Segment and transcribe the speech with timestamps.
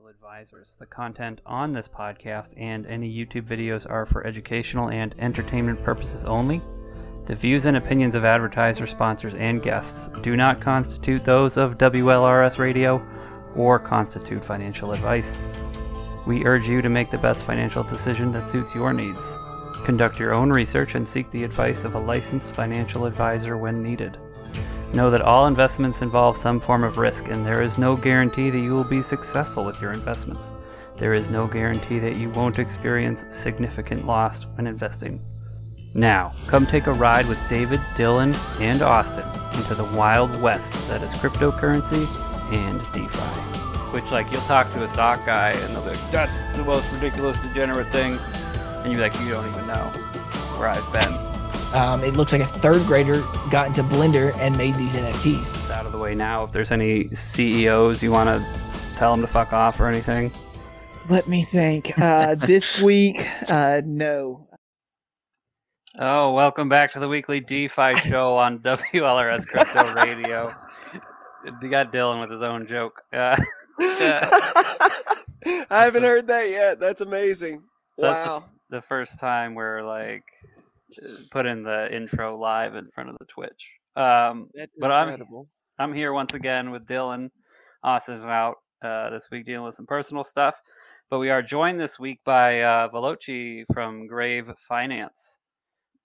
[0.00, 0.74] financial advisors.
[0.78, 6.24] The content on this podcast and any YouTube videos are for educational and entertainment purposes
[6.24, 6.60] only.
[7.26, 12.58] The views and opinions of advertisers, sponsors, and guests do not constitute those of WLRS
[12.58, 13.02] Radio
[13.56, 15.36] or constitute financial advice.
[16.26, 19.24] We urge you to make the best financial decision that suits your needs.
[19.84, 24.16] Conduct your own research and seek the advice of a licensed financial advisor when needed.
[24.92, 28.58] Know that all investments involve some form of risk, and there is no guarantee that
[28.58, 30.50] you will be successful with your investments.
[30.98, 35.20] There is no guarantee that you won't experience significant loss when investing.
[35.94, 39.24] Now, come take a ride with David, Dylan, and Austin
[39.56, 42.06] into the wild west that is cryptocurrency
[42.52, 43.40] and DeFi.
[43.92, 46.92] Which, like, you'll talk to a stock guy, and they'll be like, that's the most
[46.92, 48.18] ridiculous, degenerate thing.
[48.82, 49.86] And you'll be like, you don't even know
[50.58, 51.29] where I've been.
[51.72, 55.54] Um, it looks like a third grader got into Blender and made these NFTs.
[55.54, 56.42] It's out of the way now.
[56.42, 58.44] If there's any CEOs you want to
[58.96, 60.32] tell them to fuck off or anything,
[61.08, 61.96] Let me think.
[61.96, 64.48] Uh, this week, uh, no.
[65.96, 70.52] Oh, welcome back to the weekly DeFi show on WLRS Crypto Radio.
[71.62, 73.00] You got Dylan with his own joke.
[73.12, 73.36] Uh,
[73.80, 76.80] I haven't heard that yet.
[76.80, 77.62] That's amazing.
[77.96, 78.44] so that's wow.
[78.70, 80.24] the, the first time we're like
[81.30, 83.70] putting the intro live in front of the Twitch.
[83.96, 85.08] Um, That's but I'm-
[85.78, 87.30] I'm here once again with Dylan.
[87.82, 90.54] Austin's out uh, this week dealing with some personal stuff,
[91.08, 95.38] but we are joined this week by uh, Veloci from Grave Finance.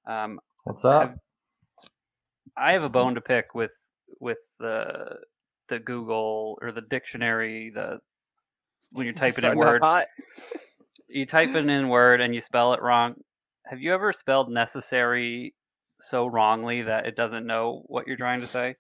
[0.08, 1.16] Um, What's up?
[2.58, 3.74] I have a bone to pick with
[4.20, 5.18] with the
[5.68, 7.72] the Google or the dictionary.
[7.76, 8.00] The
[8.92, 9.82] when you're typing in word,
[11.10, 13.16] you type it in word and you spell it wrong.
[13.68, 15.54] Have you ever spelled necessary
[16.00, 18.76] so wrongly that it doesn't know what you're trying to say?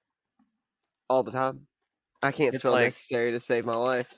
[1.10, 1.68] all the time.
[2.24, 4.14] I can't It's spell like- necessary to save my life.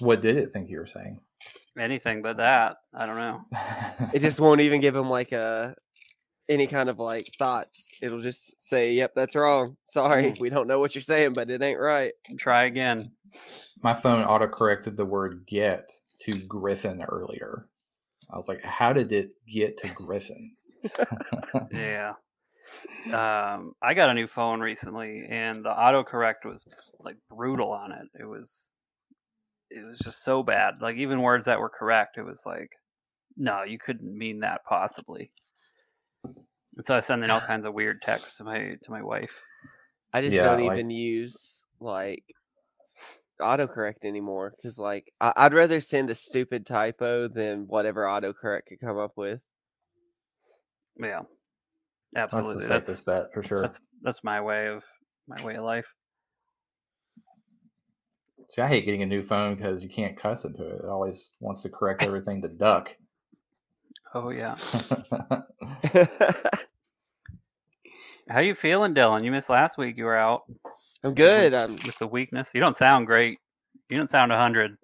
[0.00, 1.20] What did it think you were saying?
[1.78, 2.76] Anything but that.
[2.94, 3.40] I don't know.
[4.12, 5.74] It just won't even give him like a
[6.48, 7.90] any kind of like thoughts.
[8.02, 9.76] It'll just say, "Yep, that's wrong.
[9.84, 10.38] Sorry, mm.
[10.38, 13.10] we don't know what you're saying, but it ain't right." Try again.
[13.82, 15.90] My phone auto corrected the word get
[16.20, 17.66] to Griffin earlier.
[18.30, 20.52] I was like, how did it get to Griffin?
[21.72, 22.14] Yeah.
[23.06, 26.64] Um, I got a new phone recently, and the autocorrect was
[27.00, 28.06] like brutal on it.
[28.20, 28.68] It was,
[29.70, 30.74] it was just so bad.
[30.80, 32.70] Like even words that were correct, it was like,
[33.36, 35.30] no, you couldn't mean that possibly.
[36.24, 39.40] And so I was sending all kinds of weird texts to my to my wife.
[40.12, 42.24] I just Yeah, don't like- even use like
[43.40, 48.80] autocorrect anymore because like I- I'd rather send a stupid typo than whatever autocorrect could
[48.80, 49.40] come up with.
[50.98, 51.22] Yeah,
[52.12, 52.66] That's the absolutely.
[52.66, 53.62] That's safest bet for sure.
[53.62, 54.82] that's that's my way of
[55.28, 55.86] my way of life.
[58.48, 60.76] See, I hate getting a new phone because you can't cuss into it.
[60.84, 62.90] It always wants to correct everything to duck.
[64.14, 64.56] Oh yeah.
[68.28, 69.24] How you feeling, Dylan?
[69.24, 69.96] You missed last week.
[69.96, 70.42] You were out.
[71.04, 71.54] I'm good.
[71.54, 72.50] I'm with the weakness.
[72.54, 73.38] You don't sound great.
[73.88, 74.76] You don't sound 100.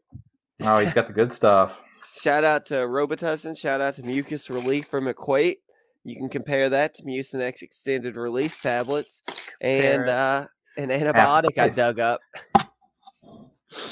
[0.65, 1.83] oh, he's got the good stuff.
[2.15, 3.59] Shout out to Robitussin.
[3.59, 5.59] Shout out to Mucus Relief from Equate.
[6.05, 9.23] You can compare that to Mucinex extended release tablets
[9.61, 10.47] and uh,
[10.77, 12.21] an antibiotic I dug up.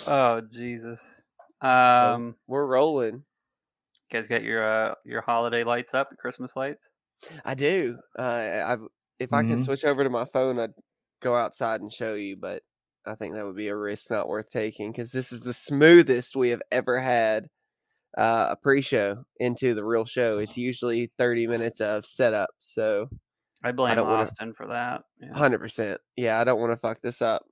[0.07, 1.03] Oh, Jesus.
[1.63, 3.15] Um, We're rolling.
[3.15, 3.23] you
[4.13, 6.89] guys got your uh, your holiday lights up, your Christmas lights?
[7.45, 7.99] I do.
[8.19, 8.23] Uh,
[8.67, 8.81] I've
[9.19, 9.65] if I could Mhm.
[9.65, 10.73] switch over to my phone, I'd
[11.21, 12.63] go outside and show you, but
[13.07, 16.37] I think that would be a risk not worth taking because this is the smoothest
[16.37, 17.49] we have ever had
[18.19, 20.39] uh, a pre-show into the real show.
[20.39, 23.09] It's usually 30 minutes of setup, so
[23.63, 25.03] I blame I don't wanna- Austin for that.
[25.21, 25.33] Yeah.
[25.35, 25.99] 100%.
[26.17, 27.45] Yeah, I don't want to fuck this up.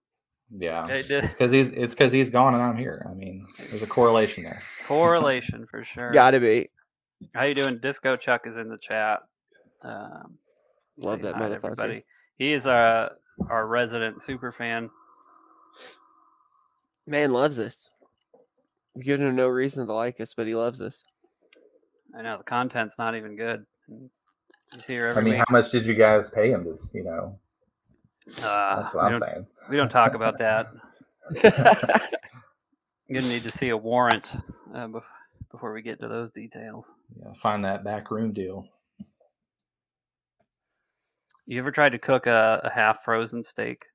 [0.50, 3.06] Yeah, It it's because he's it's because he's gone and I'm here.
[3.10, 4.62] I mean, there's a correlation there.
[4.86, 6.10] Correlation for sure.
[6.10, 6.70] Gotta be.
[7.34, 7.78] How you doing?
[7.80, 9.20] Disco Chuck is in the chat.
[9.84, 10.38] Um,
[10.96, 12.02] Love that hi to motherfucker.
[12.38, 13.10] He is our
[13.48, 14.90] our resident super fan.
[17.06, 17.90] Man loves us.
[18.94, 21.02] We give him no reason to like us, but he loves us.
[22.16, 23.64] I know the content's not even good.
[24.72, 25.38] He's here I mean, week.
[25.38, 26.64] how much did you guys pay him?
[26.64, 27.38] This, you know,
[28.42, 29.46] Uh, that's what I'm saying.
[29.70, 30.68] We don't talk about that.
[33.08, 34.32] You're gonna need to see a warrant
[34.74, 34.88] uh,
[35.50, 36.90] before we get to those details.
[37.18, 38.66] yeah, find that back room deal.
[41.48, 43.86] You ever tried to cook a, a half frozen steak?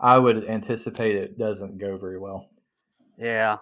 [0.00, 2.48] I would anticipate it doesn't go very well.
[3.16, 3.58] Yeah,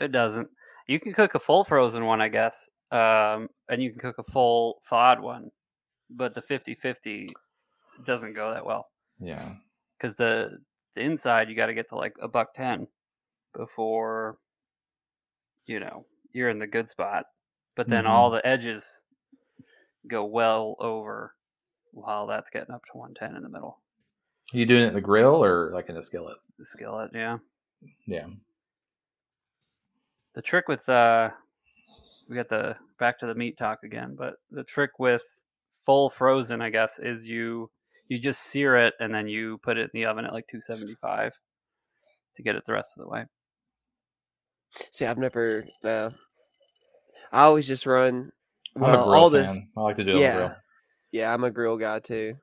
[0.00, 0.48] it doesn't.
[0.86, 4.22] You can cook a full frozen one, I guess, um, and you can cook a
[4.22, 5.50] full thawed one,
[6.10, 7.30] but the 50-50
[8.04, 9.56] doesn't go that well Yeah,
[9.98, 10.58] because the
[10.94, 12.88] the inside you got to get to like a buck ten,
[13.54, 14.38] before
[15.66, 17.26] you know you're in the good spot.
[17.74, 18.10] But then Mhm.
[18.10, 19.02] all the edges
[20.08, 21.34] go well over
[21.92, 23.80] while that's getting up to 110 in the middle.
[24.52, 26.36] Are you doing it in the grill or like in a skillet?
[26.58, 27.38] The skillet, yeah.
[28.06, 28.26] Yeah.
[30.34, 31.30] The trick with uh
[32.28, 35.22] we got the back to the meat talk again, but the trick with
[35.84, 37.70] full frozen, I guess, is you
[38.08, 41.32] you just sear it and then you put it in the oven at like 275
[42.36, 43.24] to get it the rest of the way.
[44.90, 45.66] See, I've never.
[45.82, 46.12] No,
[47.32, 48.30] I always just run.
[48.76, 49.46] I'm Well, a grill all fan.
[49.46, 49.58] this.
[49.76, 50.56] I like to do it on the Yeah, grill.
[51.12, 52.34] yeah, I'm a grill guy too.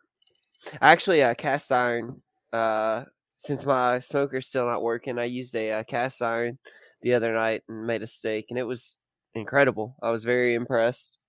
[0.81, 2.21] Actually, a cast iron.
[2.51, 3.03] Uh,
[3.37, 6.57] since my smoker's still not working, I used a, uh cast iron
[7.01, 8.97] the other night and made a steak, and it was
[9.35, 9.95] incredible.
[10.01, 11.19] I was very impressed.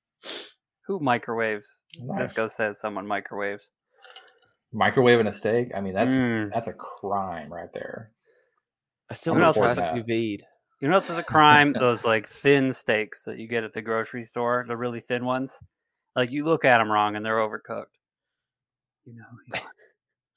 [0.87, 1.67] Who microwaves?
[1.99, 2.19] Nice.
[2.29, 3.71] Disco says someone microwaves.
[4.75, 5.71] Microwaving a steak.
[5.75, 6.51] I mean, that's Mm.
[6.53, 8.11] that's a crime right there.
[9.11, 10.47] I still want gonna to report try sous vide.
[10.85, 11.73] You know, this is a crime.
[11.73, 15.59] those like thin steaks that you get at the grocery store, the really thin ones.
[16.15, 17.87] Like you look at them wrong and they're overcooked.
[19.07, 19.61] You know, you.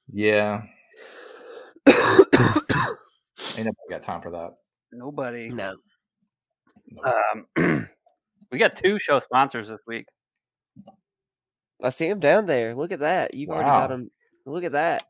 [0.09, 0.61] Yeah.
[1.89, 4.51] Ain't nobody got time for that.
[4.93, 5.49] nobody.
[5.49, 5.75] no,
[7.03, 7.89] Um,
[8.49, 10.05] we got two show sponsors this week.
[11.83, 12.73] I see him down there.
[12.73, 13.33] Look at that.
[13.33, 13.95] You've already got Wow.
[13.97, 14.11] him.
[14.45, 15.07] Look at that.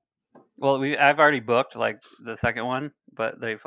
[0.58, 3.58] Well, we I've already booked like the second one, but they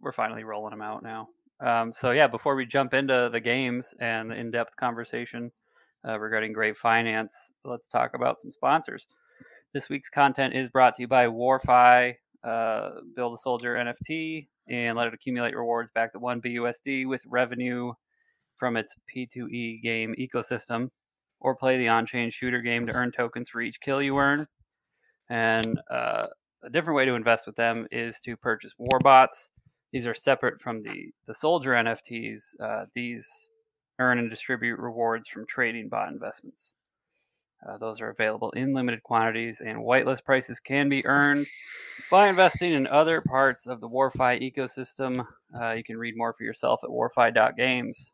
[0.00, 1.28] we're finally rolling them out now.
[1.60, 5.50] Um, so yeah, before we jump into the games and the in-depth conversation
[6.06, 7.34] uh, regarding Grave Finance,
[7.64, 9.06] let's talk about some sponsors.
[9.72, 12.14] This week's content is brought to you by Warfi,
[12.44, 17.22] uh, Build a Soldier NFT, and let it accumulate rewards back to one BUSD with
[17.26, 17.92] revenue
[18.56, 20.90] from its P2E game ecosystem,
[21.40, 24.46] or play the on-chain shooter game to earn tokens for each kill you earn.
[25.28, 26.26] And uh,
[26.62, 29.50] a different way to invest with them is to purchase warbots.
[29.92, 32.60] These are separate from the the soldier NFTs.
[32.60, 33.28] Uh, these
[33.98, 36.74] earn and distribute rewards from trading bot investments.
[37.66, 41.46] Uh, those are available in limited quantities, and whitelist prices can be earned
[42.10, 45.26] by investing in other parts of the Warfi ecosystem.
[45.58, 48.10] Uh, you can read more for yourself at warfi.games.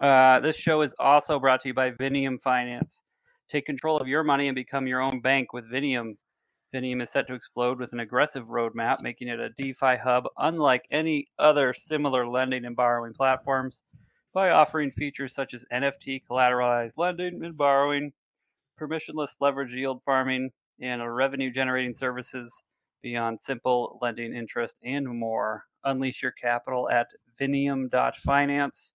[0.00, 3.02] Uh, this show is also brought to you by Vinium Finance.
[3.48, 6.16] Take control of your money and become your own bank with Vinium.
[6.74, 10.86] Vinium is set to explode with an aggressive roadmap, making it a DeFi hub unlike
[10.90, 13.82] any other similar lending and borrowing platforms
[14.34, 18.12] by offering features such as NFT collateralized lending and borrowing,
[18.78, 20.50] permissionless leverage yield farming,
[20.80, 22.62] and revenue generating services
[23.02, 25.64] beyond simple lending interest and more.
[25.84, 27.06] Unleash your capital at
[27.40, 28.92] vinium.finance.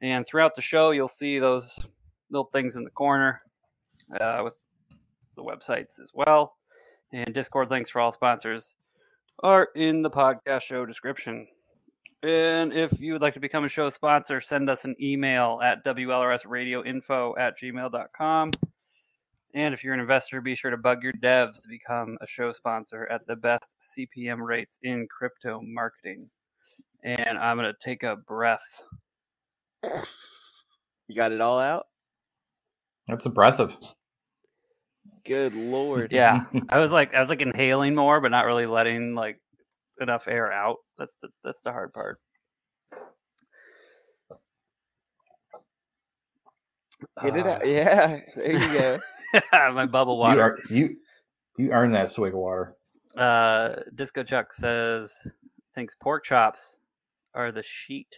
[0.00, 1.78] And throughout the show, you'll see those
[2.30, 3.42] little things in the corner
[4.20, 4.54] uh, with
[5.36, 6.56] the websites as well.
[7.14, 8.74] And Discord links for all sponsors
[9.44, 11.46] are in the podcast show description.
[12.24, 15.84] And if you would like to become a show sponsor, send us an email at
[15.84, 18.50] WLRSradioinfo at gmail.com.
[19.54, 22.52] And if you're an investor, be sure to bug your devs to become a show
[22.52, 26.28] sponsor at the best CPM rates in crypto marketing.
[27.04, 28.82] And I'm going to take a breath.
[29.84, 31.86] You got it all out.
[33.06, 33.76] That's impressive.
[35.26, 36.12] Good lord.
[36.12, 39.40] Yeah, I was like, I was like inhaling more, but not really letting like
[40.00, 40.76] enough air out.
[40.98, 42.18] That's the that's the hard part.
[47.22, 47.66] Get it Uh, out.
[47.66, 48.20] Yeah.
[48.36, 49.00] There you go.
[49.72, 50.42] my bubble You, water.
[50.42, 50.96] are, you
[51.58, 52.74] you earned that swig of water.
[53.16, 55.12] Uh, Disco Chuck says
[55.74, 56.78] thinks pork chops
[57.34, 58.08] are the sheet.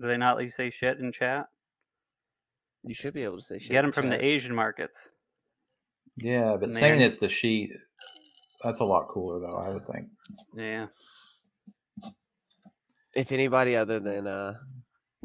[0.00, 1.46] Do they not let you say shit in chat?
[2.84, 3.70] You should be able to say shit.
[3.70, 4.18] Get in them from chat.
[4.18, 5.10] the Asian markets.
[6.16, 6.72] Yeah, but Man.
[6.72, 7.72] saying it's the sheet,
[8.62, 9.56] that's a lot cooler though.
[9.56, 10.08] I would think.
[10.54, 10.86] Yeah.
[13.14, 14.54] If anybody other than uh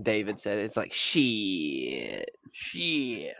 [0.01, 2.29] David said it, it's like shit.
[2.51, 3.35] Shit.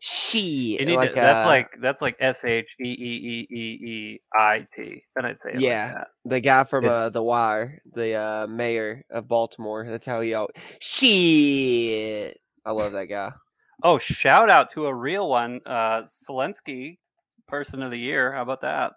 [0.00, 0.80] Shit.
[0.80, 3.86] You need like, to, that's uh, like that's like S H E E E E
[3.86, 5.04] E I T.
[5.14, 5.92] Then I'd say Yeah.
[5.94, 9.86] like the guy from uh, The Wire, the uh, mayor of Baltimore.
[9.88, 12.38] That's how he always shit.
[12.64, 13.32] I love that guy.
[13.82, 16.98] Oh, shout out to a real one, uh, Zelensky,
[17.46, 18.32] Person of the Year.
[18.32, 18.92] How about that?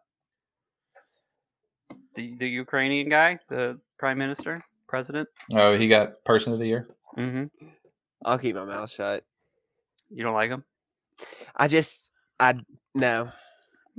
[2.15, 5.29] The the Ukrainian guy, the Prime Minister, President.
[5.53, 6.87] Oh, he got person of the year.
[7.17, 7.45] Mm-hmm.
[8.25, 9.23] I'll keep my mouth shut.
[10.09, 10.63] You don't like him?
[11.55, 12.55] I just, I
[12.95, 13.29] no,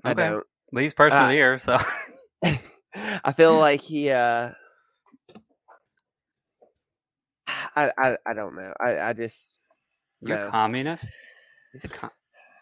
[0.04, 0.44] I don't.
[0.72, 1.28] But he's Person of Ah.
[1.28, 1.78] the Year, so
[3.24, 4.10] I feel like he.
[4.10, 4.50] uh
[7.74, 8.72] I, I I don't know.
[8.80, 9.58] I I just
[10.22, 10.50] you're no.
[10.50, 11.06] communist.
[11.72, 12.10] He's a com-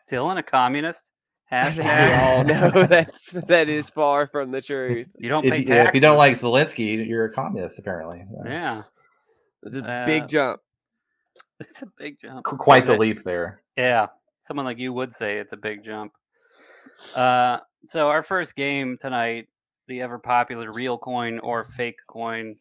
[0.07, 1.11] still in a communist.
[1.53, 2.23] I think we Hashtag.
[2.23, 5.09] all know that's that is far from the truth.
[5.19, 5.89] You don't If, pay you- taxes.
[5.89, 8.25] if you don't like Zelensky, you're a communist, apparently.
[8.45, 8.83] Yeah,
[9.65, 10.61] It's a Uh, big jump.
[11.59, 12.45] it's a big jump.
[12.45, 13.63] qu- Quite the leap there.
[13.77, 14.07] Yeah,
[14.43, 16.13] someone like you would say it's a big jump.
[17.17, 19.49] Uh, so our first game tonight,
[19.89, 22.57] the ever popular real coin or fake coin,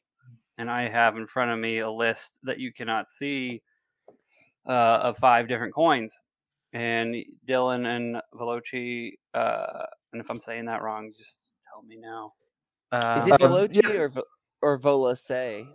[0.57, 3.61] and I have in front of me a list that you cannot see
[4.67, 6.13] uh, of five different coins.
[6.73, 7.15] And
[7.47, 12.33] Dylan and Veloci, uh, and if I'm saying that wrong, just tell me now.
[12.91, 13.99] Uh, Is it Um, Veloci yeah.
[14.01, 14.23] or Vo-
[14.61, 15.65] or Volase?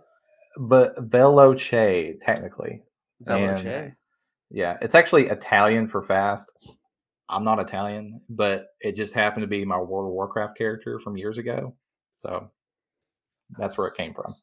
[0.57, 2.81] But Veloce, technically.
[3.25, 3.65] Veloce.
[3.65, 3.95] And-
[4.51, 6.51] Yeah, it's actually Italian for fast.
[7.27, 11.17] I'm not Italian, but it just happened to be my World of Warcraft character from
[11.17, 11.75] years ago.
[12.17, 12.49] So
[13.57, 14.33] that's where it came from.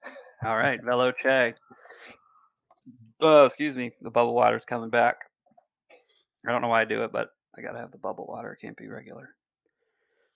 [0.45, 1.55] All right, Veloce.
[3.23, 3.93] Oh, excuse me.
[4.03, 5.17] The bubble water's coming back.
[6.47, 8.53] I don't know why I do it, but I gotta have the bubble water.
[8.53, 9.31] It can't be regular.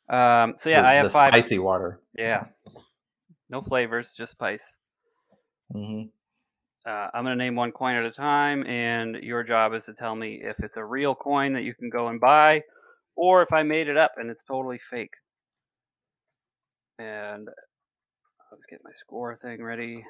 [0.09, 0.55] Um.
[0.57, 1.33] So yeah, the, I have five.
[1.33, 2.01] spicy water.
[2.17, 2.45] Yeah.
[3.51, 4.79] No flavors, just spice.
[5.73, 6.03] hmm
[6.87, 10.15] Uh, I'm gonna name one coin at a time, and your job is to tell
[10.15, 12.63] me if it's a real coin that you can go and buy,
[13.17, 15.15] or if I made it up and it's totally fake.
[16.99, 17.49] And
[18.53, 20.05] let's get my score thing ready.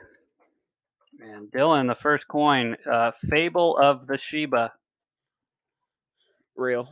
[1.20, 4.72] And Dylan, the first coin, uh, Fable of the Sheba.
[6.56, 6.88] Real.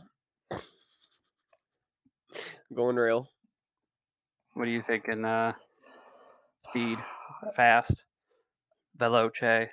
[2.73, 3.29] Going real.
[4.53, 5.23] What are you thinking?
[5.25, 5.53] Uh,
[6.69, 6.97] speed,
[7.55, 8.03] fast,
[8.97, 9.69] veloce.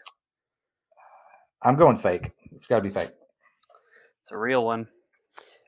[1.63, 2.31] I'm going fake.
[2.55, 3.11] It's got to be fake.
[4.23, 4.89] It's a real one.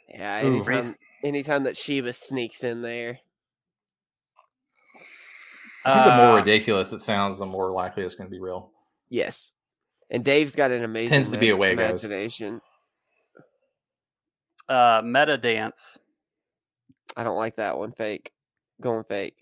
[0.09, 0.55] Yeah, Ooh.
[0.57, 3.19] anytime, anytime that Sheba sneaks in there.
[5.87, 8.41] I think the more Uh, ridiculous it sounds, the more likely it's going to be
[8.41, 8.71] real.
[9.09, 9.53] Yes.
[10.11, 12.05] And Dave's got an amazing Tends to be ma- a way goes.
[12.05, 12.61] imagination.
[14.69, 15.99] uh, meta dance.
[17.17, 17.93] I don't like that one.
[17.93, 18.33] Fake.
[18.81, 19.37] Going fake.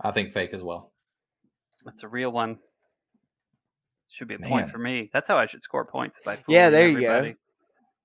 [0.00, 0.92] I think fake as well.
[1.86, 2.58] It's a real one.
[4.10, 4.48] Should be a Man.
[4.50, 5.10] point for me.
[5.12, 7.06] That's how I should score points by Yeah, fooling there you go.
[7.14, 7.36] everybody.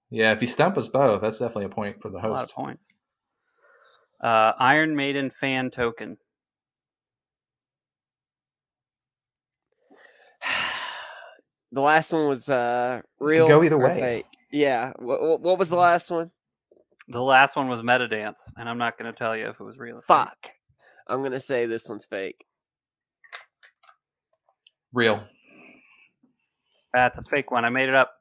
[0.10, 2.36] Yeah, if you stump us both, that's definitely a point for the That's a lot
[2.44, 2.56] of host.
[2.56, 2.86] points.
[4.22, 6.18] Uh, Iron Maiden fan token.
[11.74, 13.48] The last one was uh real.
[13.48, 14.00] go either way.
[14.00, 14.26] Fake.
[14.52, 14.94] Yeah.
[14.98, 16.32] What, what was the last one?
[17.08, 19.64] The last one was meta dance, and I'm not going to tell you if it
[19.64, 19.98] was real.
[19.98, 20.08] Or fake.
[20.08, 20.52] Fuck.
[21.08, 22.46] I'm gonna say this one's fake.
[24.94, 25.22] Real.
[26.94, 27.66] That's a fake one.
[27.66, 28.12] I made it up.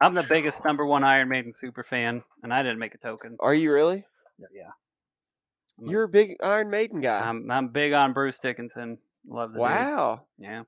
[0.00, 3.36] I'm the biggest number one Iron Maiden super fan, and I didn't make a token.
[3.40, 4.04] Are you really?
[4.38, 4.70] Yeah,
[5.78, 7.20] I'm You're a big Iron Maiden guy.
[7.20, 8.98] I'm I'm big on Bruce Dickinson.
[9.28, 9.62] Love the dude.
[9.62, 10.22] wow.
[10.38, 10.62] Yeah.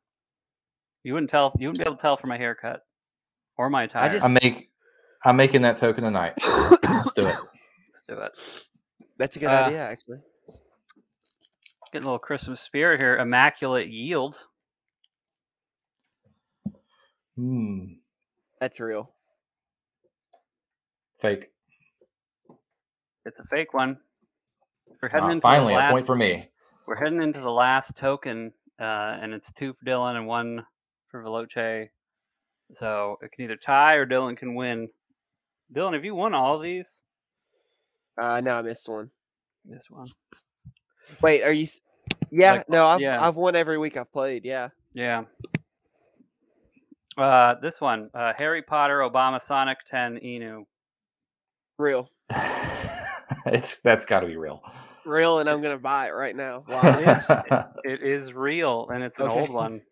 [1.04, 1.54] You wouldn't tell.
[1.58, 2.82] You wouldn't be able to tell from my haircut
[3.58, 4.08] or my attire.
[4.10, 4.70] just- I make.
[5.24, 6.34] I'm making that token tonight.
[6.42, 7.26] Let's do it.
[7.92, 8.32] Let's do it.
[9.18, 10.18] That's a good Uh, idea, actually.
[11.92, 13.18] Getting a little Christmas spirit here.
[13.18, 14.36] Immaculate Yield.
[17.36, 17.84] Hmm.
[18.60, 19.14] That's real.
[21.20, 21.50] Fake.
[23.24, 23.98] It's a fake one.
[25.00, 26.48] We're heading Ah, into finally, the a last, point for me.
[26.86, 30.66] We're heading into the last token, uh, and it's two for Dylan and one
[31.12, 31.90] for Veloce.
[32.74, 34.88] So it can either tie or Dylan can win.
[35.72, 37.02] Dylan, have you won all of these?
[38.20, 39.10] Uh no, I missed one.
[39.64, 40.06] This one.
[41.20, 41.68] Wait, are you
[42.32, 43.24] Yeah, Like, no, I've yeah.
[43.24, 44.70] I've won every week I've played, yeah.
[44.94, 45.24] Yeah.
[47.16, 50.64] Uh, this one, uh, Harry Potter, Obama, Sonic 10, Inu.
[51.78, 52.08] Real.
[53.46, 54.62] it's that's got to be real.
[55.04, 56.64] Real and I'm gonna buy it right now.
[56.68, 57.68] Wow.
[57.84, 59.82] It is real, and it's an old one.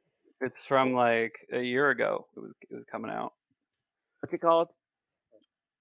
[0.41, 2.27] It's from like a year ago.
[2.37, 3.33] It was it was coming out.
[4.21, 4.69] What's it called?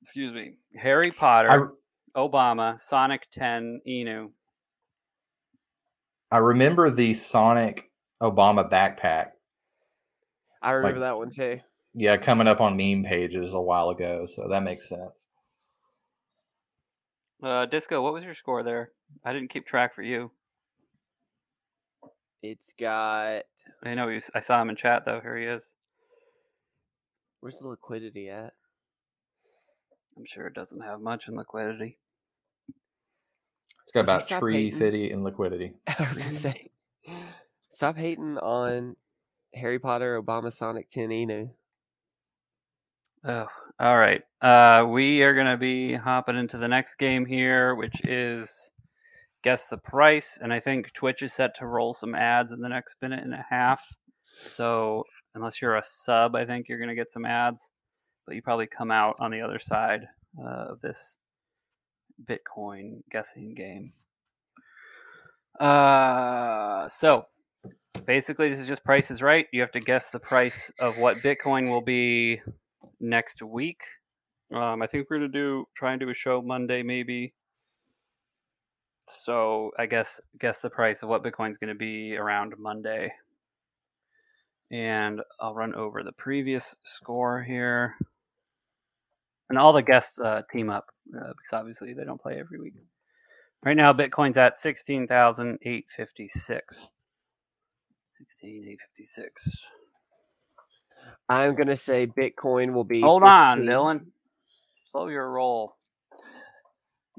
[0.02, 0.54] Excuse me.
[0.78, 1.74] Harry Potter,
[2.16, 4.30] I Obama, Sonic 10, Inu.
[6.32, 7.90] I remember the Sonic
[8.22, 9.32] Obama backpack.
[10.62, 11.60] I remember Like- that one too.
[11.96, 15.28] Yeah, coming up on meme pages a while ago, so that makes sense.
[17.42, 18.92] Uh, Disco, what was your score there?
[19.26, 20.32] I didn't keep track for you.
[22.42, 23.44] It's got
[23.84, 25.20] I know you, I saw him in chat though.
[25.22, 25.64] Here he is.
[27.42, 28.54] where's the liquidity at?
[30.18, 31.98] I'm sure it doesn't have much in liquidity.
[33.84, 35.24] It's got about stop tree, hating?
[35.24, 35.74] liquidity.
[35.88, 36.70] I was gonna say
[37.70, 38.96] Stop hating on
[39.54, 41.50] Harry Potter, Obama, Sonic 10, Inu.
[43.24, 43.48] Oh,
[43.80, 44.24] all right.
[44.42, 48.72] Uh, we are going to be hopping into the next game here, which is
[49.44, 50.38] guess the price.
[50.42, 53.34] And I think Twitch is set to roll some ads in the next minute and
[53.34, 53.82] a half.
[54.26, 55.04] So
[55.36, 57.72] unless you're a sub, I think you're going to get some ads.
[58.26, 60.08] but you probably come out on the other side
[60.40, 61.18] uh, of this
[62.26, 63.92] Bitcoin guessing game.
[65.60, 67.26] Uh, so
[68.06, 69.48] basically, this is just Price is Right.
[69.52, 72.42] You have to guess the price of what Bitcoin will be
[73.00, 73.82] next week.
[74.54, 77.34] Um, I think we're gonna do try and do a show Monday, maybe.
[79.24, 83.12] So I guess guess the price of what Bitcoin's gonna be around Monday.
[84.72, 87.96] And I'll run over the previous score here.
[89.50, 90.86] And all the guests uh, team up
[91.16, 92.76] uh, because obviously they don't play every week.
[93.64, 96.92] Right now, Bitcoin's at sixteen thousand eight fifty six.
[98.18, 99.66] Sixteen eight fifty six.
[101.28, 103.02] I'm gonna say Bitcoin will be.
[103.02, 104.06] Hold on, Dylan.
[104.92, 105.76] Slow your roll.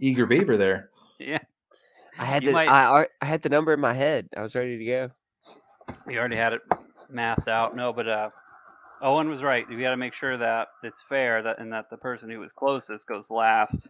[0.01, 0.91] Eager beaver there.
[1.19, 1.39] Yeah,
[2.21, 4.29] I had You the might- I, I had the number in my head.
[4.37, 5.11] I was ready to go.
[6.09, 6.61] you already had it
[7.11, 7.75] mathed out.
[7.75, 8.31] No, but uh,
[9.03, 9.69] Owen was right.
[9.71, 12.53] You got to make sure that it's fair that and that the person who was
[12.53, 13.89] closest goes last,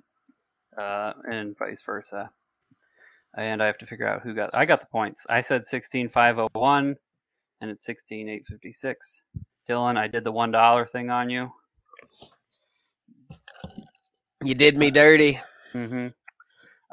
[0.78, 2.30] uh, and vice versa.
[3.36, 4.54] And I have to figure out who got.
[4.54, 5.26] I got the points.
[5.28, 6.96] I said sixteen five oh one,
[7.60, 9.22] and it's sixteen eight fifty six.
[9.68, 11.50] Dylan, I did the one dollar thing on you.
[14.42, 15.38] You did me dirty.
[15.74, 16.08] Mm-hmm.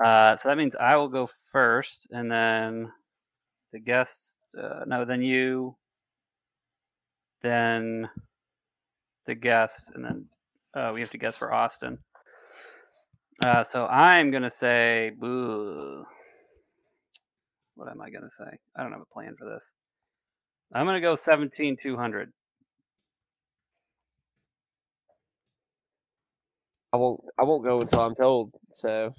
[0.03, 2.91] Uh, so that means I will go first, and then
[3.71, 4.37] the guest.
[4.57, 5.75] Uh, no, then you.
[7.41, 8.09] Then
[9.25, 10.25] the guest, and then
[10.73, 11.97] uh, we have to guess for Austin.
[13.45, 16.05] Uh, so I'm gonna say, boo.
[17.75, 18.57] What am I gonna say?
[18.75, 19.71] I don't have a plan for this.
[20.73, 22.33] I'm gonna go seventeen two hundred.
[26.91, 27.21] I won't.
[27.37, 28.53] I won't go until I'm told.
[28.71, 29.13] So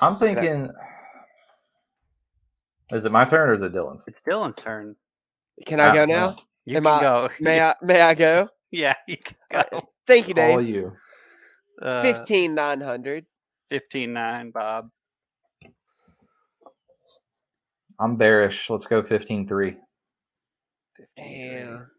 [0.00, 0.70] I'm thinking.
[2.90, 4.04] Is it my turn or is it Dylan's?
[4.06, 4.96] It's Dylan's turn.
[5.66, 6.36] can I Ah, go now?
[6.64, 7.28] You Am can I- go.
[7.40, 7.74] May I?
[7.82, 8.48] May I go?
[8.74, 9.88] Yeah, you can Uh, go.
[10.06, 10.54] Thank you, Dave.
[10.54, 10.92] All you.
[11.82, 13.26] Uh, Fifteen nine hundred.
[13.70, 14.88] Fifteen nine, Bob.
[18.00, 18.70] I'm bearish.
[18.70, 19.76] Let's go 15 3.
[20.96, 21.90] 15 Damn.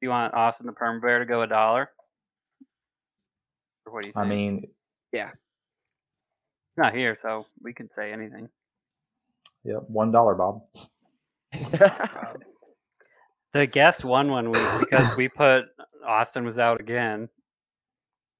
[0.00, 1.90] You want Austin the Perm Bear to go a dollar?
[3.88, 4.26] Or what do you think?
[4.26, 4.62] I mean,
[5.12, 5.22] He's
[6.76, 8.48] not here, so we can say anything.
[9.64, 10.36] yep, $1, Bob.
[10.38, 10.62] Bob.
[13.54, 15.64] the guest won one week because we put
[16.06, 17.28] Austin was out again,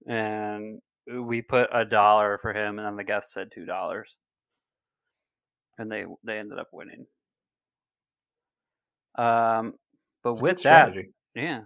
[0.06, 0.80] and
[1.10, 4.14] we put a dollar for him, and then the guest said two dollars,
[5.78, 7.06] and they they ended up winning.
[9.16, 9.74] Um,
[10.22, 11.08] but It's with that, strategy.
[11.34, 11.62] Yeah.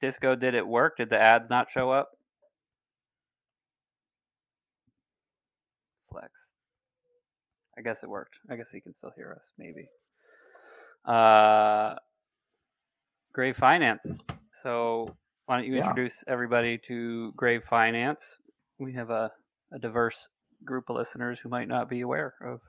[0.00, 0.96] Disco, did it work?
[0.96, 2.10] Did the ads not show up?
[6.10, 6.30] Flex.
[7.76, 8.36] I guess it worked.
[8.50, 9.88] I guess he can still hear us, maybe.
[11.04, 11.94] Uh,
[13.32, 14.22] Grave Finance.
[14.62, 15.14] So,
[15.46, 15.88] why don't you Yeah.
[15.88, 18.38] introduce everybody to Grave Finance?
[18.78, 19.30] We have a,
[19.72, 20.28] a diverse
[20.64, 22.60] group of listeners who might not be aware of,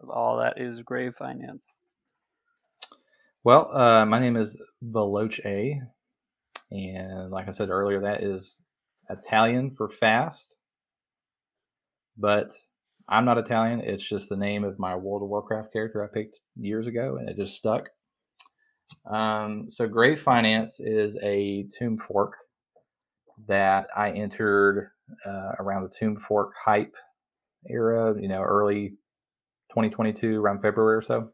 [0.00, 1.64] of all that is Grave Finance.
[3.44, 5.80] Well, uh, my name is Veloce,
[6.70, 8.62] and like I said earlier, that is
[9.08, 10.56] Italian for fast.
[12.18, 12.52] But
[13.08, 13.80] I'm not Italian.
[13.80, 17.28] It's just the name of my World of Warcraft character I picked years ago, and
[17.28, 17.88] it just stuck.
[19.10, 22.34] Um, so, Grave Finance is a Tomb Fork
[23.46, 24.90] that I entered
[25.26, 26.94] uh, around the Tomb Fork hype
[27.68, 28.90] era, you know, early
[29.70, 31.30] 2022, around February or so.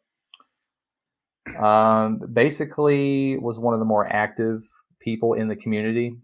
[1.58, 4.62] Um, basically, was one of the more active
[5.00, 6.16] people in the community.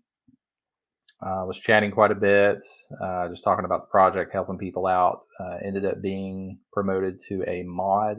[1.23, 2.65] Uh, was chatting quite a bit,
[3.03, 5.23] uh, just talking about the project, helping people out.
[5.39, 8.19] Uh, ended up being promoted to a mod.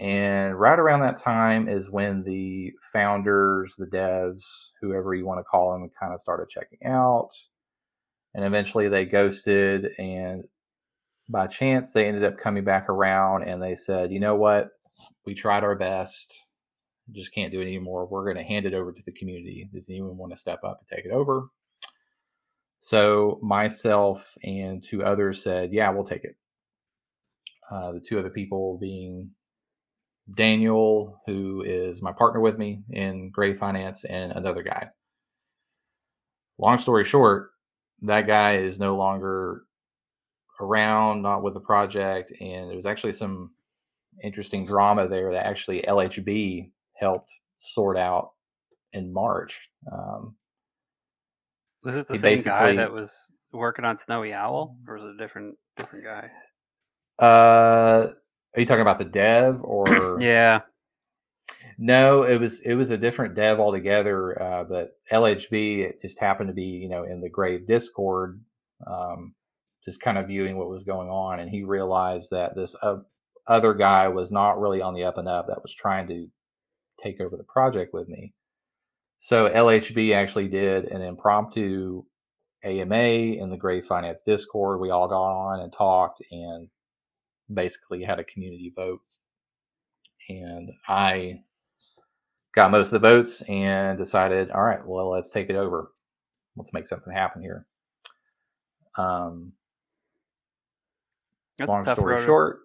[0.00, 4.44] And right around that time is when the founders, the devs,
[4.80, 7.30] whoever you want to call them, kind of started checking out.
[8.34, 9.88] And eventually they ghosted.
[9.98, 10.44] And
[11.28, 14.70] by chance, they ended up coming back around and they said, you know what?
[15.26, 16.34] we tried our best
[17.12, 18.06] just can't do it anymore.
[18.06, 20.78] We're going to hand it over to the community does anyone want to step up
[20.80, 21.48] and take it over.
[22.80, 26.36] So myself and two others said yeah we'll take it.
[27.70, 29.30] Uh, the two other people being
[30.34, 34.88] daniel who is my partner with me in Grave Finance and another guy.
[36.58, 37.50] Long story short
[38.02, 39.64] that guy is no longer
[40.60, 43.50] around not with the project and there was actually some
[44.22, 48.30] interesting drama there that actually LHB helped sort out
[48.92, 49.68] in March.
[49.92, 50.36] Um,
[51.82, 53.12] Was it the same guy that was
[53.52, 56.30] working on Snowy Owl, or was it a different different guy?
[57.18, 58.08] uh,
[58.54, 60.20] are you talking about the dev or?
[60.20, 60.60] Yeah,
[61.78, 64.40] No, it was it was a different dev altogether.
[64.40, 68.40] Uh, but LHB it just happened to be you know in the Grave Discord,
[68.86, 69.34] um,
[69.84, 72.96] just kind of viewing what was going on, and he realized that this uh,
[73.46, 75.46] other guy was not really on the up and up.
[75.48, 76.26] That was trying to
[77.02, 78.32] take over the project with me.
[79.20, 82.04] So LHB actually did an impromptu
[82.64, 84.80] AMA in the Grave Finance Discord.
[84.80, 86.68] We all got on and talked and
[87.52, 89.00] basically had a community vote.
[90.28, 91.40] And I
[92.54, 95.92] got most of the votes and decided, all right, well, let's take it over.
[96.56, 97.66] Let's make something happen here.
[98.96, 99.52] Um,
[101.58, 102.60] That's long story short,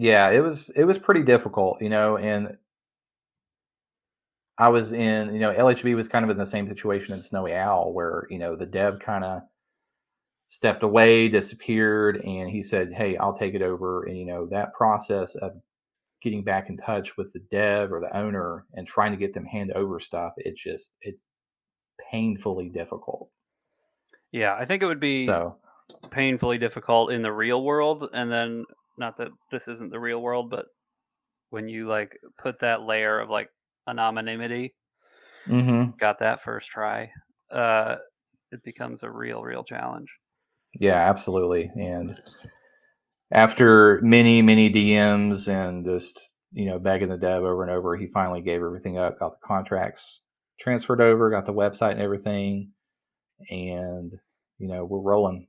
[0.00, 2.56] yeah, it was it was pretty difficult, you know, and
[4.60, 7.54] I was in, you know, LHB was kind of in the same situation in Snowy
[7.54, 9.40] Owl where, you know, the dev kind of
[10.48, 14.04] stepped away, disappeared, and he said, Hey, I'll take it over.
[14.04, 15.52] And, you know, that process of
[16.20, 19.46] getting back in touch with the dev or the owner and trying to get them
[19.46, 21.24] hand over stuff, it's just it's
[22.10, 23.30] painfully difficult.
[24.30, 25.56] Yeah, I think it would be So
[26.10, 28.66] painfully difficult in the real world, and then
[28.98, 30.66] not that this isn't the real world, but
[31.48, 33.48] when you like put that layer of like
[33.98, 34.74] anonymity,
[35.46, 35.96] mhm.
[35.98, 37.10] got that first try,
[37.50, 37.96] uh,
[38.52, 40.08] it becomes a real, real challenge.
[40.74, 41.70] Yeah, absolutely.
[41.74, 42.18] And
[43.32, 48.06] after many, many DMs and just, you know, begging the dev over and over, he
[48.08, 50.20] finally gave everything up, got the contracts
[50.58, 52.70] transferred over, got the website and everything.
[53.48, 54.12] And,
[54.58, 55.46] you know, we're rolling.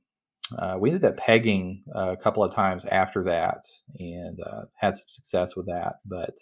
[0.58, 3.64] Uh, we ended up pegging uh, a couple of times after that
[3.98, 5.94] and uh, had some success with that.
[6.04, 6.34] But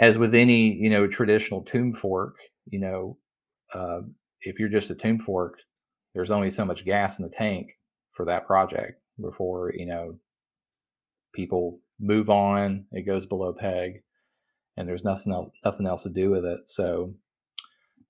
[0.00, 2.36] as with any, you know, traditional tomb fork,
[2.66, 3.18] you know,
[3.74, 4.00] uh,
[4.42, 5.58] if you're just a tomb fork,
[6.14, 7.78] there's only so much gas in the tank
[8.12, 10.18] for that project before you know
[11.34, 14.02] people move on it goes below peg
[14.76, 16.60] and there's nothing else nothing else to do with it.
[16.66, 17.14] So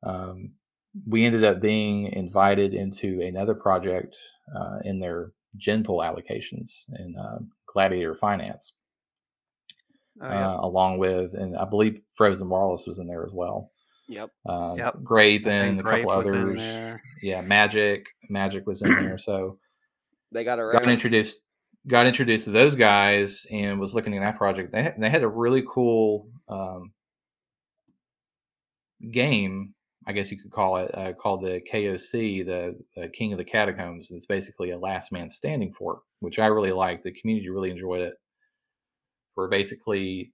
[0.04, 0.52] um,
[1.06, 4.16] we ended up being invited into another project
[4.56, 7.38] uh, in their gen pool allocations in uh,
[7.72, 8.72] gladiator finance
[10.22, 10.50] Oh, yeah.
[10.54, 13.70] uh, along with and i believe Frozen Walrus was in there as well.
[14.08, 14.30] Yep.
[14.46, 15.02] um, Yep.
[15.04, 16.60] grape and a Grape couple others.
[17.22, 19.18] yeah magic magic was in there.
[19.18, 19.58] So
[20.32, 21.40] They got got introduced
[21.86, 24.72] got introduced to those guys and was looking at that project.
[24.72, 26.92] They had, they had a really cool um,
[29.10, 29.74] game
[30.06, 33.44] i guess you could call it uh, called the koc the, the king of the
[33.44, 34.10] catacombs.
[34.10, 37.04] It's basically a last man standing fork which i really liked.
[37.04, 38.14] The community really enjoyed it
[39.40, 40.32] where basically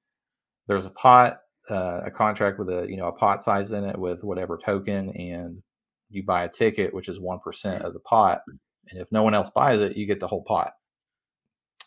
[0.67, 1.39] there's a pot
[1.71, 5.11] uh, a contract with a you know a pot size in it with whatever token
[5.11, 5.63] and
[6.11, 8.43] you buy a ticket which is 1% of the pot
[8.91, 10.73] and if no one else buys it you get the whole pot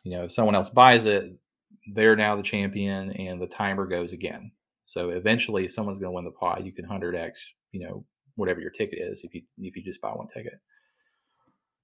[0.04, 1.32] you know if someone else buys it
[1.94, 4.52] they're now the champion and the timer goes again
[4.86, 7.38] so eventually someone's going to win the pot you can 100x
[7.72, 8.06] you know
[8.36, 10.60] whatever your ticket is if you if you just buy one ticket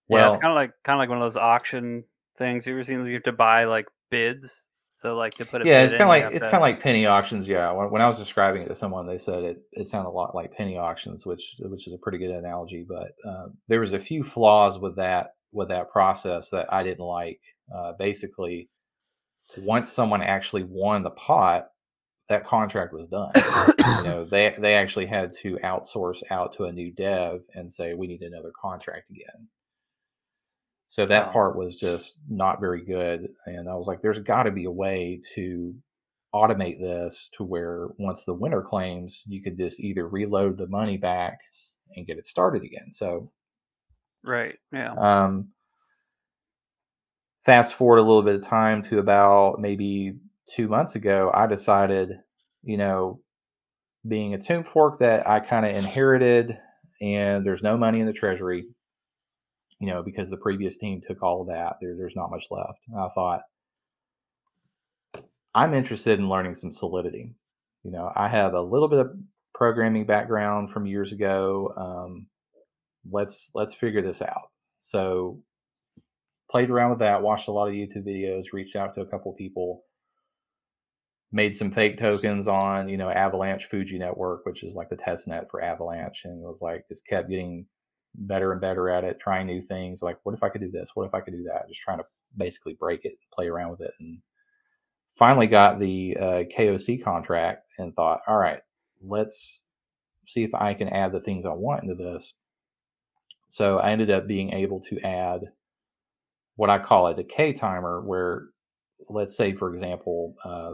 [0.08, 2.04] yeah, it's kind of like kind of like one of those auction
[2.38, 2.65] things.
[2.65, 3.06] You ever seen?
[3.06, 6.08] You have to buy like bids, so like to put a yeah it's kind of
[6.08, 7.71] like it's kind of like penny auctions yeah.
[7.71, 10.36] When, when i was describing it to someone they said it it sounded a lot
[10.36, 13.99] like penny auctions which which is a pretty good analogy but uh, there was a
[13.99, 17.39] few flaws with that with that process that i didn't like.
[17.75, 18.69] Uh, basically
[19.60, 21.67] once someone actually won the pot
[22.29, 23.31] that contract was done.
[23.97, 27.93] You know they they actually had to outsource out to a new dev and say
[27.93, 29.47] we need another contract again
[30.88, 31.32] so that Oh.
[31.32, 34.71] part was just not very good and i was like there's got to be a
[34.71, 35.76] way to
[36.34, 40.98] automate this to where once the winner claims you could just either reload the money
[40.98, 41.39] back
[41.95, 43.32] and get it started again so
[44.24, 44.56] right.
[44.74, 44.93] Yeah.
[44.93, 45.50] um,
[47.45, 50.17] fast forward a little bit of time to about maybe
[50.48, 52.12] two months ago, I decided,
[52.63, 53.19] you know,
[54.08, 56.58] being a tomb fork that I kind of inherited,
[57.02, 58.65] and there's no money in the treasury,
[59.79, 61.77] you know, because the previous team took all of that.
[61.81, 62.79] There, there's not much left.
[62.89, 63.41] And I thought,
[65.53, 67.33] I'm interested in learning some Solidity.
[67.83, 69.11] You know, I have a little bit of
[69.53, 71.73] programming background from years ago.
[71.77, 72.27] Um,
[73.09, 74.49] let's let's figure this out.
[74.79, 75.41] So
[76.49, 79.33] played around with that, watched a lot of YouTube videos, reached out to a couple
[79.33, 79.83] people,
[81.31, 85.27] made some fake tokens on, you know, Avalanche Fuji Network, which is like the test
[85.27, 87.65] net for Avalanche, and it was like just kept getting
[88.17, 90.01] better and better at it, trying new things.
[90.01, 90.91] Like, what if I could do this?
[90.93, 91.67] What if I could do that?
[91.67, 92.06] Just trying to
[92.38, 94.19] basically break it, play around with it, and
[95.15, 98.62] finally got the uh, KOC contract and thought, all right,
[99.01, 99.63] let's
[100.28, 102.34] see if I can add the things I want into this.
[103.49, 105.41] So I ended up being able to add
[106.56, 108.47] what I call a decay timer, where
[109.10, 110.73] let's say, for example, uh,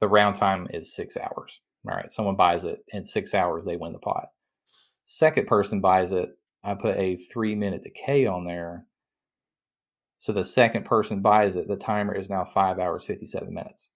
[0.00, 1.60] the round time is six hours.
[1.88, 4.28] All right, someone buys it in six hours, they win the pot.
[5.04, 6.30] Second person buys it,
[6.64, 8.86] I put a three minute decay on there.
[10.18, 13.90] So the second person buys it, the timer is now five hours, 57 minutes.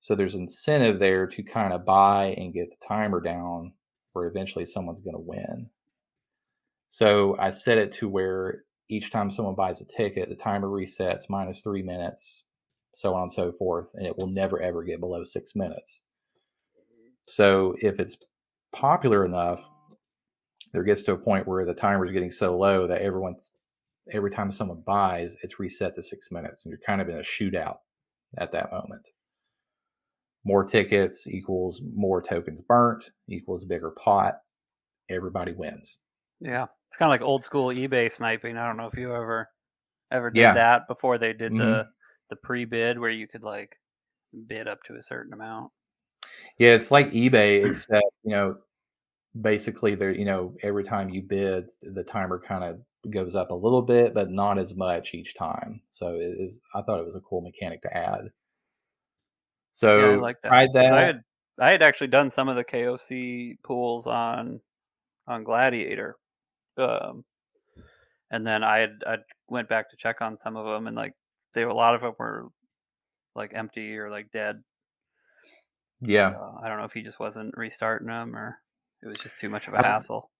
[0.00, 3.72] So there's incentive there to kind of buy and get the timer down
[4.12, 5.68] where eventually someone's going to win.
[6.90, 11.28] So I set it to where each time someone buys a ticket, the timer resets
[11.28, 12.44] minus three minutes,
[12.94, 16.02] so on and so forth, and it will never ever get below six minutes.
[17.28, 18.18] So if it's
[18.72, 19.60] popular enough,
[20.72, 23.54] there gets to a point where the timer is getting so low that everyone's
[24.12, 27.22] every time someone buys, it's reset to six minutes, and you're kind of in a
[27.22, 27.78] shootout
[28.38, 29.08] at that moment.
[30.44, 34.42] More tickets equals more tokens burnt equals bigger pot.
[35.10, 35.98] Everybody wins.
[36.40, 38.56] Yeah, it's kind of like old school eBay sniping.
[38.56, 39.48] I don't know if you ever
[40.12, 40.54] ever did Yeah.
[40.54, 41.58] that before they did Mhm.
[41.58, 41.88] the
[42.30, 43.76] the pre bid where you could like
[44.46, 45.72] bid up to a certain amount.
[46.58, 48.58] Yeah, it's like eBay, except you know,
[49.40, 53.54] basically there, you know, every time you bid, the timer kind of goes up a
[53.54, 55.80] little bit, but not as much each time.
[55.90, 56.60] So it is.
[56.74, 58.30] I thought it was a cool mechanic to add.
[59.72, 60.48] So yeah, I like that.
[60.48, 60.92] tried that.
[60.92, 61.22] I had
[61.58, 64.60] I had actually done some of the KOC pools on
[65.26, 66.16] on Gladiator,
[66.78, 67.24] um,
[68.30, 69.16] and then I had I
[69.48, 71.12] went back to check on some of them, and like
[71.54, 72.48] they a lot of them were
[73.34, 74.62] like empty or like dead.
[76.00, 76.32] yeah.
[76.32, 78.58] So I don't know if he just wasn't restarting them or
[79.02, 80.30] it was just too much of a I hassle.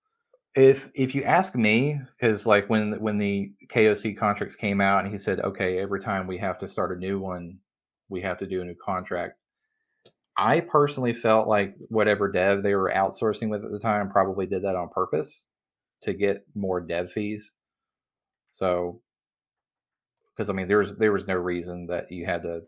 [0.55, 5.13] If if you ask me, because like when when the KOC contracts came out, and
[5.13, 7.59] he said, okay, every time we have to start a new one,
[8.09, 9.39] we have to do a new contract.
[10.39, 14.65] I personally felt like whatever dev they were outsourcing with at the time probably did
[14.65, 15.47] that on purpose
[16.03, 17.53] to get more dev fees.
[18.53, 19.03] So,
[20.35, 22.63] because I mean, there was there was no reason that you had to,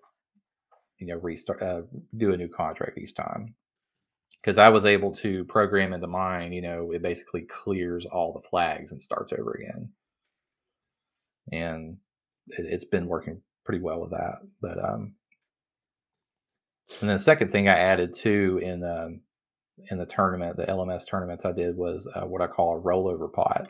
[0.98, 1.82] you know, restart uh,
[2.16, 3.54] do a new contract each time
[4.42, 8.48] because I was able to program into mine, you know, it basically clears all the
[8.48, 9.90] flags and starts over again.
[11.52, 11.98] And
[12.48, 14.36] it, it's been working pretty well with that.
[14.60, 15.14] But um
[17.00, 19.20] and then the second thing I added too in um
[19.90, 23.32] in the tournament, the LMS tournaments I did was uh, what I call a rollover
[23.32, 23.68] pot.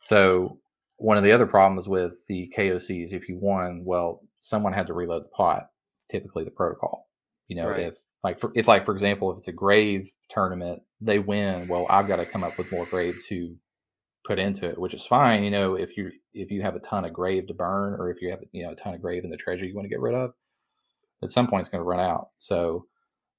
[0.00, 0.58] So
[0.96, 4.94] one of the other problems with the KOCs, if you won, well, someone had to
[4.94, 5.70] reload the pot,
[6.10, 7.08] typically the protocol.
[7.48, 7.80] You know, Right.
[7.88, 11.68] if like for, if like for example, if it's a grave tournament, they win.
[11.68, 13.56] Well, I've got to come up with more grave to
[14.26, 15.42] put into it, which is fine.
[15.44, 18.22] You know, if you if you have a ton of grave to burn, or if
[18.22, 20.00] you have you know a ton of grave in the treasure you want to get
[20.00, 20.32] rid of,
[21.22, 22.28] at some point it's going to run out.
[22.38, 22.86] So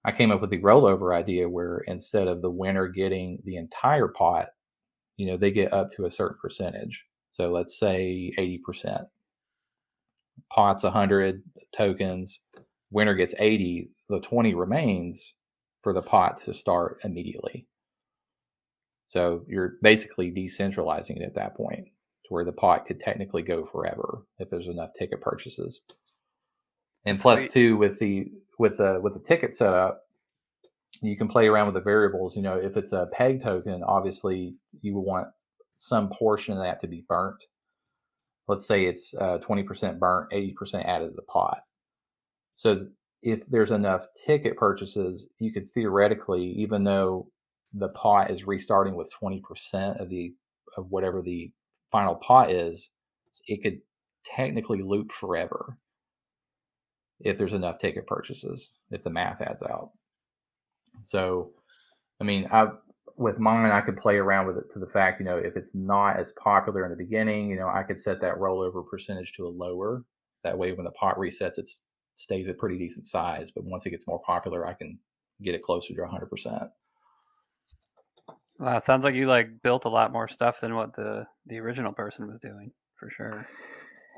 [0.06, 4.08] I came up with the rollover idea where instead of the winner getting the entire
[4.10, 4.50] pot,
[5.18, 7.06] you know, they get up to a certain percentage.
[7.32, 9.06] So let's say 80%.
[10.52, 11.44] Pot's 100
[11.76, 12.42] tokens,
[12.94, 15.34] winner gets 80, the 20 remains
[15.82, 17.68] for the pot to start immediately.
[19.08, 23.66] So you're basically decentralizing it at that point to where the pot could technically go
[23.66, 25.82] forever if there's enough ticket purchases.
[27.06, 30.04] And plus two with the with the with the ticket setup,
[31.02, 32.36] you can play around with the variables.
[32.36, 35.28] You know, if it's a peg token, obviously you would want
[35.76, 37.44] some portion of that to be burnt.
[38.48, 41.60] Let's say it's uh, 20% burnt, 80% added to the pot.
[42.56, 42.88] So
[43.22, 47.28] if there's enough ticket purchases, you could theoretically, even though
[47.74, 50.34] the pot is restarting with 20% of the
[50.78, 51.52] of whatever the
[51.92, 52.90] final pot is,
[53.48, 53.80] it could
[54.26, 55.78] technically loop forever
[57.20, 59.92] if there's enough ticket purchases, if the math adds out.
[61.06, 61.52] So,
[62.20, 62.70] I mean, I
[63.16, 65.76] with mine, I could play around with it to the fact, you know, if it's
[65.76, 69.46] not as popular in the beginning, you know, I could set that rollover percentage to
[69.46, 70.04] a lower.
[70.44, 71.70] That way, when the pot resets, it
[72.16, 73.52] stays a pretty decent size.
[73.52, 75.00] But once it gets more popular, I can
[75.42, 76.70] get it closer to 100%.
[78.60, 81.60] Wow, it sounds like you like built a lot more stuff than what the the
[81.60, 83.46] original person was doing for sure.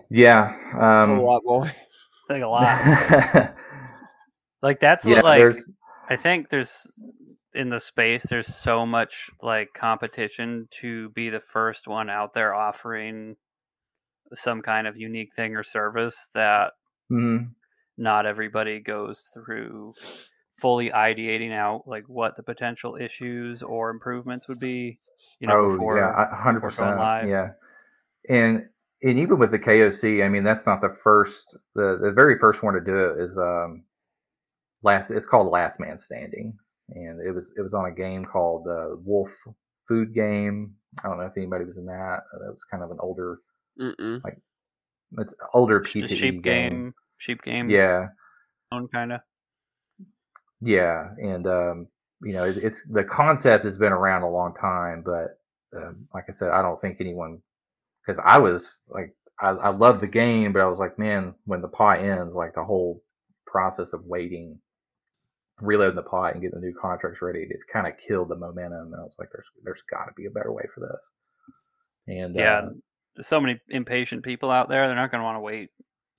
[0.10, 0.56] Yeah.
[0.74, 1.72] a Um, lot more.
[2.28, 3.54] Like a lot.
[4.62, 5.72] like that's yeah, what like there's
[6.10, 6.88] I think there's
[7.54, 12.54] in the space there's so much like competition to be the first one out there
[12.54, 13.36] offering
[14.34, 16.74] some kind of unique thing or service that
[17.12, 17.50] mhm.
[17.98, 19.94] Not everybody goes through
[20.58, 24.98] fully ideating out like what the potential issues or improvements would be
[25.40, 27.00] you know oh before yeah, a hundred before going percent.
[27.00, 27.28] live.
[27.28, 27.50] Yeah,
[28.30, 28.68] and
[29.04, 31.58] and even with the KOC, I mean that's not the first.
[31.76, 33.84] The the very first one to do it is um
[34.84, 35.12] last.
[35.12, 36.58] It's called Last Man Standing,
[36.90, 39.32] and it was it was on a game called uh, Wolf
[39.88, 40.74] Food Game.
[41.04, 42.20] I don't know if anybody was in that.
[42.40, 43.40] That was kind of an older,
[43.80, 44.22] Mm-mm.
[45.18, 46.70] it's older Sh- P2E sheep game.
[46.70, 48.08] game sheep game Yeah,
[48.72, 49.22] Own kind of.
[50.62, 51.88] Yeah, and um,
[52.22, 55.40] you know, it, it's the concept has been around a long time, but
[55.76, 57.42] um, like I said, I don't think anyone
[58.06, 61.62] because I was like, I, I love the game, but I was like, man, when
[61.62, 63.04] the pot ends, like the whole
[63.46, 64.58] process of waiting,
[65.60, 68.94] reloading the pot and getting the new contracts ready, it's kind of killed the momentum.
[68.94, 71.10] And I was like, there's there's got to be a better way for this.
[72.08, 72.70] And Yeah, uh,
[73.16, 74.88] There's so many impatient people out there.
[74.88, 75.72] They're not going to want to wait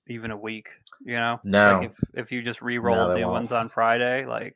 [0.09, 0.69] even a week.
[1.03, 1.79] You know, No.
[1.79, 3.33] Like if if you just re-roll they new won't.
[3.33, 4.55] ones on Friday, like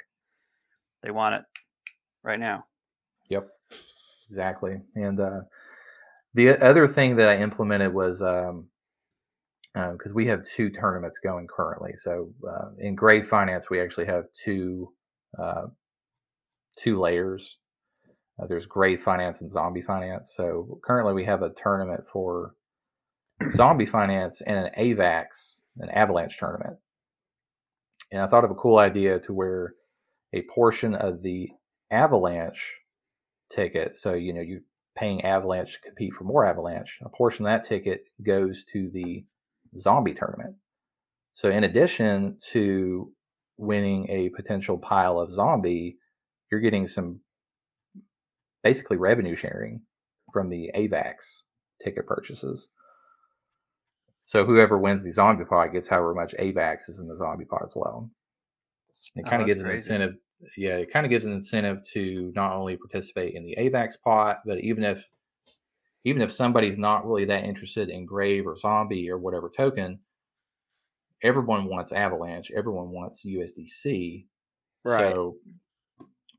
[1.04, 1.44] they want it
[2.24, 2.66] right now.
[3.30, 3.48] Yep,
[4.30, 4.82] exactly.
[4.96, 5.42] And uh,
[6.34, 8.68] the other thing that I implemented was um,
[9.74, 11.94] because we have two tournaments going currently.
[11.96, 14.92] So uh, in Grave Finance, we actually have two
[15.40, 15.68] uh,
[16.78, 17.58] two layers.
[18.42, 20.34] Uh, there's Grave Finance and Zombie Finance.
[20.36, 22.56] So currently, we have a tournament for
[23.52, 26.78] Zombie Finance and an AVAX, an Avalanche tournament.
[28.12, 29.74] And I thought of a cool idea to where
[30.34, 31.50] a portion of the
[31.90, 32.80] Avalanche
[33.50, 34.62] ticket, so you know you're
[34.96, 37.00] paying Avalanche to compete for more Avalanche.
[37.02, 39.26] A portion of that ticket goes to the
[39.78, 40.56] Zombie tournament.
[41.34, 43.12] So in addition to
[43.58, 45.98] winning a potential pile of Zombie,
[46.52, 47.22] you're getting some
[48.64, 49.82] basically revenue sharing
[50.34, 51.44] from the AVAX
[51.84, 52.70] ticket purchases.
[54.32, 57.64] So whoever wins the zombie pot gets however much AVAX is in the zombie pot
[57.66, 58.10] as well.
[59.14, 60.16] It Oh, kind of that's gives an incentive.
[60.56, 64.40] Yeah, it kind of gives an incentive to not only participate in the AVAX pot,
[64.46, 65.06] but even if
[66.06, 70.00] even if somebody's not really that interested in Grave or Zombie or whatever token,
[71.22, 72.52] everyone wants Avalanche.
[72.52, 74.28] Everyone wants USDC.
[74.86, 75.12] Right.
[75.12, 75.36] So,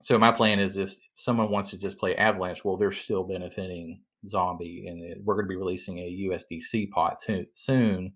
[0.00, 4.00] so my plan is if someone wants to just play Avalanche, well, they're still benefiting
[4.28, 8.12] Zombie, and we're going to be releasing a USDC pot too, soon,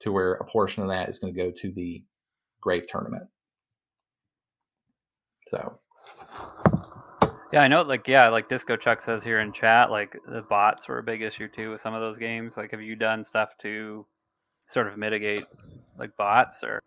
[0.00, 2.04] to where a portion of that is going to go to the
[2.60, 3.28] Grave tournament.
[5.48, 5.78] So,
[7.52, 7.82] Yeah, I know.
[7.82, 11.22] Like, yeah, like Disco Chuck says here in chat, like the bots were a big
[11.22, 12.56] issue too with some of those games.
[12.56, 14.06] Like, have you done stuff to
[14.68, 15.44] sort of mitigate
[15.98, 16.80] like bots or?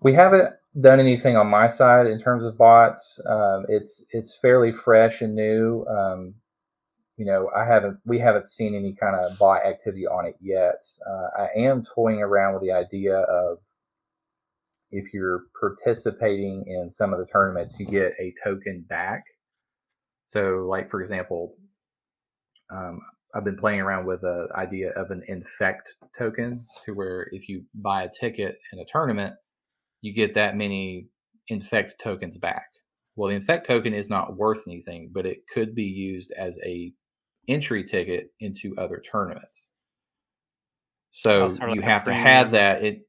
[0.00, 3.20] we haven't done anything on my side in terms of bots.
[3.26, 5.84] Um, it's it's fairly fresh and new.
[5.86, 6.34] Um,
[7.18, 10.80] you know, I haven't we haven't seen any kind of buy activity on it yet.
[11.04, 13.58] Uh, I am toying around with the idea of
[14.92, 19.24] if you're participating in some of the tournaments, you get a token back.
[20.28, 21.56] So, like for example,
[22.72, 23.00] um,
[23.34, 27.64] I've been playing around with the idea of an infect token, to where if you
[27.74, 29.34] buy a ticket in a tournament,
[30.02, 31.08] you get that many
[31.48, 32.68] infect tokens back.
[33.16, 36.92] Well, the infect token is not worth anything, but it could be used as a
[37.48, 39.68] entry ticket into other tournaments.
[41.10, 42.84] So Oh, sort of you like have to have that.
[42.84, 43.00] It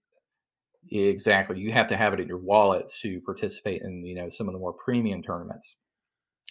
[0.91, 1.59] exactly.
[1.59, 4.53] You have to have it in your wallet to participate in you know some of
[4.53, 5.77] the more premium tournaments.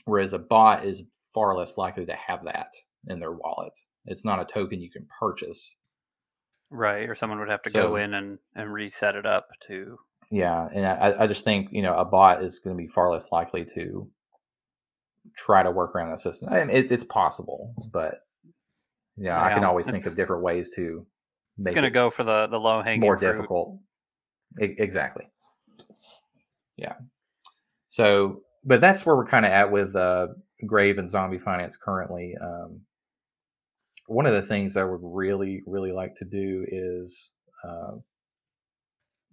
[0.04, 2.68] Whereas a bot is far less likely to have that
[3.08, 3.72] in their wallet.
[4.06, 5.76] It's not a token you can purchase.
[6.70, 9.98] Right, or someone would have to So- go in and, and reset it up to.
[10.30, 13.10] Yeah, and I, I just think you know a bot is going to be far
[13.10, 14.08] less likely to
[15.36, 16.48] try to work around the system.
[16.50, 18.20] I mean, it, it's possible, but
[19.16, 21.06] yeah, I can always think of different ways to
[21.58, 23.32] It's make going to it go for the the low hanging more fruit.
[23.32, 23.78] difficult.
[24.60, 25.28] E- exactly.
[26.76, 26.94] Yeah.
[27.88, 30.28] So, but that's where we're kind of at with uh,
[30.66, 32.34] Grave and Zombie Finance currently.
[32.40, 32.82] Um,
[34.06, 37.32] one of the things I would really, really like to do is
[37.66, 37.96] uh,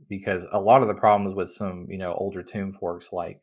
[0.09, 3.39] because a lot of the problems with some, you know, older tomb forks like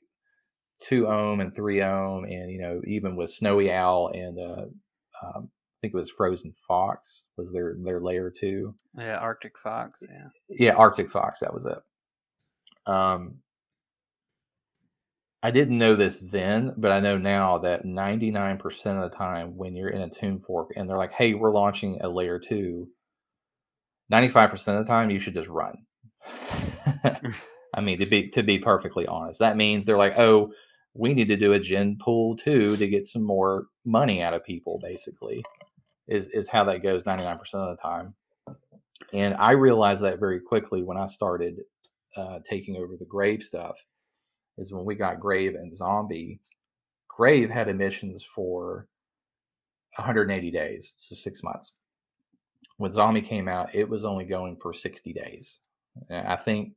[0.89, 4.65] two ohm and three ohm, and you know, even with Snowy Owl and uh,
[5.25, 8.75] um, I think it was Frozen Fox was their their layer two.
[8.97, 10.03] Yeah, Arctic Fox.
[10.03, 10.29] Yeah.
[10.49, 12.93] Yeah, Arctic Fox, that was it.
[12.93, 13.39] Um,
[15.43, 19.75] I didn't know this then, but I know now that 99% of the time when
[19.75, 22.89] you're in a tomb fork and they're like, hey, we're launching a layer two,
[24.13, 25.79] 95% of the time you should just run.
[27.75, 30.53] I mean, to be to be perfectly honest, that means they're like, oh,
[30.95, 34.45] we need to do a gen pool too to get some more money out of
[34.45, 35.45] people, basically,
[36.09, 38.15] is is how that goes 99% of the time.
[39.13, 41.61] And I realized that very quickly when I started
[42.17, 43.77] uh, taking over the Grave stuff.
[44.59, 46.39] Is when we got Grave and Zombie.
[47.09, 48.87] Grave had emissions for
[49.97, 51.73] 180 days, so six months.
[52.77, 55.61] When Zombie came out, it was only going for 60 days.
[56.11, 56.75] And I think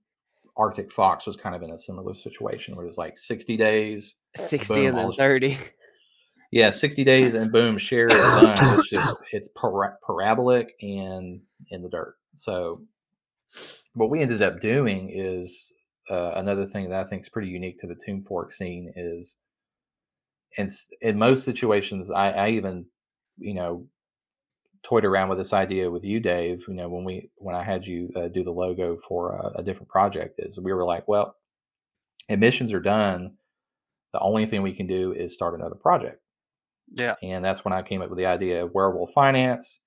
[0.58, 4.16] Arctic Fox was kind of in a similar situation where it was like 60 days.
[4.36, 5.58] 60 Boom, and then 30.
[6.52, 8.58] Yeah, 60 days and boom, share is done.
[8.58, 12.16] It's just it's para- parabolic and in the dirt.
[12.36, 12.82] So
[13.94, 15.74] what we ended up doing is
[16.10, 19.38] uh, another thing that I think is pretty unique to the Tomb Fork scene is,
[20.58, 20.70] in
[21.02, 22.86] in most situations, I, I even,
[23.38, 23.88] you know,
[24.86, 26.64] toyed around with this idea with you, Dave.
[26.68, 29.64] You know, when we when I had you uh, do the logo for a, a
[29.64, 31.36] different project, is we were like, well,
[32.30, 33.34] emissions are done.
[34.14, 36.22] The only thing we can do is start another project.
[36.94, 37.16] Yeah.
[37.22, 39.80] And that's when I came up with the idea of Werewolf Finance.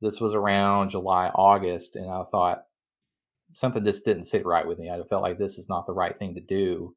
[0.00, 2.64] This was around July, August, and I thought
[3.52, 4.90] something just didn't sit right with me.
[4.90, 6.94] I felt like this is not the right thing to do.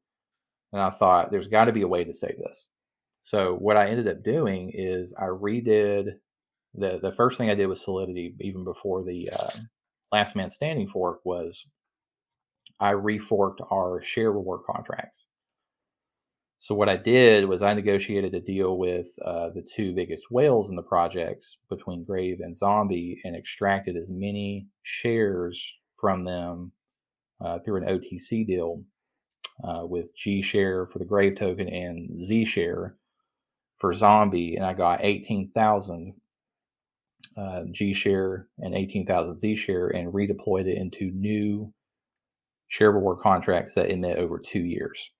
[0.72, 2.68] And I thought there's got to be a way to save this.
[3.20, 6.14] So what I ended up doing is I redid
[6.78, 9.50] the the first thing I did with Solidity, even before the uh,
[10.12, 11.66] Last Man Standing fork, was
[12.80, 15.26] I reforked our share reward contracts.
[16.60, 20.70] So what I did was I negotiated a deal with uh, the two biggest whales
[20.70, 26.72] in the projects between Grave and Zombie and extracted as many shares from them
[27.40, 28.82] uh, through an OTC deal
[29.62, 32.96] uh, with G share for the Grave token and Z share
[33.78, 36.14] for Zombie, and I got eighteen thousand
[37.38, 41.72] uh, G share and eighteen thousand Z share and redeployed it into new
[42.68, 45.10] share reward contracts that emit over two years.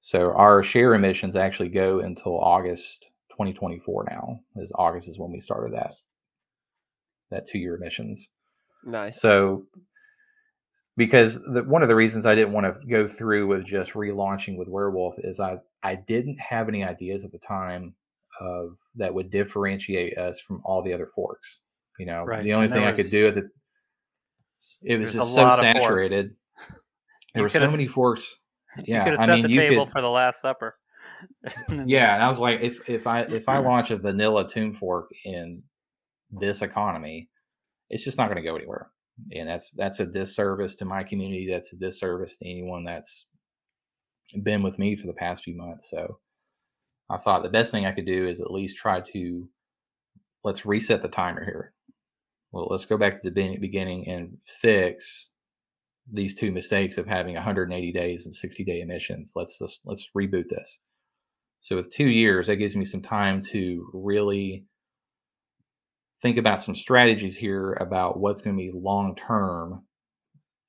[0.00, 4.40] So our share emissions actually go until August 2024 now.
[4.56, 5.92] Is August is when we started that
[7.30, 8.28] that two year emissions.
[8.84, 9.20] Nice.
[9.20, 9.66] So
[10.96, 14.56] because the, one of the reasons I didn't want to go through with just relaunching
[14.56, 17.94] with Werewolf is I I didn't have any ideas at the time
[18.40, 21.60] of that would differentiate us from all the other forks.
[21.98, 23.50] You know, Right, the only and thing I could do at the
[24.82, 25.84] it was just so lot of forks.
[25.84, 26.34] saturated.
[27.32, 28.36] There You were so many forks.
[28.84, 30.76] Yeah, you could have I set mean, the table could- for the Last Supper.
[31.86, 35.10] Yeah, and I was like, if if I if I launch a vanilla tomb fork
[35.24, 35.62] in
[36.30, 37.28] this economy,
[37.90, 38.90] it's just not going to go anywhere,
[39.32, 41.46] and that's that's a disservice to my community.
[41.50, 43.26] That's a disservice to anyone that's
[44.42, 45.90] been with me for the past few months.
[45.90, 46.18] So
[47.10, 49.48] I thought the best thing I could do is at least try to
[50.44, 51.72] let's reset the timer here.
[52.52, 55.28] Well, let's go back to the beginning and fix
[56.12, 59.32] these two mistakes of having 180 days and 60 day emissions.
[59.34, 60.80] Let's just let's reboot this.
[61.60, 64.64] So with two years, that gives me some time to really
[66.22, 69.84] think about some strategies here about what's going to be long term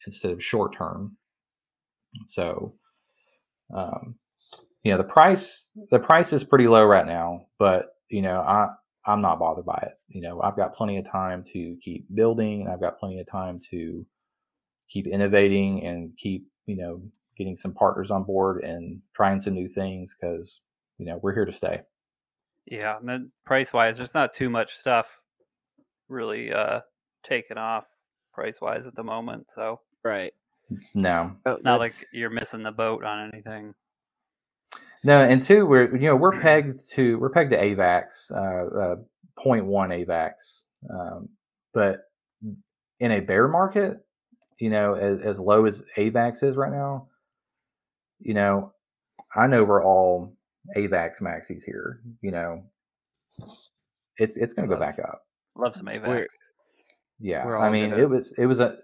[0.05, 1.17] instead of short term.
[2.25, 2.75] So,
[3.73, 4.15] um,
[4.83, 8.69] you know, the price the price is pretty low right now, but you know, I
[9.05, 9.93] I'm not bothered by it.
[10.09, 13.27] You know, I've got plenty of time to keep building, and I've got plenty of
[13.27, 14.05] time to
[14.89, 17.01] keep innovating and keep you know
[17.37, 20.61] getting some partners on board and trying some new things because
[20.97, 21.81] you know we're here to stay.
[22.65, 25.19] Yeah, and then price wise, there's not too much stuff
[26.09, 26.81] really uh
[27.23, 27.85] taken off
[28.33, 29.47] price wise at the moment.
[29.53, 30.33] So right.
[30.93, 33.73] No, it's not like you're missing the boat on anything.
[35.03, 38.95] No, and two, we're you know we're pegged to we're pegged to AVAX, uh, uh,
[39.43, 41.29] 0.1 AVAX, um,
[41.73, 42.01] but
[42.99, 44.05] in a bear market,
[44.59, 47.07] you know, as, as low as AVAX is right now,
[48.19, 48.71] you know,
[49.35, 50.35] I know we're all
[50.77, 52.01] AVAX maxis here.
[52.21, 52.63] You know,
[54.17, 55.23] it's it's going to go back up.
[55.55, 56.07] Love some AVAX.
[56.07, 56.27] We're-
[57.19, 58.77] Yeah, We're I mean, gonna- it was it was a.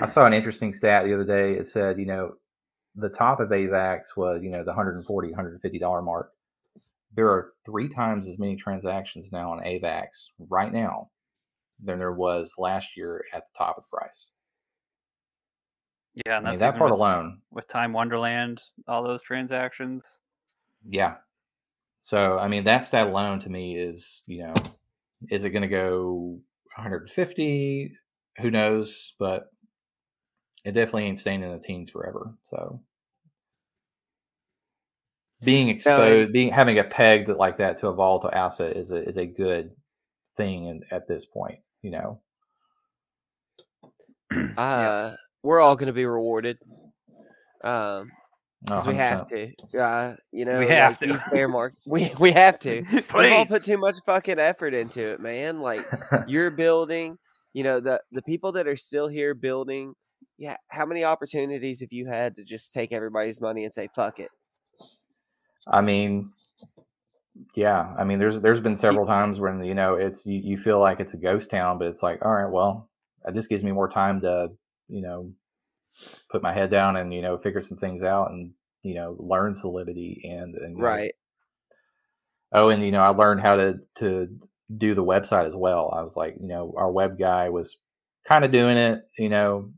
[0.00, 1.52] I saw an interesting stat the other day.
[1.52, 2.34] It said, you know,
[2.96, 6.32] the top of AVAX was you know the 140 150 dollar mark.
[7.14, 11.10] There are three times as many transactions now on AVAX right now
[11.82, 14.32] than there was last year at the top of the price.
[16.26, 20.20] Yeah, and I mean, that part with, alone, with Time Wonderland, all those transactions.
[20.88, 21.16] yeah.
[21.98, 24.54] So I mean, that's that stat alone to me is you know,
[25.30, 26.38] is it going to go
[26.76, 27.96] 150?
[28.38, 29.14] Who knows?
[29.18, 29.50] But
[30.64, 32.34] it definitely ain't staying in the teens forever.
[32.44, 32.80] So
[35.42, 39.02] being exposed, being having a peg that like that to a volatile asset is a
[39.02, 39.72] is a good
[40.36, 41.58] thing in, at this point.
[41.82, 42.20] You know,
[44.56, 46.58] uh, we're all going to be rewarded.
[47.64, 48.10] Um,
[48.70, 49.52] Oh, 'cause we have to.
[49.76, 51.06] Uh, you know, We have like to.
[51.08, 51.72] these bear mark.
[51.86, 52.84] We we have to.
[52.92, 55.60] We've all put too much fucking effort into it, man.
[55.60, 55.84] Like
[56.28, 57.18] you're building.
[57.54, 59.94] You know the the people that are still here building.
[60.38, 64.18] Yeah, how many opportunities have you had to just take everybody's money and say fuck
[64.18, 64.30] it?
[65.66, 66.32] I mean,
[67.54, 67.94] yeah.
[67.98, 71.00] I mean, there's there's been several times when you know it's you, you feel like
[71.00, 72.90] it's a ghost town, but it's like, all right, well,
[73.32, 74.50] this gives me more time to
[74.88, 75.32] you know
[76.30, 78.52] put my head down and you know figure some things out and
[78.82, 81.14] you know learn solidity and, and you know, Right.
[82.52, 84.28] oh, and you know I learned how to to
[84.76, 85.92] do the website as well.
[85.96, 87.76] I was like, you know, our web guy was
[88.26, 89.70] kind of doing it, you know,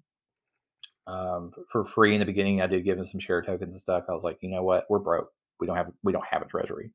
[1.06, 2.62] um, for free in the beginning.
[2.62, 4.04] I did give him some share tokens and stuff.
[4.08, 5.30] I was like, you know what, we're broke.
[5.60, 6.90] We don't have we don't have a treasury.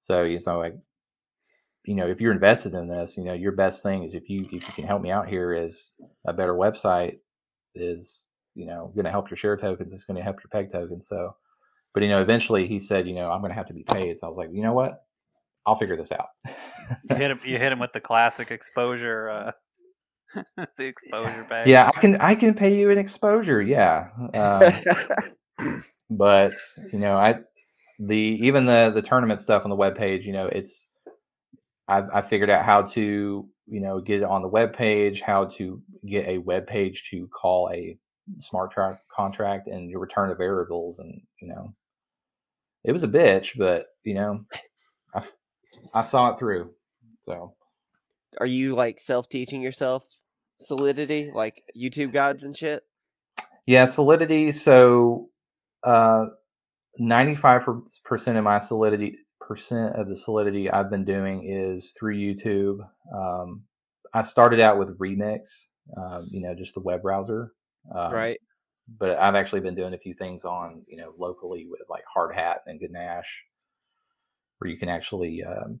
[0.00, 0.76] So you know, like,
[1.84, 4.42] you know, if you're invested in this, you know, your best thing is if you
[4.52, 5.92] if you can help me out here is
[6.26, 7.18] a better website
[7.74, 9.92] is you know going to help your share tokens.
[9.92, 11.06] It's going to help your peg tokens.
[11.08, 11.36] So,
[11.94, 14.18] but you know, eventually he said, you know, I'm going to have to be paid.
[14.18, 15.04] So I was like, you know what,
[15.66, 16.28] I'll figure this out.
[17.08, 17.40] You hit him.
[17.44, 19.30] You hit him with the classic exposure.
[19.30, 19.52] Uh,
[20.56, 21.66] the exposure bag.
[21.66, 23.60] yeah, I can I can pay you an exposure.
[23.62, 24.08] Yeah.
[24.34, 26.54] Um, but
[26.92, 27.36] you know i
[28.00, 30.88] the even the the tournament stuff on the web page you know it's
[31.86, 35.46] I've, I figured out how to you know get it on the web page how
[35.46, 37.96] to get a web page to call a
[38.38, 41.74] smart track contract and return the variables and you know
[42.84, 44.44] it was a bitch but you know
[45.14, 45.22] I
[45.94, 46.70] I saw it through
[47.22, 47.54] so
[48.38, 50.06] Are you like self teaching yourself
[50.60, 52.82] Solidity, like YouTube guides and shit?
[53.66, 54.52] Yeah, Solidity.
[54.52, 55.30] So,
[55.82, 56.26] uh,
[56.98, 57.66] ninety-five
[58.04, 62.78] percent of my Solidity percent of the Solidity I've been doing is through YouTube.
[63.16, 63.64] Um,
[64.14, 67.52] I started out with Remix, um, you know, just the web browser,
[67.94, 68.38] um, right.
[68.98, 72.58] But I've actually been doing a few things on, you know, locally with like Hardhat
[72.66, 73.44] and Ganache,
[74.58, 75.80] where you can actually um,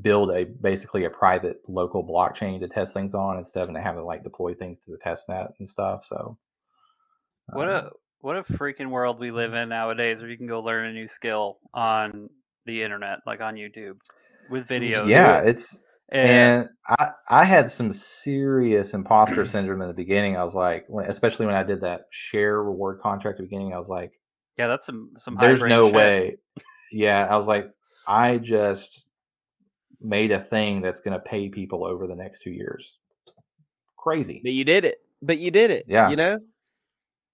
[0.00, 4.04] build a basically a private local blockchain to test things on instead of having to
[4.04, 6.04] like deploy things to the test net and stuff.
[6.04, 6.36] So,
[7.52, 7.90] What um, a
[8.20, 11.06] what a freaking world we live in nowadays, where you can go learn a new
[11.06, 12.30] skill on
[12.66, 13.96] the internet, like on YouTube,
[14.50, 15.06] with videos.
[15.06, 20.36] yeah, it's and, and I I had some serious imposter syndrome in the beginning.
[20.36, 23.78] I was like, especially when I did that share reward contract at the beginning, I
[23.78, 24.12] was like,
[24.58, 25.36] yeah, that's some some.
[25.38, 25.94] there's no shit.
[25.94, 26.36] way.
[26.92, 27.70] Yeah, I was like,
[28.06, 29.03] I just
[30.04, 32.98] made a thing that's going to pay people over the next two years.
[33.96, 34.40] Crazy.
[34.42, 34.98] But you did it.
[35.22, 35.86] But you did it.
[35.88, 36.10] Yeah.
[36.10, 36.38] You know?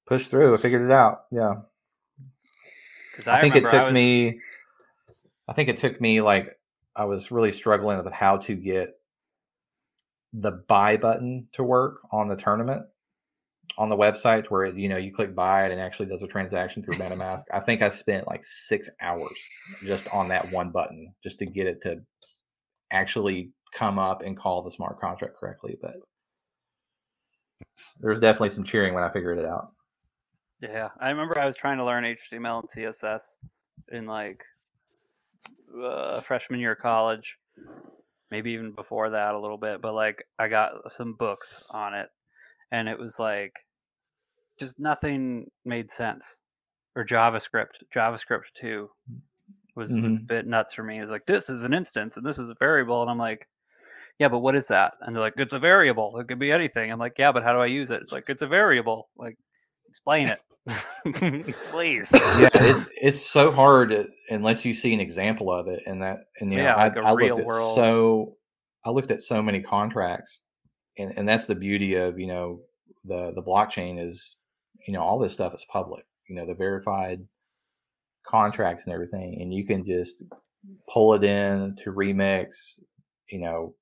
[0.06, 0.54] Push through.
[0.54, 1.24] I figured it out.
[1.30, 1.54] Yeah.
[3.16, 4.40] 'Cause I, think it remember I took was- me.
[5.48, 6.58] I think it took me like
[6.96, 8.94] I was really struggling with how to get
[10.32, 12.86] the buy button to work on the tournament
[13.76, 16.82] on the website where you know you click buy it and actually does a transaction
[16.82, 17.42] through MetaMask.
[17.52, 19.32] I think I spent like six hours
[19.84, 22.00] just on that one button just to get it to
[22.90, 25.76] actually come up and call the smart contract correctly.
[25.80, 25.96] But
[28.00, 29.72] there was definitely some cheering when I figured it out.
[30.60, 33.22] Yeah, I remember I was trying to learn HTML and CSS
[33.92, 34.44] in like
[35.82, 37.38] uh, freshman year of college,
[38.30, 39.80] maybe even before that a little bit.
[39.80, 42.08] But like, I got some books on it,
[42.70, 43.54] and it was like
[44.58, 46.38] just nothing made sense.
[46.96, 48.90] Or JavaScript, JavaScript too
[49.80, 50.98] was was a bit nuts for me.
[50.98, 53.48] It was like this is an instance and this is a variable, and I'm like,
[54.18, 54.92] yeah, but what is that?
[55.00, 56.18] And they're like, it's a variable.
[56.18, 56.92] It could be anything.
[56.92, 58.02] I'm like, yeah, but how do I use it?
[58.02, 59.08] It's like it's a variable.
[59.16, 59.36] Like,
[59.88, 60.40] explain it,
[61.70, 62.10] please.
[62.38, 66.18] yeah, it's it's so hard uh, unless you see an example of it, and that
[66.40, 67.74] and you know Yeah, I, like I looked at world.
[67.74, 68.36] so
[68.84, 70.42] I looked at so many contracts,
[70.98, 72.60] and and that's the beauty of you know
[73.04, 74.36] the the blockchain is
[74.86, 77.26] you know all this stuff is public, you know the verified
[78.26, 80.24] contracts and everything, and you can just
[80.88, 82.78] pull it in to remix,
[83.30, 83.74] you know,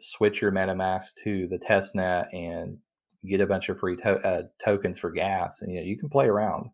[0.00, 2.78] switch your MetaMask to the testnet and
[3.24, 6.08] get a bunch of free to- uh, tokens for gas, and you know you can
[6.08, 6.70] play around.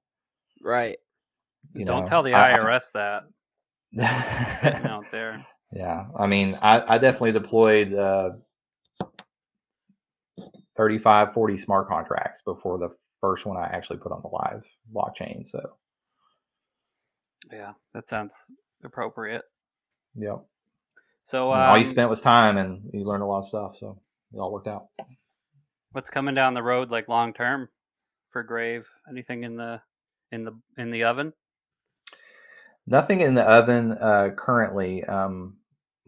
[0.62, 0.98] Right.
[1.74, 3.24] You Don't know, tell the I- I- IRS that
[4.62, 5.44] sitting out there.
[5.70, 8.30] Yeah, I mean, I, I definitely deployed uh,
[10.78, 12.88] 35, 40 smart contracts before the
[13.20, 15.46] first one I actually put on the live blockchain.
[15.46, 15.60] So,
[17.52, 18.34] Yeah, that sounds
[18.84, 19.42] appropriate.
[20.14, 20.44] yep.
[21.24, 23.76] So, And all you um, spent was time, and you learned a lot of stuff.
[23.76, 24.00] So
[24.34, 24.88] it all worked out.
[25.92, 27.68] what's coming down the road, like long term,
[28.30, 28.86] for Grave?
[29.10, 29.80] Anything in the
[30.32, 31.32] in the in the oven?
[32.86, 35.04] Nothing in the oven uh, currently.
[35.04, 35.56] Um,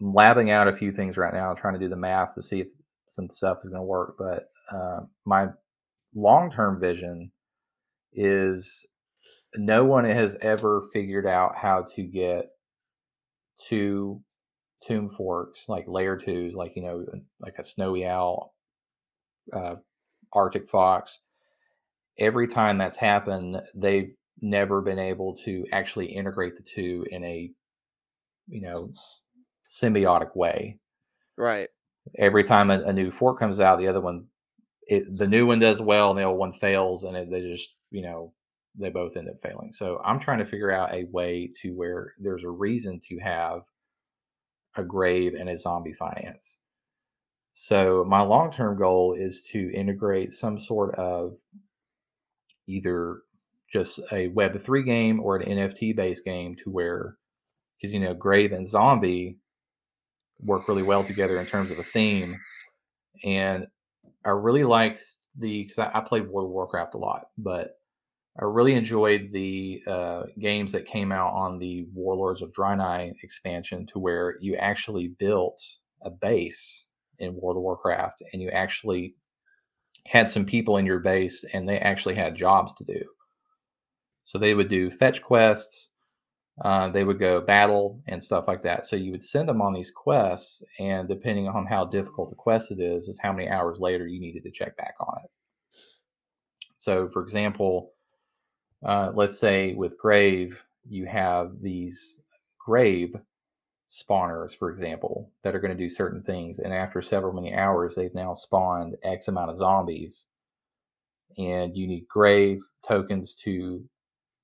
[0.01, 2.61] I'm labbing out a few things right now, trying to do the math to see
[2.61, 2.68] if
[3.07, 4.16] some stuff is going to work.
[4.18, 5.49] But uh, my
[6.14, 7.33] long term vision
[8.14, 8.87] is
[9.57, 12.51] no one has ever figured out how to get
[13.59, 14.23] two
[14.83, 17.05] tomb forks, like layer twos, like, you know,
[17.41, 18.55] like a snowy owl,
[19.53, 19.77] uh,
[20.33, 21.21] Arctic fox.
[22.19, 27.51] Every time that's happened, they've never been able to actually integrate the two in a
[28.49, 28.93] you know
[29.69, 30.79] symbiotic way
[31.37, 31.71] Right.
[32.19, 34.27] every time a, a new fork comes out the other one
[34.89, 37.75] it, the new one does well and the old one fails and it, they just
[37.91, 38.33] you know
[38.81, 39.72] they both end up failing.
[39.72, 43.62] So i'm trying to figure out a way to where there's a reason to have
[44.76, 46.59] a grave and a zombie finance.
[47.55, 51.37] So my long term goal is to integrate some sort of
[52.66, 53.22] either
[53.72, 57.16] just a Web three game or an NFT based game to where
[57.76, 59.39] because you know Grave and Zombie
[60.41, 62.37] work really well together in terms of a theme,
[63.24, 63.66] and
[64.24, 65.03] I really liked
[65.37, 67.80] the because I, I played World of Warcraft a lot, but
[68.41, 73.86] I really enjoyed the uh, games that came out on the Warlords of Draenei expansion,
[73.88, 75.62] to where you actually built
[76.03, 76.86] a base
[77.18, 79.14] in World of Warcraft, and you actually
[80.07, 83.03] had some people in your base, and they actually had jobs to do.
[84.24, 85.91] So they would do fetch quests,
[86.62, 88.86] uh, they would go battle and stuff like that.
[88.86, 92.70] So you would send them on these quests, and depending on how difficult the quest
[92.70, 95.30] it is, is how many hours later you needed to check back on it.
[96.78, 97.93] So, for example,
[98.85, 102.20] uh, let's say with Grave, you have these
[102.59, 103.14] Grave
[103.91, 107.95] spawners, for example, that are going to do certain things, and after several many hours,
[107.95, 110.26] they've now spawned X amount of zombies,
[111.39, 113.85] and you need Grave tokens to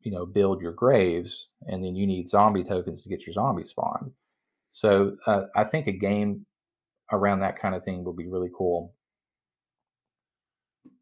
[0.02, 3.64] you know build your graves and then you need zombie tokens to get your zombie
[3.64, 4.12] spawned.
[4.70, 6.46] So uh, i think a game
[7.12, 8.94] around that kind of thing would be really cool.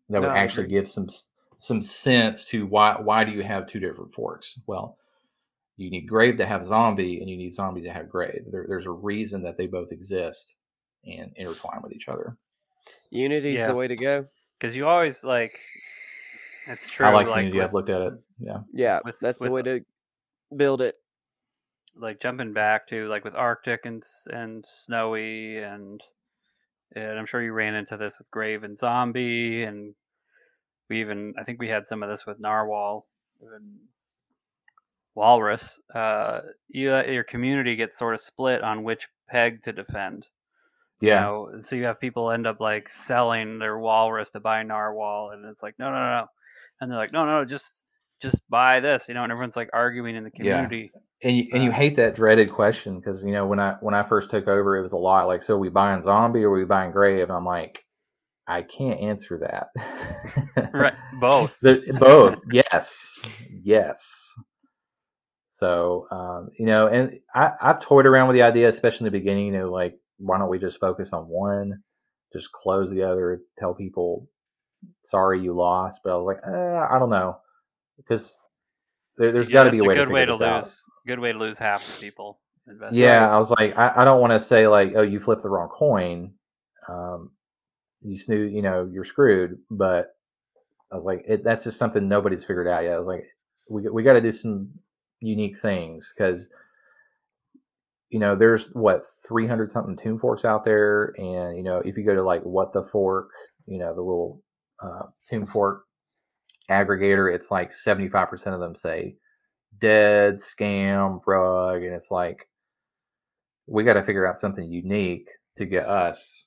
[0.08, 1.08] That would No, I actually give some
[1.58, 4.96] some sense to why why do you have two different forks well
[5.76, 8.86] you need grave to have zombie and you need zombie to have grave there, there's
[8.86, 10.56] a reason that they both exist
[11.06, 12.36] and intertwine with each other
[13.10, 13.68] Unity's Yeah.
[13.68, 14.26] the way to go.
[14.58, 15.58] Because you always like.
[16.66, 17.06] That's true.
[17.06, 19.62] i like, like unity with, i've looked at it yeah Yeah, With- that's the way
[19.62, 19.80] to
[20.54, 20.96] build it.
[21.96, 26.00] like jumping back to like with Arctic and and Snowy and
[26.96, 29.94] and I'm sure you ran into this with Grave and Zombie and
[30.94, 33.06] we even I think we had some of this with Narwhal
[33.42, 33.78] and
[35.14, 35.80] Walrus.
[35.94, 40.26] Uh, you your community gets sort of split on which peg to defend.
[41.00, 41.52] you yeah know?
[41.60, 45.62] so you have people end up like selling their Walrus to buy Narwhal, and it's
[45.62, 46.26] like no no no, no.
[46.80, 47.84] and they're like no no just
[48.20, 50.92] just buy this, you know, and everyone's like arguing in the community.
[50.94, 51.00] Yeah.
[51.30, 53.94] and you, and you Uh, hate that dreaded question because you know when I when
[53.94, 56.50] I first took over, it was a lot like, so are we buying zombie or
[56.50, 57.22] are we buying grave?
[57.24, 57.84] And I'm like,
[58.46, 59.68] I can't answer that.
[60.72, 61.58] Right, both.
[61.98, 63.20] Both, yes,
[63.62, 64.34] yes.
[65.50, 69.18] So um, you know, and I I've toyed around with the idea, especially in the
[69.18, 69.46] beginning.
[69.46, 71.82] You know, like why don't we just focus on one,
[72.32, 74.28] just close the other, tell people,
[75.02, 76.00] sorry you lost.
[76.04, 77.38] But I was like, eh, I don't know,
[77.96, 78.36] because
[79.16, 80.64] there, there's Yeah, got to be a way good to way to this out.
[80.64, 80.82] lose.
[81.06, 82.38] Good way to lose half the people.
[82.92, 85.50] Yeah, I was like, I, I don't want to say like, oh, you flipped the
[85.50, 86.32] wrong coin.
[86.88, 87.30] Um,
[88.04, 89.58] you snoo, you know, you're screwed.
[89.70, 90.14] But
[90.92, 92.94] I was like, it, that's just something nobody's figured out yet.
[92.94, 93.24] I was like,
[93.68, 94.70] we we got to do some
[95.20, 96.48] unique things because,
[98.10, 102.04] you know, there's what 300 something tomb forks out there, and you know, if you
[102.04, 103.30] go to like what the fork,
[103.66, 104.42] you know, the little
[104.82, 105.84] uh, tomb fork
[106.70, 109.16] aggregator, it's like 75% of them say
[109.80, 112.48] dead, scam, rug, and it's like
[113.66, 116.43] we got to figure out something unique to get us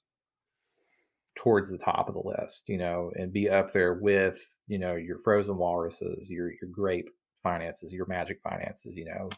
[1.38, 4.96] towards the top of the list, you know, and be up there with, you know,
[4.96, 7.10] your frozen walruses, your your grape
[7.44, 9.30] finances, your magic finances, you know,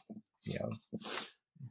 [0.45, 0.71] you know,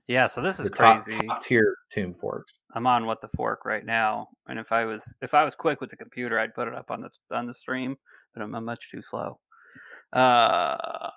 [0.07, 1.27] Yeah, so this is the top, crazy.
[1.27, 2.61] top tier tomb forks.
[2.75, 5.81] I'm on what the fork right now, and if I was if I was quick
[5.81, 7.97] with the computer, I'd put it up on the on the stream,
[8.35, 9.41] but I'm, I'm much too slow.
[10.13, 11.11] Uh,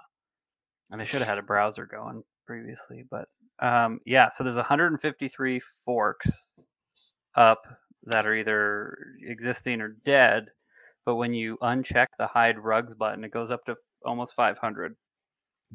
[0.89, 3.27] and I should have had a browser going previously, but
[3.59, 4.29] um, yeah.
[4.29, 6.63] So there's 153 forks
[7.35, 7.61] up
[8.05, 10.47] that are either existing or dead,
[11.05, 14.95] but when you uncheck the hide rugs button, it goes up to f- almost 500.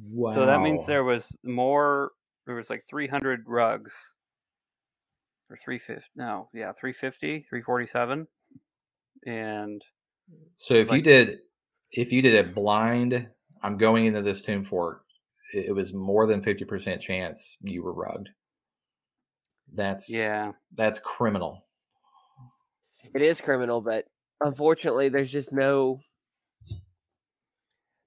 [0.02, 0.32] Wow.
[0.32, 2.12] So that means there was more.
[2.46, 4.16] There was like 300 rugs,
[5.50, 6.08] or 350.
[6.14, 8.26] No, yeah, 350, 347,
[9.26, 9.82] and
[10.56, 11.40] So if you did,
[11.92, 13.28] if you did a blind,
[13.62, 15.02] I'm going into this tomb fork,
[15.54, 18.28] it, it was more than fifty percent chance you were rugged.
[19.74, 21.65] That's yeah, that's criminal.
[23.14, 24.04] It is criminal, but
[24.40, 26.00] unfortunately, there's just no.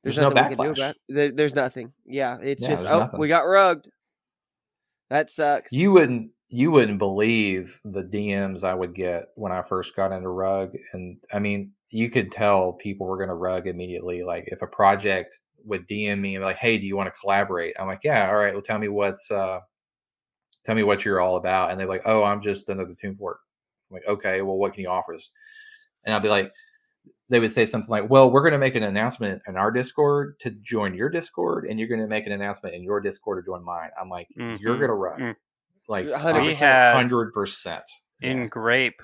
[0.04, 0.76] There's no nothing we can backlash.
[0.76, 0.95] do about.
[1.10, 1.91] There, there's nothing.
[2.06, 3.20] Yeah, it's Yeah, just oh, nothing.
[3.20, 3.91] we got rugged.
[5.10, 5.72] That sucks.
[5.74, 10.30] You wouldn't you wouldn't believe the DMs I would get when I first got into
[10.30, 14.24] rug, and I mean you could tell people were going to rug immediately.
[14.24, 17.20] Like if a project would DM me and be like, "Hey, do you want to
[17.20, 18.54] collaborate?" I'm like, "Yeah, all right.
[18.54, 19.60] Well, tell me what's uh,
[20.66, 23.39] tell me what you're all about." And they're like, "Oh, I'm just another tomb fork."
[23.89, 25.31] I'm like, "Okay, well, what can you offer us?"
[26.05, 26.51] And I'll be like,
[27.29, 30.39] they would say something like, "Well, we're going to make an announcement in our Discord
[30.41, 33.49] to join your Discord, and you're going to make an announcement in your Discord to
[33.49, 34.63] join mine." I'm like, "You're Mhm.
[34.63, 35.19] going to run.
[35.19, 35.35] Mm.
[35.87, 36.45] Like 100%.
[36.45, 37.83] We had- hundred percent.
[38.21, 39.01] in grape,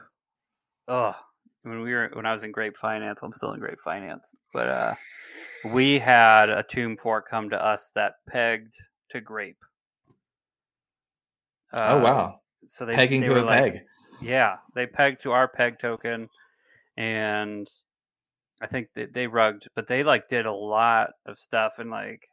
[0.88, 1.16] oh,
[1.64, 4.68] when we were when I was in grape finance, I'm still in grape finance, but
[4.70, 4.96] uh,
[5.74, 8.76] we had a tomb fork come to us that pegged
[9.12, 9.58] to grape.
[11.74, 13.86] oh Uh, wow, So they pegging they to a like- peg.
[14.22, 16.30] Yeah, they pegged to our peg token,
[16.98, 17.68] and
[18.62, 22.30] I think they, they rugged, but they like did a lot of stuff and like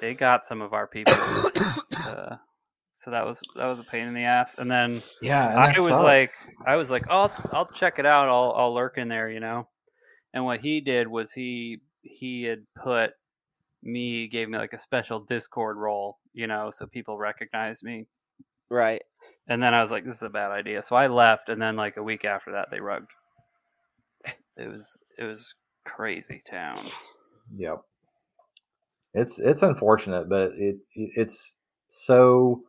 [0.00, 1.16] they got some of our people.
[2.06, 2.36] uh,
[2.92, 4.56] so that was that was a pain in the ass.
[4.58, 6.02] And then Yeah, and I was sucks.
[6.02, 6.30] like,
[6.66, 8.28] I was like, oh, I'll, I'll check it out.
[8.28, 9.68] I'll I'll lurk in there, you know.
[10.34, 13.12] And what he did was he he had put
[13.82, 18.06] me gave me like a special Discord role, you know, so people recognized me.
[18.70, 19.02] Right.
[19.48, 20.82] And then I was like, this is a bad idea.
[20.82, 23.08] So I left, and then like a week after that, they rugged.
[24.54, 25.54] It was it was
[25.86, 26.78] crazy town.
[27.56, 27.82] Yep.
[29.14, 31.56] It's it's unfortunate, but it it's
[31.88, 32.62] so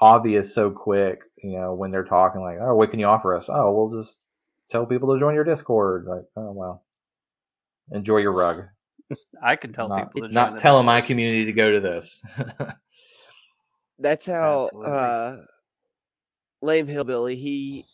[0.00, 3.48] obvious so quick, you know, when they're talking like, "Oh, what can you offer us?"
[3.50, 4.26] "Oh, we'll just
[4.70, 6.84] tell people to join your Discord." Like, "Oh, well.
[7.92, 8.64] Enjoy your rug."
[9.42, 12.22] I can tell not people to not join telling my community to go to this.
[13.98, 14.92] That's how Absolutely.
[14.92, 15.36] uh
[16.62, 17.86] Lame Hillbilly he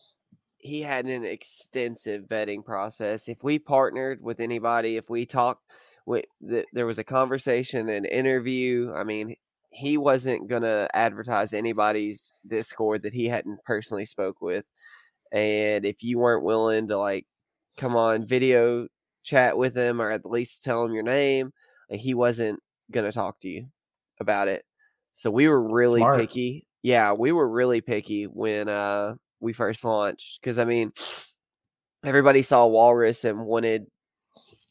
[0.59, 3.29] he had an extensive vetting process.
[3.29, 5.63] If we partnered with anybody, if we talked
[6.07, 9.37] with th- there was a conversation, an interview, I mean,
[9.71, 14.65] he wasn't going to advertise anybody's Discord that he hadn't personally spoke with.
[15.31, 17.27] And if you weren't willing to like
[17.77, 18.89] come on video
[19.23, 21.53] chat with him or at least tell him your name,
[21.91, 22.59] like, he wasn't
[22.91, 23.67] going to talk to you
[24.21, 24.65] about it.
[25.13, 26.19] So we were really Smart.
[26.19, 26.66] picky.
[26.87, 30.93] Yeah, we were really picky when uh we first launched because I mean
[32.05, 33.87] everybody saw Walrus and wanted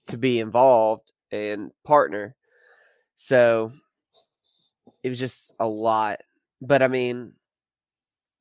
[0.08, 2.36] to be involved and partner.
[3.16, 3.72] So
[5.04, 6.20] it was just a lot.
[6.62, 7.34] But I mean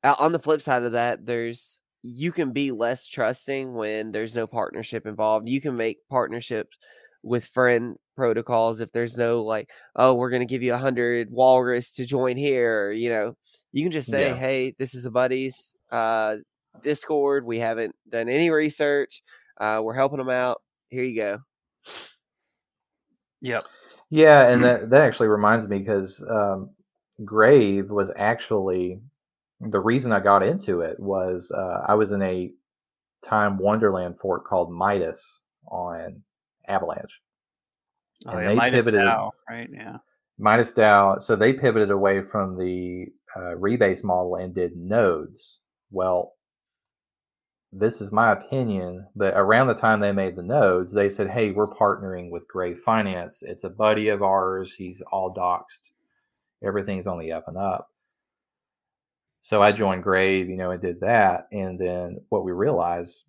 [0.03, 4.45] on the flip side of that, there's you can be less trusting when there's no
[4.45, 5.47] partnership involved.
[5.49, 6.77] You can make partnerships
[7.23, 11.93] with friend protocols if there's no like, oh, we're gonna give you a hundred walrus
[11.95, 12.91] to join here.
[12.91, 13.37] You know,
[13.75, 14.35] you can just say, Yeah.
[14.35, 16.37] hey, this is a buddies uh,
[16.81, 17.45] Discord.
[17.45, 19.21] We haven't done any research.
[19.59, 20.61] Uh, we're helping them out.
[20.89, 21.39] Here you go.
[23.41, 23.63] Yep.
[24.09, 26.69] Yeah, and that that actually reminds me because um,
[27.25, 29.01] Grave was actually
[29.59, 32.51] the reason I got into it was uh, I was in a
[33.23, 36.21] time Wonderland fork called Midas on
[36.67, 37.21] Avalanche.
[38.25, 39.69] Oh, And yeah, they Midas pivoted- DAO, right?
[39.71, 39.97] Yeah.
[40.37, 45.59] Midas DAO, so they pivoted away from the uh, rebase model and did nodes.
[45.91, 46.33] Well,
[47.71, 51.51] this is my opinion, but around the time they made the nodes, they said, "Hey,
[51.51, 53.43] we're partnering with Grave Finance.
[53.43, 54.73] It's a buddy of ours.
[54.73, 55.91] He's all doxed.
[56.63, 57.89] Everything's on the up and up."
[59.41, 61.47] So I joined Grave, you know, and did that.
[61.51, 63.23] And then what we realized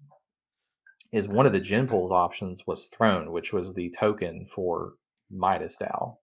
[1.13, 4.95] is one of the gen pools options was Throne, which was the token for
[5.31, 6.17] Midas DAO.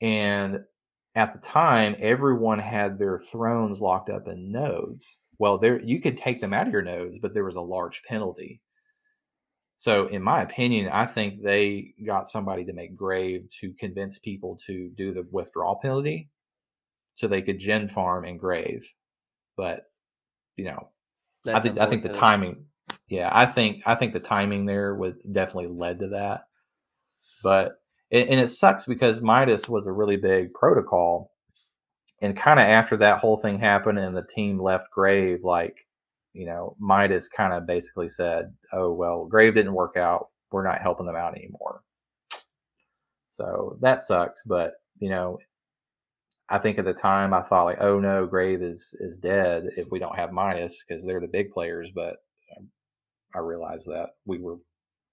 [0.00, 0.64] And
[1.16, 5.18] at the time, everyone had their thrones locked up in nodes.
[5.38, 8.02] Well, there you could take them out of your nodes, but there was a large
[8.06, 8.60] penalty.
[9.78, 14.58] So, in my opinion, I think they got somebody to make grave to convince people
[14.66, 16.30] to do the withdrawal penalty,
[17.16, 18.86] so they could gen farm and grave.
[19.56, 19.84] But
[20.56, 20.90] you know,
[21.48, 22.66] I think I think the timing.
[23.08, 26.44] Yeah, I think I think the timing there was definitely led to that.
[27.42, 27.80] But
[28.12, 31.32] and, and it sucks because Midas was a really big protocol,
[32.22, 35.76] and kind of after that whole thing happened and the team left Grave, like
[36.32, 40.28] you know, Midas kind of basically said, "Oh well, Grave didn't work out.
[40.52, 41.82] We're not helping them out anymore."
[43.30, 45.38] So that sucks, but you know,
[46.48, 49.90] I think at the time I thought like, oh no, Grave is is dead if
[49.90, 51.90] we don't have Midas because they're the big players.
[51.94, 52.16] But
[53.34, 54.56] I realized that we were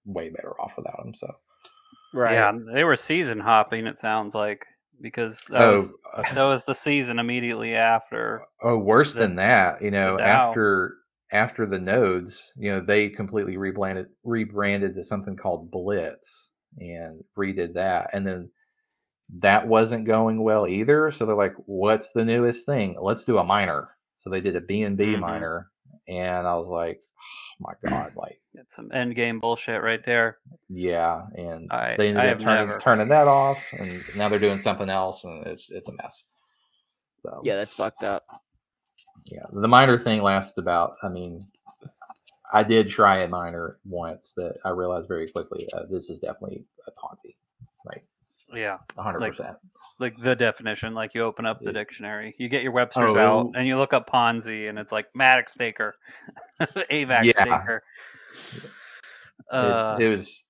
[0.06, 1.14] way better off without them.
[1.14, 1.32] So
[2.14, 2.34] Right.
[2.34, 3.86] Yeah, they were season hopping.
[3.86, 4.64] It sounds like
[5.00, 8.42] because that, oh was, uh, that was the season immediately after.
[8.62, 9.82] oh worse the- than that.
[9.82, 10.94] You know, after
[11.32, 17.74] after the nodes, you know, they completely rebranded rebranded to something called Blitz and redid
[17.74, 18.48] that, and then
[19.40, 21.10] that wasn't going well either.
[21.10, 22.96] So they're like, "What's the newest thing?
[23.00, 25.20] Let's do a miner." So they did a BNB Mhm.
[26.08, 27.00] Miner, and I was like,
[27.60, 30.38] "Oh my god!" Like, It's some end game bullshit right there.
[30.68, 34.38] yeah, and I- they ended I up turning never- turning that off, and now they're
[34.38, 36.24] doing something else, and it's it's a mess.
[37.22, 38.24] So Yeah, that's fucked up.
[39.26, 40.96] yeah, the miner thing lasted about.
[41.02, 41.46] I mean,
[42.52, 46.64] I did try a miner once, but I realized very quickly uh, this is definitely
[46.86, 47.34] a Ponzi.
[47.86, 48.04] Right?
[48.56, 49.56] Yeah, hundred Like- percent.
[49.98, 50.94] like the definition.
[50.94, 53.92] Like you open up the dictionary, you get your Webster's Oh, out, and you look
[53.92, 55.94] up Ponzi, and it's like Matic staker,
[56.60, 57.32] AVAX Yeah.
[57.32, 57.82] staker.
[59.50, 60.44] Uh, it was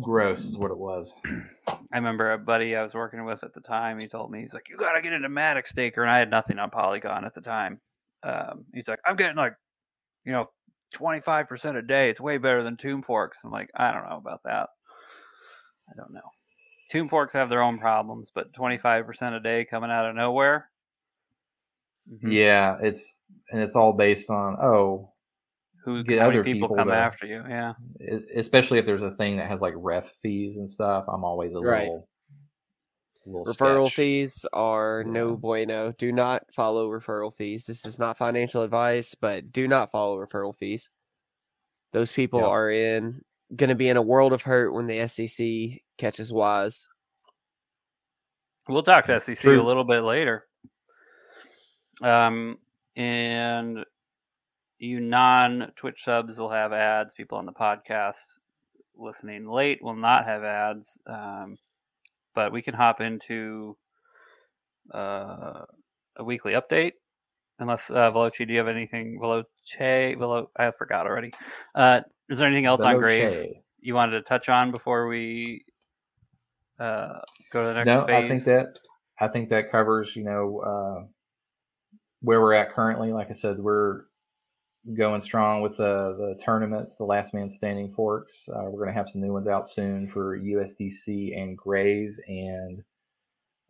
[0.00, 1.14] gross, is what it was.
[1.66, 4.00] I remember a buddy I was working with at the time.
[4.00, 6.30] He told me he's like, "You got to get into Matic staker," and I had
[6.30, 7.80] nothing on Polygon at the time.
[8.22, 9.54] Um, he's like, "I'm getting like,
[10.24, 10.46] you know,
[10.92, 12.10] twenty five percent a day.
[12.10, 14.68] It's way better than Tomb Forks." I'm like, "I don't know about that.
[15.90, 16.20] I don't know.
[16.92, 20.14] Tomb Forks have their own problems, but twenty five percent a day coming out of
[20.14, 20.68] nowhere."
[22.12, 22.32] Mhm.
[22.32, 25.12] Yeah, it's and it's all based on oh,
[25.84, 27.42] Who Get how many other people, people come to- after you?
[27.48, 27.72] Yeah.
[28.36, 31.04] especially if there's a thing that has like ref fees and stuff.
[31.08, 31.82] I'm always a Right.
[31.88, 32.08] little,
[33.26, 33.96] little Referral sketch.
[33.96, 35.34] fees are no Yeah.
[35.36, 35.92] bueno.
[35.92, 37.64] Do not follow referral fees.
[37.66, 40.90] This is not financial advice, but do not follow referral fees.
[41.92, 42.48] Those people Yep.
[42.48, 43.22] are in
[43.54, 46.88] going to be in a world of hurt when the SEC catches wise.
[48.68, 50.46] We'll talk to It's SEC a little bit later.
[52.02, 52.58] Um,
[52.96, 53.84] and
[54.78, 57.14] you non Twitch subs will have ads.
[57.14, 58.24] People on the podcast
[58.96, 60.98] listening late will not have ads.
[61.06, 61.58] Um,
[62.34, 63.76] but we can hop into
[64.94, 65.64] uh,
[66.16, 66.92] a weekly update.
[67.58, 69.18] Unless uh, Veloci, do you have anything?
[69.20, 71.32] Veloce, Velo, I forgot already.
[71.74, 72.00] Uh,
[72.32, 75.64] is there anything else on Grave you wanted to touch on before we
[76.80, 77.18] uh,
[77.52, 78.24] go to the next No, phase?
[78.24, 78.78] I think that
[79.20, 81.04] I think that covers you know uh,
[82.22, 83.12] where we're at currently.
[83.12, 84.04] Like I said, we're
[84.94, 88.48] going strong with the the tournaments, the last man standing forks.
[88.48, 92.82] Uh, we're going to have some new ones out soon for USDC and Grave, and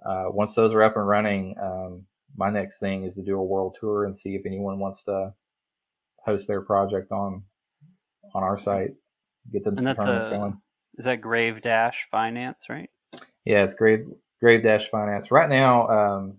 [0.07, 2.07] uh, once those are up and running, um,
[2.37, 5.35] my next thing is to do a world tour and see if anyone wants to
[6.25, 7.43] host their project on
[8.35, 8.95] on our site.
[9.53, 10.61] Get them And some tournaments a- going.
[10.97, 12.91] Is that Grave Dash Finance, right?
[13.45, 14.07] Yeah, it's Grave
[14.41, 15.31] Grave Dash Finance.
[15.31, 16.37] Right now, um,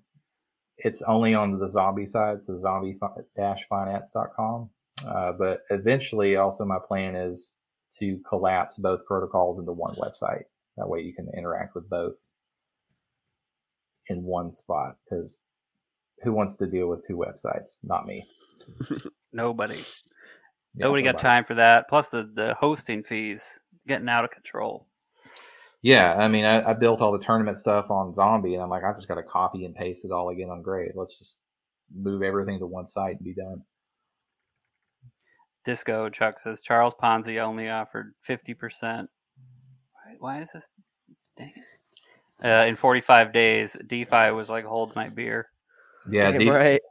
[0.78, 2.98] it's only on the zombie side, so zombie
[3.36, 4.70] dash finance.com.
[5.08, 7.54] Uh, but eventually, also, my plan is
[8.00, 10.44] to collapse both protocols into one website.
[10.78, 12.16] That way, you can interact with both
[14.08, 14.96] in one spot.
[15.10, 15.42] Because
[16.24, 17.78] who wants to deal with two websites?
[17.84, 18.26] Not me.
[19.34, 19.82] Nobody.
[20.76, 21.24] Yeah, Nobody got nobody.
[21.24, 21.88] time for that.
[21.88, 23.44] Plus the, the hosting fees
[23.88, 24.88] getting out of control.
[25.82, 28.84] Yeah, I mean, I, I built all the tournament stuff on Zombie, and I'm like,
[28.86, 30.94] I just got to copy and paste it all again on Grave.
[30.96, 31.40] Let's just
[31.94, 33.62] move everything to one site and be done.
[35.66, 39.10] Disco Chuck says Charles Ponzi only offered fifty percent.
[40.20, 40.70] Why is this?
[41.38, 42.46] Dang it.
[42.46, 45.48] Uh, in forty five days, DeFi was like hold my beer.
[46.10, 46.82] Yeah, Damn these- right.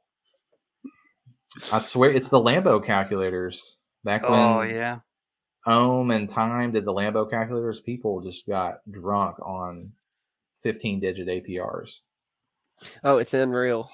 [1.72, 3.78] I swear it's the Lambo calculators.
[4.04, 4.98] Back when Oh yeah,
[5.66, 9.92] Ohm and Time did the Lambo calculators, people just got drunk on
[10.62, 12.00] 15 digit APRs.
[13.04, 13.88] Oh, it's unreal.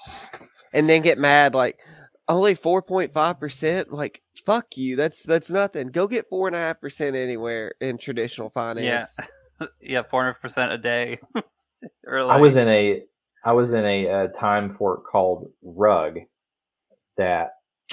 [0.73, 1.79] And then get mad like
[2.27, 3.91] only four point five percent.
[3.91, 4.95] Like fuck you.
[4.95, 5.87] That's that's nothing.
[5.87, 9.17] Go get four and a half percent anywhere in traditional finance.
[9.19, 11.19] yeah, yeah, four hundred percent a day.
[12.05, 13.03] or I was in a
[13.43, 16.19] I was in a, uh time fork called Rug
[17.19, 17.51] that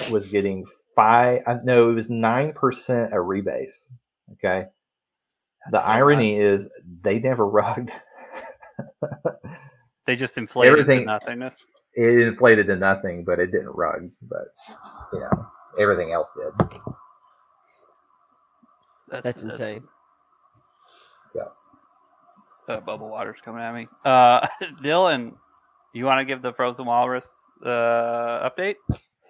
[0.09, 0.65] was getting
[0.95, 1.41] five.
[1.45, 3.91] uh, No, it was nine percent a rebase.
[4.33, 4.65] Okay.
[5.71, 6.69] The so irony is
[7.01, 7.91] they never rugged.
[10.05, 11.57] They just inflated Everything- to nothingness.
[11.95, 14.09] it inflated to nothing, but it didn't rug.
[14.21, 14.47] But
[15.13, 15.47] you know,
[15.79, 16.69] everything else did.
[19.09, 19.83] That's insane.
[22.69, 23.87] Uh, bubble water's coming at me.
[24.03, 24.45] Uh,
[24.83, 25.31] Dylan,
[25.93, 27.31] you want to give the Frozen Walrus
[27.65, 28.75] uh, update?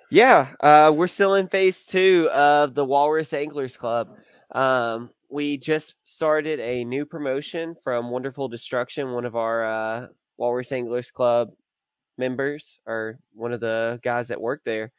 [0.10, 4.16] Yeah, uh, we're still in phase two of the Walrus Anglers Club.
[4.54, 10.72] Um, we just started a new promotion from Wonderful Destruction, one of our uh, Walrus
[10.72, 11.50] Anglers Club
[12.18, 14.94] members, or one of the guys that work there.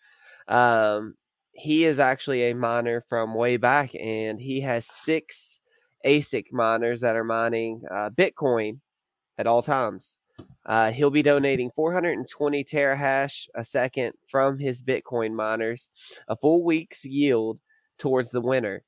[0.47, 1.15] Um,
[1.53, 5.63] he is actually a miner from way back, and he has six
[6.05, 8.81] ASIC miners that are mining uh, Bitcoin
[9.39, 10.18] at all times.
[10.69, 15.89] Uh, he'll be donating 420 terahash a second from his Bitcoin miners,
[16.29, 17.59] a full week's yield
[17.99, 18.85] towards the winner.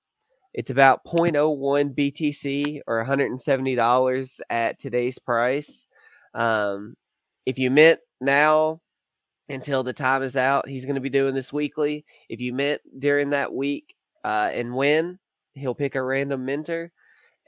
[0.53, 5.87] It's about 0.01 BTC or $170 at today's price.
[6.35, 6.97] Um,
[7.47, 8.83] if you mint now
[9.49, 12.05] until the time is out, he's going to be doing this weekly.
[12.29, 15.19] If you mint during that week uh, and win,
[15.55, 16.93] he'll pick a random mentor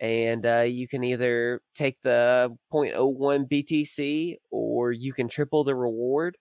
[0.02, 6.36] and uh, you can either take the 0.01 BTC or you can triple the reward.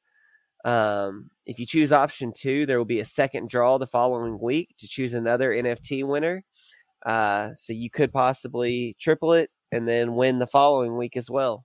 [0.65, 4.73] Um, if you choose option two, there will be a second draw the following week
[4.79, 6.43] to choose another NFT winner.
[7.05, 11.63] Uh, so you could possibly triple it and then win the following week as well.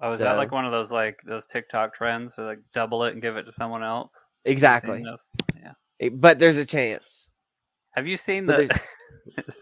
[0.00, 2.34] Oh, is that like one of those like those TikTok trends?
[2.38, 4.14] Or like double it and give it to someone else?
[4.14, 5.04] Have you seen Exactly.
[6.00, 6.08] Yeah.
[6.10, 7.30] But there's a chance.
[7.96, 8.68] Have you seen the?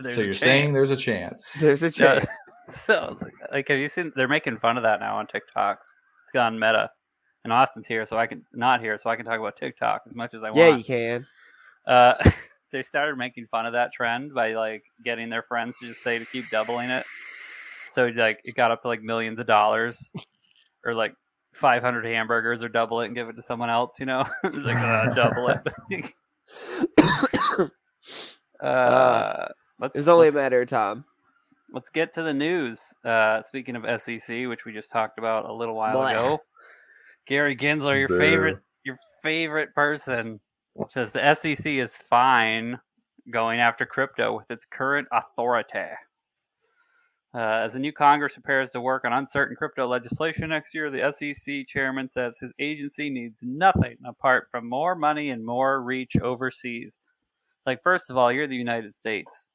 [0.00, 0.40] There's so you're chance.
[0.40, 1.50] saying there's a chance.
[1.60, 1.90] There's a Yeah.
[1.90, 2.26] chance.
[2.70, 3.18] So,
[3.52, 4.12] like, have you seen?
[4.16, 5.84] They're making fun of that now on TikToks.
[6.22, 6.90] It's gone meta.
[7.44, 10.14] And Austin's here, so I can not here, so I can talk about TikTok as
[10.14, 10.58] much as I yeah, want.
[10.58, 11.26] Yeah, you can.
[11.86, 12.30] Uh,
[12.72, 16.18] they started making fun of that trend by like getting their friends to just say
[16.18, 17.04] to keep doubling it.
[17.92, 20.10] So like it got up to like millions of dollars,
[20.84, 21.14] or like
[21.52, 24.00] 500 hamburgers, or double it and give it to someone else.
[24.00, 25.58] You know, it's like uh, double it.
[28.60, 29.46] Uh,
[29.80, 31.04] let's, It's only a matter of time.
[31.72, 32.80] let's get to the news.
[33.04, 36.08] Uh, speaking of SEC, which we just talked about a little while Blah.
[36.10, 36.38] ago,
[37.26, 38.18] Gary Gensler, your Boo.
[38.18, 40.40] favorite, your favorite person,
[40.88, 42.78] says the SEC is fine
[43.30, 45.90] going after crypto with its current authority.
[47.34, 51.10] Uh, as the new Congress prepares to work on uncertain crypto legislation next year, the
[51.12, 56.98] SEC chairman says his agency needs nothing apart from more money and more reach overseas.
[57.66, 59.48] Like, first of all, you're the United States.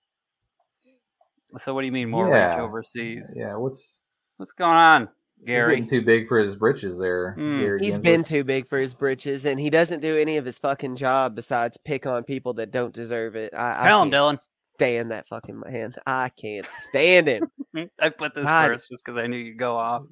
[1.59, 2.61] So, what do you mean more reach Yeah.
[2.61, 3.33] overseas?
[3.35, 4.03] Yeah, what's
[4.37, 5.69] What's going on, he's Gary?
[5.71, 7.35] getting too big for his britches there.
[7.37, 7.59] Mm.
[7.59, 8.03] Gary He's Gensler.
[8.03, 11.35] been too big for his britches, and he doesn't do any of his fucking job
[11.35, 13.53] besides pick on people that don't deserve it.
[13.53, 14.47] I, Tell I him, can't Dylan.
[14.75, 15.93] stand that fucking man.
[16.07, 17.51] I can't stand him.
[17.99, 18.67] I put this God.
[18.67, 20.03] first just because I knew you'd go off.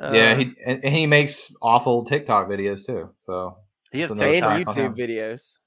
[0.00, 3.10] yeah, Uh, he and, and he makes awful TikTok videos too.
[3.20, 3.58] So
[3.92, 4.66] he has so no TikTok.
[4.74, 5.58] YouTube videos.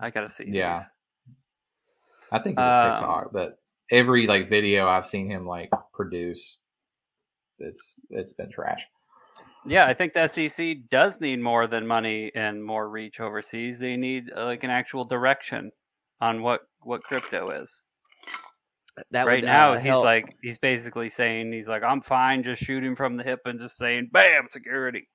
[0.00, 0.44] I gotta see.
[0.46, 0.78] Yeah.
[0.78, 1.36] these.
[2.32, 3.58] I think it was Um, TikTok, but
[3.90, 6.58] every like video I've seen him like produce,
[7.58, 8.84] it's it's been trash.
[9.66, 13.78] Yeah, I think the SEC does need more than money and more reach overseas.
[13.78, 15.70] They need uh, like an actual direction
[16.20, 17.84] on what what crypto is.
[19.10, 20.04] That right would, now, uh, he's help.
[20.04, 23.76] like he's basically saying he's like I'm fine just shooting from the hip and just
[23.76, 25.08] saying bam security,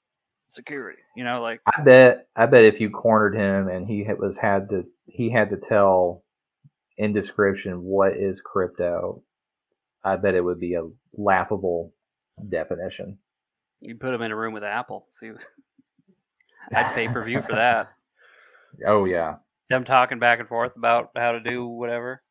[0.49, 1.01] security.
[1.15, 4.69] You know, like I bet I bet if you cornered him and he was had
[4.69, 6.23] to he had to tell
[6.97, 9.23] in description what is crypto,
[10.03, 10.87] I bet it would be a
[11.17, 11.93] laughable
[12.49, 13.17] definition.
[13.81, 15.07] you put him in a room with Apple.
[15.09, 15.31] See,
[16.73, 17.89] I'd pay per view for that.
[18.85, 19.35] Oh yeah.
[19.69, 22.21] them talking back and forth about how to do whatever.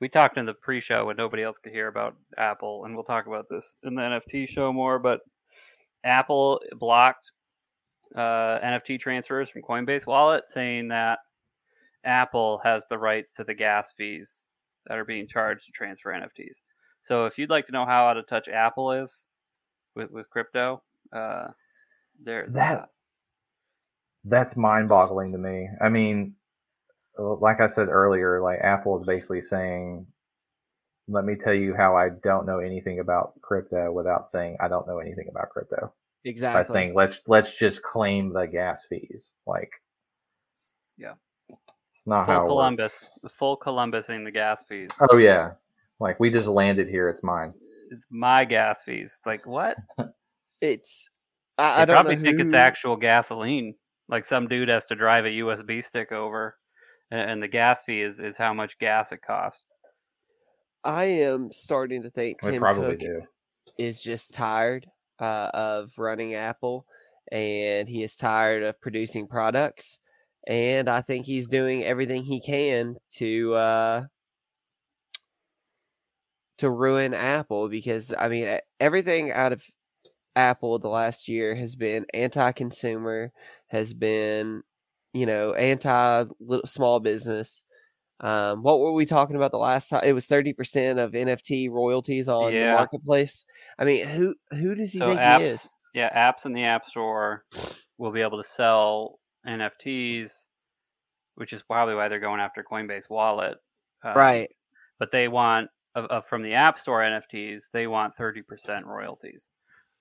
[0.00, 3.26] We talked in the pre-show when nobody else could hear about Apple, and we'll talk
[3.26, 5.00] about this in the NFT show more.
[5.00, 5.20] But
[6.04, 7.32] Apple blocked
[8.14, 11.18] uh, NFT transfers from Coinbase Wallet, saying that
[12.04, 14.48] Apple has the rights to the gas fees
[14.86, 16.62] that are being charged to transfer NFTs.
[17.02, 19.28] So if you'd like to know how out of touch Apple is
[19.94, 20.82] with with crypto,
[21.12, 21.48] uh,
[22.22, 22.88] there's That
[24.24, 25.68] that's mind-boggling to me.
[25.80, 26.34] I mean,
[27.18, 30.06] like I said earlier, like Apple is basically saying,
[31.08, 34.86] "Let me tell you how I don't know anything about crypto," without saying I don't
[34.86, 35.92] know anything about crypto.
[36.24, 36.72] By exactly.
[36.72, 39.70] saying let's let's just claim the gas fees, like
[40.96, 41.14] Yeah.
[41.90, 43.34] it's not full how it Columbus, works.
[43.36, 44.90] full Columbusing the gas fees.
[45.10, 45.52] Oh yeah,
[46.00, 47.08] like we just landed here.
[47.08, 47.54] It's mine.
[47.90, 49.14] it's my gas fees.
[49.16, 49.76] It's like what?
[50.60, 51.08] It's
[51.56, 53.76] I, I, I don't probably know think it's actual gasoline.
[54.08, 56.56] Like some dude has to drive a USB stick over,
[57.12, 59.62] and, and the gas fee is, is how much gas it costs.
[60.82, 63.22] I am starting to think We Tim Cook do.
[63.78, 64.84] is just tired
[65.20, 66.86] uh, of running Apple,
[67.30, 70.00] and he is tired of producing products.
[70.46, 74.04] And I think he's doing everything he can to uh,
[76.58, 79.64] to ruin Apple because I mean everything out of
[80.36, 83.32] Apple the last year has been anti-consumer,
[83.68, 84.62] has been
[85.12, 87.62] you know anti little small business.
[88.20, 90.02] Um, what were we talking about the last time?
[90.04, 92.70] It was thirty percent of NFT royalties on Yeah.
[92.72, 93.46] the marketplace.
[93.78, 95.76] I mean, who who does he So think apps, he is?
[95.94, 97.44] yeah, apps in the App Store
[97.98, 100.44] will be able to sell NFTs,
[101.36, 103.58] which is probably why they're going after Coinbase Wallet.
[104.04, 104.50] Um, right.
[104.98, 109.50] but they want of, of from the app store nfts they want 30% royalties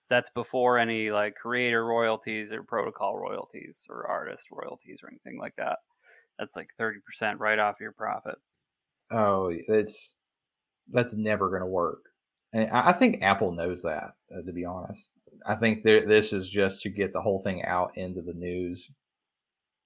[0.09, 5.55] that's before any like creator royalties or protocol royalties or artist royalties or anything like
[5.55, 5.80] that
[6.39, 8.35] that's like 30% right off your profit
[9.11, 10.15] Oh, it's
[10.91, 12.01] that's never going to work.
[12.53, 14.15] And I I think Apple knows that.
[14.35, 15.11] Uh, to be honest,
[15.45, 18.91] I think they're- this is just to get the whole thing out into the news,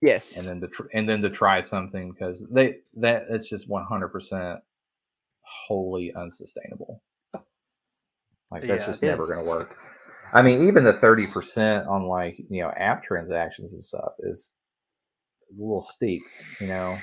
[0.02, 0.38] Yes.
[0.40, 3.86] and then to tr- and then to try something because they that it's just one
[3.86, 4.60] hundred percent
[5.44, 7.04] wholly unsustainable.
[8.52, 9.78] Like that's Yeah, just never going to work.
[10.34, 14.54] I mean, even the thirty percent on like you know app transactions and stuff is
[15.52, 16.24] a little steep,
[16.60, 16.98] you know.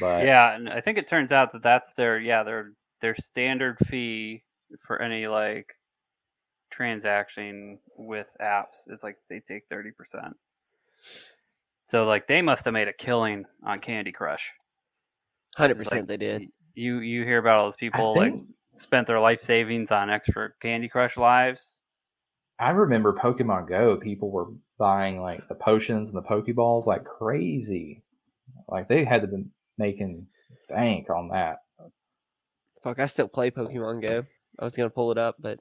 [0.00, 3.78] But yeah and i think it turns out that that's their yeah their their standard
[3.86, 4.42] fee
[4.84, 5.72] for any like
[6.70, 9.92] transaction with apps is like they take 30%.
[11.84, 14.50] So like they must have made a killing on Candy Crush.
[15.56, 16.48] Hundred percent, like, they did.
[16.74, 18.34] You you hear about all those people like
[18.76, 21.82] spent their life savings on extra Candy Crush lives.
[22.58, 23.96] I remember Pokemon Go.
[23.96, 24.46] People were
[24.78, 28.02] buying like the potions and the Pokeballs like crazy.
[28.68, 29.44] Like they had to be
[29.78, 30.26] making
[30.68, 31.58] bank on that.
[32.82, 34.24] Fuck, I still play Pokemon Go.
[34.58, 35.58] I was gonna pull it up, but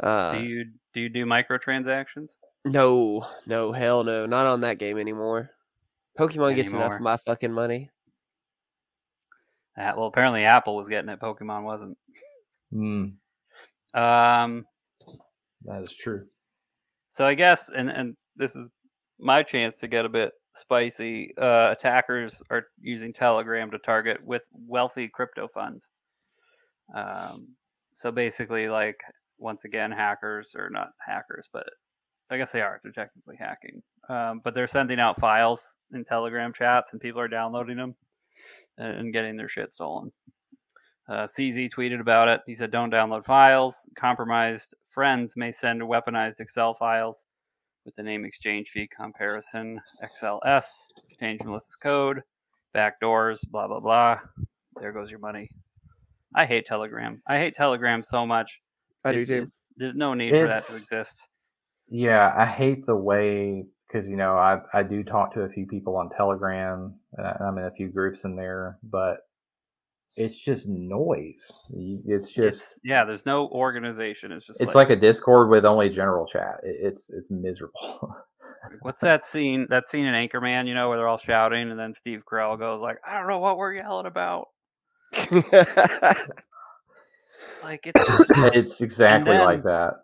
[0.00, 0.64] uh, do you
[0.94, 2.30] do you do microtransactions?
[2.64, 5.50] no, no, hell no, not on that game anymore.
[6.18, 7.90] Pokemon gets enough of my fucking money.
[9.76, 11.20] Uh, well, apparently Apple was getting it.
[11.20, 11.96] Pokemon wasn't.
[12.74, 13.12] Mm,
[13.94, 14.66] Um,
[15.68, 16.24] that is true.
[17.08, 18.68] so I guess, and and this is
[19.18, 21.34] my chance to get a bit spicy.
[21.36, 25.90] Uh, attackers are using Telegram to target with wealthy crypto funds.
[26.94, 27.48] Um,
[27.94, 29.00] so basically, like
[29.38, 31.66] once again, hackers or not hackers, but
[32.30, 32.80] I guess they are.
[32.82, 33.82] They're technically hacking.
[34.08, 37.94] Um, but they're sending out files in Telegram chats, and people are downloading them
[38.78, 40.12] and, and getting their shit stolen.
[41.08, 42.42] Uh, CZ tweeted about it.
[42.46, 43.88] He said, "Don't download files.
[43.96, 47.24] Compromised friends may send weaponized Excel files
[47.84, 50.66] with the name exchange fee comparison XLS
[51.08, 52.22] contains malicious code,
[52.74, 54.18] backdoors, blah blah blah.
[54.80, 55.50] There goes your money."
[56.34, 57.22] I hate Telegram.
[57.26, 58.60] I hate Telegram so much.
[59.04, 59.42] I do too.
[59.44, 61.20] it- there's no need for that to exist.
[61.88, 65.66] Yeah, I hate the way because you know I I do talk to a few
[65.66, 69.27] people on Telegram and I'm in a few groups in there, but
[70.18, 71.50] it's just noise.
[71.70, 74.32] It's just It's, yeah, there's no organization.
[74.32, 76.60] It's just it's like a Discord with only general chat.
[76.62, 78.16] It's it's miserable.
[78.82, 79.66] What's that scene?
[79.70, 82.80] That scene in Anchorman, you know, where they're all shouting, and then Steve Carell goes
[82.82, 84.48] like, "I don't know what we're yelling about."
[87.62, 89.94] Like it's, it's exactly then- like that.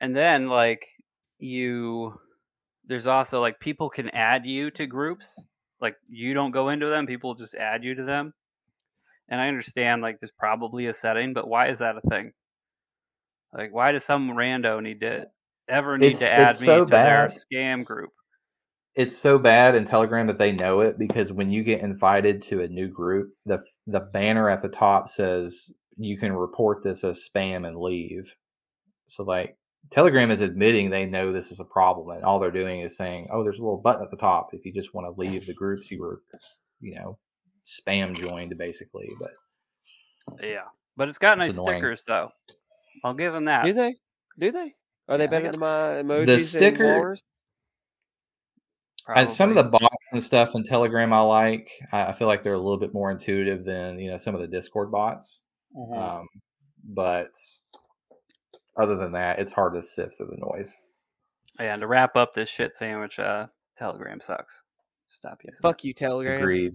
[0.00, 0.86] and then like
[1.38, 2.14] you,
[2.86, 5.40] there's also like people can add you to groups.
[5.80, 8.32] Like you don't go into them; people just add you to them.
[9.28, 12.32] And I understand like there's probably a setting, but why is that a thing?
[13.52, 15.26] Like, why does some rando need to
[15.68, 18.10] ever need It's- to add me so to their scam group?
[18.94, 22.62] It's so bad in Telegram that they know it because when you get invited to
[22.62, 27.28] a new group, the the banner at the top says you can report this as
[27.28, 28.32] spam and leave.
[29.08, 29.56] So like
[29.90, 33.28] Telegram is admitting they know this is a problem and all they're doing is saying,
[33.30, 35.54] "Oh, there's a little button at the top if you just want to leave the
[35.54, 36.22] groups you were,
[36.80, 37.18] you know,
[37.66, 39.32] spam joined basically." But
[40.42, 40.64] Yeah,
[40.96, 41.78] but it's got It's nice annoying.
[41.78, 42.30] stickers though.
[43.04, 43.64] I'll give them that.
[43.64, 43.96] do they?
[44.38, 44.74] Do they?
[45.08, 47.22] Are they Yeah, I better than my emojis sticker- and Wars?
[49.14, 51.70] And some of the bots and stuff in Telegram I like.
[51.92, 54.40] I I feel like they're a little bit more intuitive than you know some of
[54.40, 55.44] the Discord bots.
[55.76, 55.96] Mhm.
[55.96, 56.26] Um,
[56.82, 57.30] but
[58.76, 60.76] other than that, it's hard to sift through the noise.
[61.60, 63.46] Yeah, and to wrap up this shit sandwich, uh,
[63.78, 64.62] Telegram sucks.
[65.10, 65.56] Stop using.
[65.58, 65.62] it.
[65.62, 66.40] Fuck you, Telegram.
[66.40, 66.74] Agreed.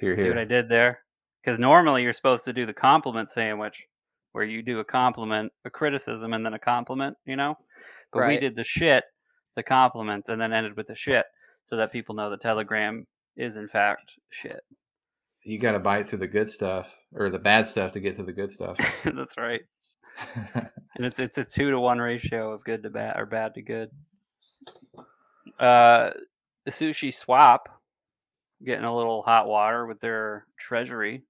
[0.00, 1.00] Here, See what I did there?
[1.42, 3.84] Because normally you're supposed to do the compliment sandwich,
[4.32, 7.16] where you do a compliment, a criticism, and then a compliment.
[7.26, 7.56] You know,
[8.12, 9.04] but we did the shit,
[9.56, 11.26] the compliments, and then ended with the shit,
[11.66, 14.60] so that people know the Telegram is in fact shit.
[15.42, 18.22] You got to bite through the good stuff or the bad stuff to get to
[18.22, 18.76] the good stuff.
[19.04, 19.62] That's right.
[20.54, 23.62] and it's it's a two to one ratio of good to bad or bad to
[23.62, 23.90] good.
[25.58, 26.10] Uh,
[26.64, 27.79] the sushi swap
[28.64, 31.22] getting a little hot water with their treasury.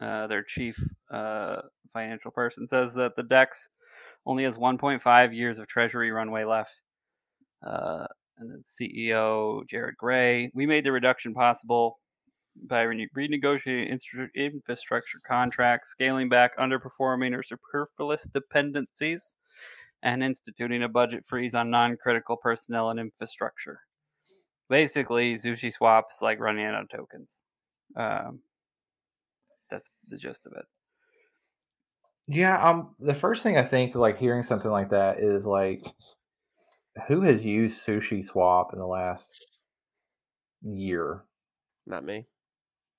[0.00, 0.78] Uh, their chief
[1.10, 1.62] uh,
[1.92, 3.68] financial person says that the Dex
[4.26, 6.80] only has 1.5 years of treasury runway left.
[7.66, 8.06] Uh,
[8.38, 11.98] and then CEO Jared Grey, we made the reduction possible
[12.66, 13.98] by rene- renegotiating
[14.34, 19.36] infrastructure contracts, scaling back underperforming or superfluous dependencies,
[20.02, 23.80] and instituting a budget freeze on non-critical personnel and infrastructure.
[24.68, 27.42] Basically, Sushi Swap's like running out of tokens.
[27.96, 28.40] Um,
[29.70, 30.64] that's the gist of it.
[32.26, 35.86] yeah, um, the first thing I think, like hearing something like that, is like,
[37.06, 39.46] who has used Sushi Swap in the last
[40.62, 41.24] year?
[41.86, 42.26] Not me.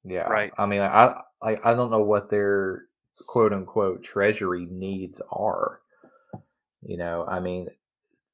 [0.03, 0.51] Yeah, Right.
[0.57, 2.85] I mean, I I I don't know what their
[3.27, 5.81] quote unquote treasury needs are.
[6.81, 7.67] You know, I mean,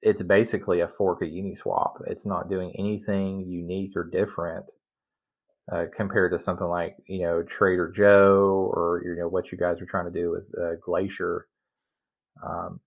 [0.01, 2.01] it's basically a fork of Uniswap.
[2.07, 4.71] It's not doing anything unique or different
[5.71, 9.81] uh, compared to something like you know Trader Joe or you know what you guys
[9.81, 11.47] are trying to do with uh, Glacier.
[12.43, 12.79] Um,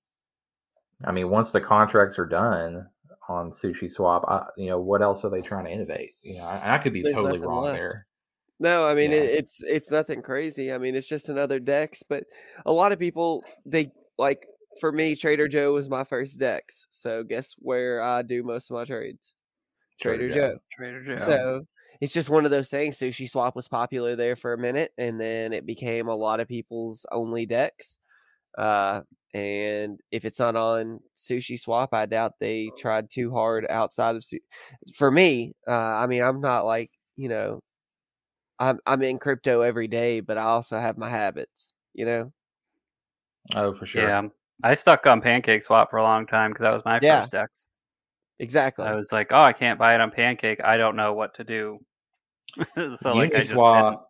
[1.04, 2.88] I mean, once the contracts are done
[3.28, 6.14] on Sushi Swap, I, you know what else are they trying to innovate?
[6.22, 7.78] You know, I, I could be There's totally wrong left.
[7.78, 8.06] there.
[8.60, 9.18] No, I mean Yeah.
[9.18, 10.72] it, it's it's nothing crazy.
[10.72, 12.24] I mean it's just another Dex, but
[12.66, 14.46] a lot of people they like
[14.80, 16.86] for me Trader Joe was my first Dex.
[16.90, 19.32] So guess where I do most of my trades?
[20.00, 20.52] Trader, Trader Joe.
[20.52, 20.58] Joe.
[20.72, 21.16] Trader Joe.
[21.24, 21.66] So
[22.00, 22.98] it's just one of those things.
[22.98, 26.48] Sushi Swap was popular there for a minute, and then it became a lot of
[26.48, 27.98] people's only Dex.
[28.56, 29.02] Uh,
[29.34, 34.24] and if it's not on Sushi Swap, I doubt they tried too hard outside of.
[34.24, 34.38] Su-
[34.96, 37.60] for me, uh, I mean, I'm not like you know,
[38.58, 41.72] I'm I'm in crypto every day, but I also have my habits.
[41.94, 42.32] You know,
[43.54, 44.08] Oh, for sure.
[44.08, 44.28] Yeah,
[44.62, 47.20] I stuck on Pancake Swap for a long time because that was my Yeah.
[47.20, 47.66] first Dex.
[48.40, 48.84] exactly.
[48.86, 50.62] I was like, oh, I can't buy it on Pancake.
[50.62, 51.78] I don't know what to do.
[52.96, 53.54] so like, I just didn't.
[53.54, 54.04] Uniswap,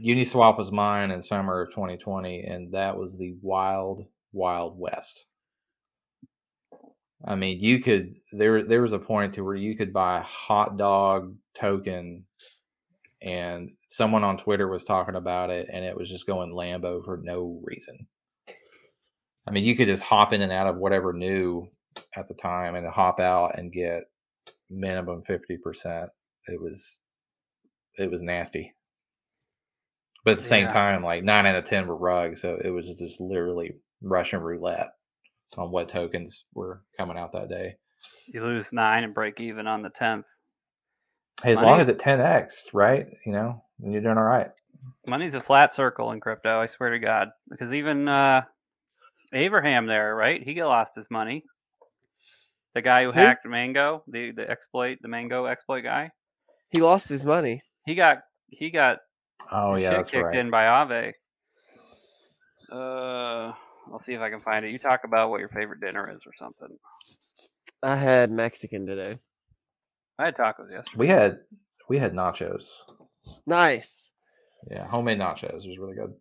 [0.00, 5.26] Uniswap was mine in summer of 2020, and that was the wild, wild west.
[7.24, 10.22] I mean, you could there there was a point to where you could buy a
[10.22, 12.24] hot dog token,
[13.20, 17.18] and someone on Twitter was talking about it, and it was just going Lambo for
[17.18, 18.06] no reason.
[19.46, 21.68] I mean, you could just hop in and out of whatever new
[22.16, 24.04] at the time, and hop out and get
[24.68, 26.10] minimum fifty percent.
[26.46, 27.00] It was
[27.98, 28.74] it was nasty.
[30.24, 30.72] But at the same Yeah.
[30.72, 33.72] time, like nine out of ten were rugs, so it was just literally
[34.02, 34.90] Russian roulette
[35.56, 37.76] on what tokens were coming out that day.
[38.26, 40.26] You lose nine and break even on the tenth.
[41.42, 43.06] As Money- long as it 10x, right?
[43.24, 44.50] You know, then you're doing all right.
[45.08, 46.60] Money's a flat circle in crypto.
[46.60, 48.42] I swear to God, because even uh,
[49.32, 50.42] Abraham there, right?
[50.42, 51.44] He got lost his money.
[52.74, 53.18] The guy who Who?
[53.18, 56.10] hacked Mango, the the exploit, the Mango exploit guy.
[56.70, 57.62] he lost his money.
[57.86, 58.98] He got he got
[59.50, 60.36] Oh yeah, shit that's kicked right.
[60.36, 61.10] in by Aave.
[62.70, 63.52] Uh,
[63.92, 64.70] I'll see if I can find it.
[64.70, 66.68] You talk about what your favorite dinner is or something.
[67.82, 69.18] I had Mexican today.
[70.18, 70.96] I had tacos yesterday.
[70.96, 71.38] We had
[71.88, 72.68] we had nachos.
[73.46, 74.12] Nice.
[74.70, 76.14] Yeah, homemade nachos was really good.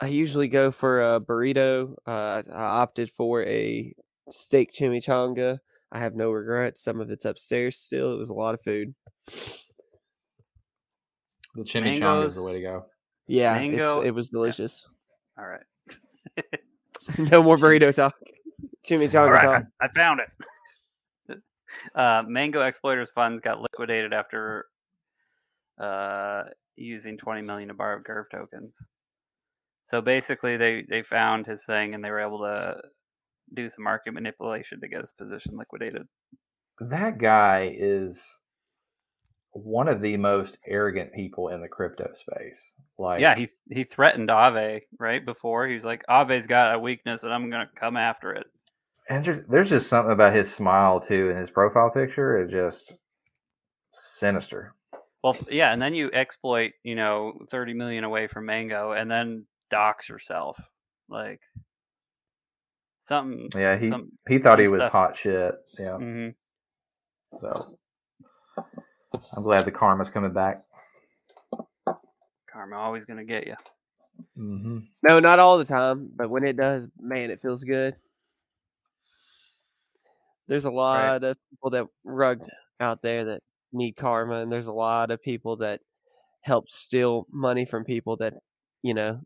[0.00, 1.94] I usually go for a burrito.
[2.06, 3.94] Uh, I opted for a
[4.30, 5.58] steak chimichanga.
[5.92, 6.82] I have no regrets.
[6.82, 8.14] Some of it's upstairs still.
[8.14, 8.94] It was a lot of food.
[11.54, 12.86] The chimichanga is the way to go.
[13.26, 14.88] Yeah, Mango- it's, it was delicious.
[15.38, 15.60] All right.
[17.30, 18.14] no more burrito talk.
[18.86, 19.64] Chimichanga All right, talk.
[19.80, 20.28] I, I found it.
[21.94, 24.66] Uh, Mango Exploiters funds got liquidated after
[25.80, 26.42] uh,
[26.74, 28.76] using 20 million of borrowed Curve tokens.
[29.90, 32.76] So basically, they, they found his thing and they were able to
[33.52, 36.06] do some market manipulation to get his position liquidated.
[36.78, 38.24] That guy is
[39.50, 42.74] one of the most arrogant people in the crypto space.
[43.00, 45.66] Like yeah, he he threatened Aave right before.
[45.66, 48.46] He was like, "Aave's got a weakness, and I'm gonna come after it."
[49.08, 52.94] And there's, there's just something about his smile too, and his profile picture is just
[53.90, 54.76] sinister.
[55.24, 59.46] Well, yeah, and then you exploit, you know, 30 million away from Mango, and then
[59.70, 60.60] dox herself.
[61.08, 61.40] like
[63.02, 63.50] something.
[63.54, 64.92] Yeah, he some, he thought he was stuff.
[64.92, 65.54] hot shit.
[65.78, 66.34] Yeah, mhm.
[67.32, 67.76] so
[69.36, 70.62] I'm glad the karma's coming back.
[72.50, 73.56] Karma always gonna get you.
[74.38, 74.78] Mm-hmm.
[75.02, 77.96] No, not all the time, but when it does, man, it feels good.
[80.46, 83.42] There's a lot of people that rugged out there that
[83.72, 85.80] need karma, and there's a lot of people that
[86.42, 88.34] help steal money from people that
[88.82, 89.20] you know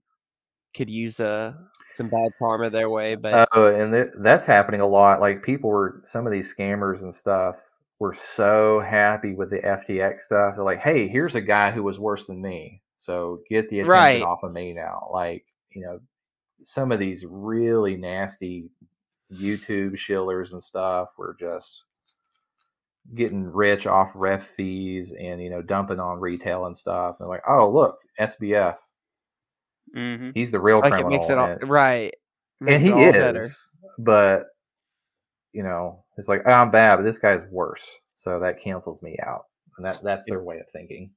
[0.75, 1.53] could use uh,
[1.93, 3.15] some bad karma their way.
[3.15, 5.21] But Oh, and th- that's happening a lot.
[5.21, 7.63] Like people were, some of these scammers and stuff
[8.01, 10.57] were so happy with the FTX stuff.
[10.57, 13.91] They're like, "Hey, here's a guy who was worse than me, so get the attention
[13.91, 14.23] Right.
[14.23, 16.01] off of me now." Like, you know,
[16.65, 18.69] some of these really nasty
[19.33, 21.85] YouTube shillers and stuff were just
[23.15, 27.17] getting rich off ref fees and you know dumping on retail and stuff.
[27.21, 28.77] And like, oh look, SBF,
[29.95, 31.11] hmm he's the real like it criminal.
[31.11, 32.13] makes it all and- right.
[32.67, 33.47] and he it all is, better.
[34.01, 34.47] but
[35.53, 39.17] you know, it's like "Oh, I'm bad, but this guy's worse, so that cancels me
[39.25, 39.43] out,
[39.77, 41.11] and that that's their way of thinking.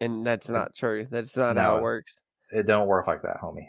[0.00, 1.06] and that's not true.
[1.10, 2.16] That's not how it works.
[2.52, 3.68] It don't work like that, homie.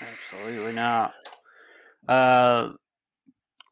[0.00, 1.12] Absolutely not.
[2.08, 2.70] Uh,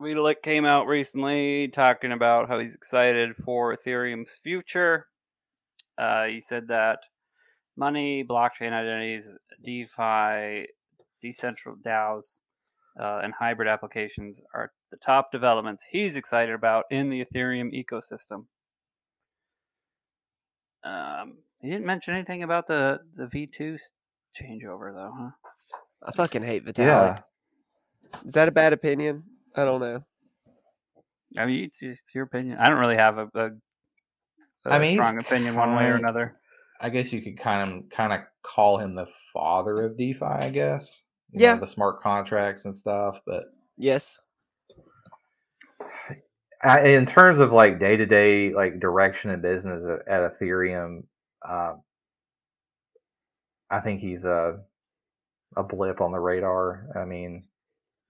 [0.00, 5.06] Vitalik came out recently talking about how he's excited for Ethereum's future.
[5.96, 6.98] Uh, he said that
[7.78, 9.28] money, blockchain identities,
[9.64, 10.66] DeFi,
[11.24, 12.40] decentral DAOs,
[12.98, 18.44] uh, and hybrid applications are the top developments he's excited about in the Ethereum ecosystem.
[20.84, 23.78] Um, he didn't mention anything about the, the V2
[24.40, 25.30] changeover, though, huh?
[26.04, 26.76] I fucking hate Vitalik.
[26.76, 27.20] Yeah,
[28.24, 29.24] Is that a bad opinion?
[29.54, 30.04] I don't know.
[31.36, 32.58] I mean, it's, it's your opinion.
[32.58, 33.50] I don't really have a, a
[34.66, 36.37] a I mean, strong opinion one way or another.
[36.80, 40.24] I guess you could kind of kind of call him the father of DeFi.
[40.24, 41.02] I guess.
[41.32, 41.54] You Yeah.
[41.54, 43.44] know, the smart contracts and stuff, but
[43.76, 44.18] Yes.
[46.62, 51.04] I, in terms of like day to day like direction and business at, at Ethereum,
[51.48, 51.82] um,
[53.70, 54.60] I think he's a
[55.56, 56.88] a blip on the radar.
[56.96, 57.44] I mean,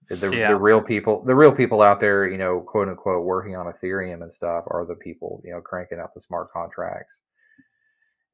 [0.09, 0.49] the Yeah.
[0.49, 4.21] the real people, the real people out there, you know, quote unquote, working on Ethereum
[4.23, 7.21] and stuff, are the people you know cranking out the smart contracts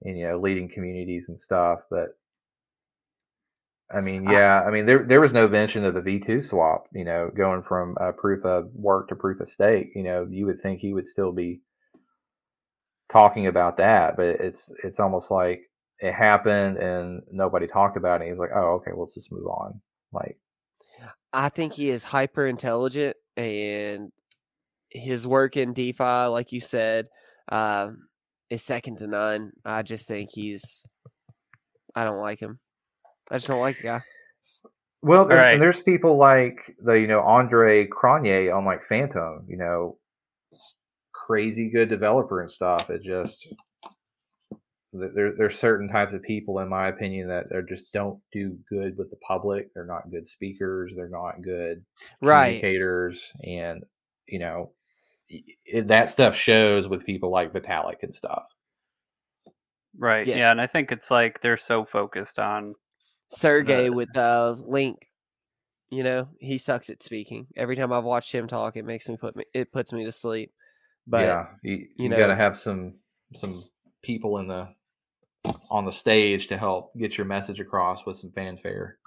[0.04, 1.82] and you know leading communities and stuff.
[1.90, 2.10] But
[3.92, 6.88] I mean, yeah, I mean, there there was no mention of the V two swap.
[6.94, 9.92] You know, going from uh, proof of work to proof of stake.
[9.96, 11.62] You know, you would think he would still be
[13.10, 15.70] talking about that, but it's it's almost like
[16.00, 18.26] it happened and nobody talked about it.
[18.26, 19.80] He was like, oh, okay, well, let's just move on.
[20.12, 20.38] Like,
[21.32, 24.12] I think he is hyper intelligent and
[24.90, 27.08] his work in DeFi, like you said,
[27.50, 28.08] um,
[28.50, 29.52] is second to none.
[29.64, 30.86] I just think he's
[31.96, 32.60] I don't like him.
[33.32, 34.02] I just don't like the guy.
[35.02, 35.54] well, and, right.
[35.54, 39.46] and there's people like the you know Andre Cronje on like Fantom.
[39.48, 39.98] You know,
[41.14, 42.90] crazy good developer and stuff.
[42.90, 43.48] It just
[44.94, 48.58] th- there there's certain types of people, in my opinion, that are just don't do
[48.70, 49.74] good with the public.
[49.74, 50.94] They're not good speakers.
[50.96, 51.84] They're not good
[52.22, 52.60] Right.
[52.60, 53.84] communicators, and
[54.28, 54.75] you know y- it,
[55.84, 58.44] that stuff shows with people like Vitalik and stuff.
[59.98, 60.28] Right.
[60.28, 60.38] Yes.
[60.40, 62.76] Yeah, and I think it's like they're so focused on
[63.32, 64.98] Sergey The- with uh Link.
[65.92, 67.48] You know, he sucks at speaking.
[67.56, 70.12] Every time I've watched him talk, it makes me put me it puts me to
[70.12, 70.52] sleep.
[71.08, 72.94] But yeah, you, you, know- got to have some
[73.36, 73.62] some
[74.04, 74.68] people in the
[75.70, 78.98] on the stage to help get your message across with some fanfare.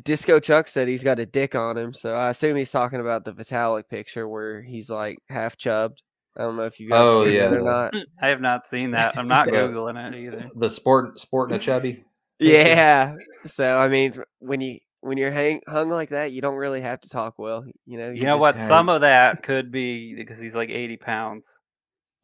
[0.00, 3.24] Disco Chuck said he's got a dick on him, so I assume he's talking about
[3.24, 6.02] the Vitalik picture where he's like half chubbed.
[6.36, 7.56] I don't know if you guys Oh, seen that yeah.
[7.56, 7.92] or not.
[7.92, 8.04] Mm.
[8.22, 9.18] I have not seen that.
[9.18, 10.48] I'm not googling it either.
[10.56, 12.04] The sport sporting a chubby.
[12.38, 13.16] Yeah.
[13.44, 17.00] So I mean, when you when you're hang, hung like that, you don't really have
[17.02, 17.64] to talk well.
[17.84, 18.10] You know.
[18.10, 18.54] You know what?
[18.54, 21.46] just- Some of that could be because he's like 80 pounds.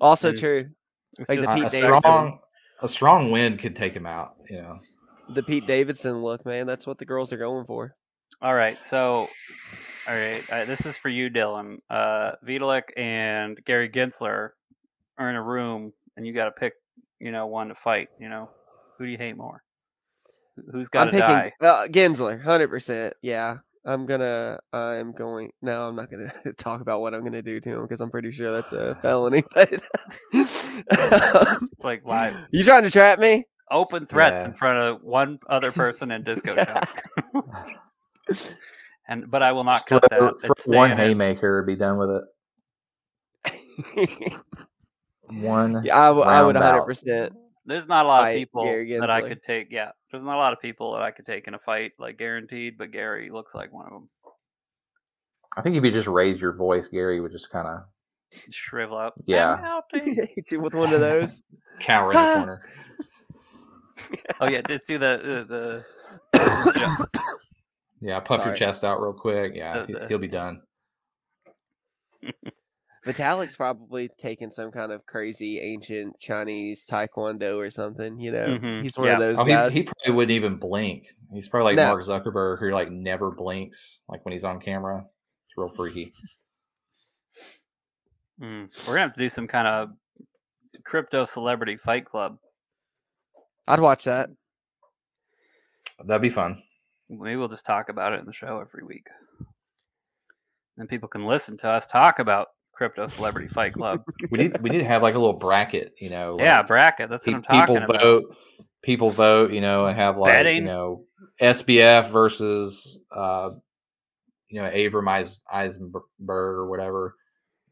[0.00, 0.70] Also There's- true.
[1.18, 2.00] It's Like the A, Pete a Davidson.
[2.00, 2.38] strong
[2.80, 4.36] a strong wind could take him out.
[4.48, 4.78] You know.
[5.30, 6.66] The Pete Davidson look, man.
[6.66, 7.94] That's what the girls are going for.
[8.40, 9.28] All right, so
[10.08, 11.78] all right, uh, this is for you, Dylan.
[11.90, 14.50] Uh, Vitalik and Gary Gensler
[15.18, 16.74] are in a room, and you got to pick,
[17.20, 18.08] you know, one to fight.
[18.20, 18.48] You know,
[18.96, 19.62] who do you hate more?
[20.56, 21.52] Who- Who's got to die?
[21.60, 23.14] uh, Gensler, hundred percent.
[23.22, 24.58] Yeah, I'm gonna.
[24.72, 25.50] I'm going.
[25.62, 28.30] No, I'm not gonna talk about what I'm gonna do to him because I'm pretty
[28.32, 29.42] sure that's a felony.
[29.54, 29.72] But
[30.32, 33.44] It's like live you trying to trap me?
[33.70, 34.48] Open threats Yeah.
[34.48, 37.02] in front of one other person in Disco Chuck.
[39.08, 40.40] and but I will not cut Throw- that.
[40.40, 40.98] throw It's one staying in.
[40.98, 42.24] haymaker, be done with it.
[45.30, 45.80] One.
[45.84, 46.84] yeah, I, w- I would 100.
[46.84, 47.32] percent
[47.66, 49.68] There's not a lot of people that I could take.
[49.70, 52.18] Yeah, there's not a lot of people that I could take in a fight, like
[52.18, 52.78] guaranteed.
[52.78, 54.08] But Gary looks like one of them.
[55.56, 57.80] I think if you just raise your voice, Gary would just kind of
[58.50, 59.14] Shrivel up.
[59.26, 59.54] Yeah.
[59.54, 60.14] I'm helping.
[60.14, 61.42] Hit you with one of those.
[61.80, 62.62] cower in the corner.
[64.40, 65.84] Oh yeah, let's do the the.
[66.32, 67.08] the
[68.00, 69.52] Yeah, puff your chest out real quick.
[69.54, 70.62] Yeah, The- he- the- he'll be done.
[73.06, 78.20] Vitalik's probably taking some kind of crazy ancient Chinese taekwondo or something.
[78.20, 79.12] You know, Mhm, he's one yeah.
[79.14, 79.72] of those Oh, guys.
[79.72, 81.06] he, he probably wouldn't even blink.
[81.32, 81.86] He's probably like No.
[81.94, 84.98] Mark Zuckerberg, who like never blinks, like when he's on camera.
[85.46, 86.12] It's real freaky.
[88.42, 89.90] Mm, we're gonna have to do some kind of
[90.84, 92.38] crypto celebrity fight club.
[93.68, 94.30] I'd watch that.
[96.04, 96.62] That'd be fun.
[97.10, 99.06] Maybe we'll just talk about it in the show every week.
[100.76, 104.02] Then people can listen to us talk about crypto celebrity fight club.
[104.30, 106.36] We need we need to have like a little bracket, you know.
[106.38, 107.10] yeah, bracket.
[107.10, 108.00] That's what I'm talking people about.
[108.02, 108.36] vote.
[108.82, 110.56] People vote, you know, and have like Betting.
[110.58, 111.04] you know
[111.40, 113.50] SBF versus uh,
[114.48, 117.16] you know Abram Eis- Eisenberg or whatever,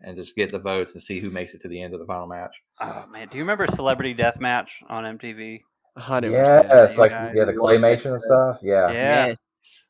[0.00, 2.06] and just get the votes and see who makes it to the end of the
[2.06, 2.60] final match.
[2.80, 5.60] Oh man, do you remember Celebrity Deathmatch on MTV?
[5.96, 6.98] Hundred Yes, percent.
[6.98, 7.32] like guys.
[7.36, 8.58] yeah, the claymation and stuff.
[8.62, 9.86] Yeah, Yeah, Yes.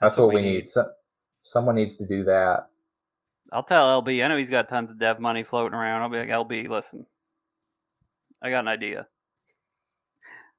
[0.00, 0.68] that's what we need.
[0.68, 0.90] So,
[1.42, 2.66] someone needs to do that.
[3.52, 4.24] I'll tell LB.
[4.24, 6.02] I know he's got tons of dev money floating around.
[6.02, 7.04] I'll be like, LB, listen,
[8.42, 9.06] I got an idea.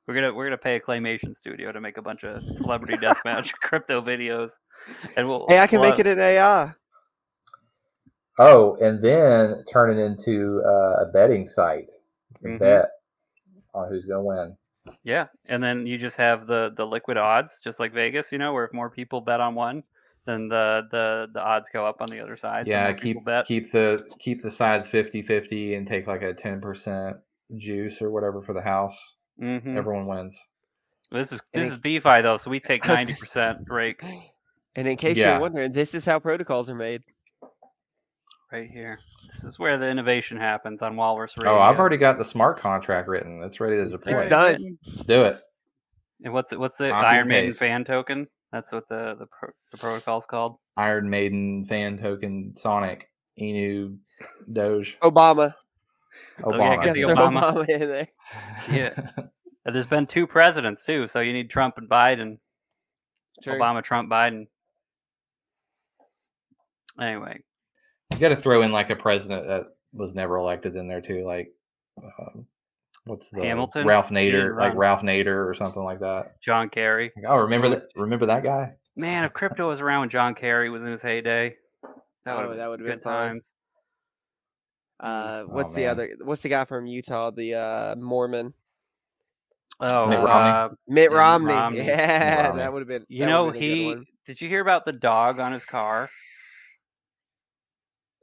[0.08, 3.54] We're gonna we're gonna pay a claymation studio to make a bunch of celebrity deathmatch
[3.62, 4.58] crypto videos,
[5.16, 5.46] and we'll.
[5.48, 6.74] Hey, I can we'll make it an AI.
[8.40, 11.90] Oh, and then turn it into uh, a betting site.
[12.32, 12.60] You can Mhm.
[12.60, 12.90] Bet
[13.74, 14.58] on who's going to win.
[15.04, 18.52] Yeah, and then you just have the the liquid odds, just like Vegas, you know,
[18.54, 19.84] where if more people bet on one,
[20.26, 22.68] then the the the odds go up on the other side.
[22.68, 23.46] yeah, keep people bet.
[23.46, 27.18] keep the keep the sides 50-50 and take like a ten percent
[27.58, 28.98] juice or whatever for the house.
[29.38, 30.40] hmm Everyone wins.
[31.12, 34.02] This is And this it- is DeFi though, so we take ninety percent rake
[34.76, 35.34] And in case Yeah.
[35.34, 37.04] you're wondering, this is how protocols are made.
[38.52, 39.00] Right here.
[39.32, 41.56] This is where the innovation happens on Walrus Radio.
[41.56, 43.42] Oh, I've already got the smart contract written.
[43.44, 44.14] It's ready to deploy.
[44.14, 44.78] It's done.
[44.86, 45.36] Let's do it.
[46.24, 46.60] And what's it?
[46.60, 47.60] What's the Copy Iron Maiden paste.
[47.60, 48.28] fan token?
[48.52, 50.58] That's what the the, pro, the protocol's called.
[50.78, 53.10] Iron Maiden fan token Sonic
[53.40, 53.98] Inu
[54.52, 55.54] Doge Obama.
[56.44, 56.84] Oh, yeah, Obama.
[56.84, 57.42] get the Obama.
[57.42, 58.08] Obama in there.
[58.72, 59.26] Yeah.
[59.66, 62.38] There's been two presidents too, so you need Trump and Biden.
[63.44, 63.54] True.
[63.54, 64.48] Obama, Trump, Biden.
[67.00, 67.42] Anyway,
[68.12, 71.26] you got to throw in like a president that was never elected in there too,
[71.26, 71.52] like
[72.04, 72.46] um,
[73.06, 73.86] what's the Hamilton?
[73.88, 74.76] Ralph Nader, like.
[74.76, 76.40] Ralph Nader or something like that.
[76.42, 77.12] John Kerry.
[77.16, 77.84] Like, oh, remember that?
[77.96, 78.74] Remember that guy?
[78.96, 81.56] Man, if crypto was around when John Kerry was in his heyday,
[82.26, 83.54] that Oh, would that have would've been been good times.
[85.00, 86.16] Uh, what's the other?
[86.24, 87.32] What's the guy from Utah?
[87.32, 88.54] The uh, Mormon
[89.80, 90.76] Oh, Mitt uh, Romney?
[90.88, 91.54] Mitt Yeah, Romney.
[91.54, 91.78] Romney.
[91.80, 92.60] Yeah, Romney.
[92.62, 93.06] that would have been.
[93.10, 93.96] you know been he.
[94.28, 96.10] Did you hear about the dog on his car?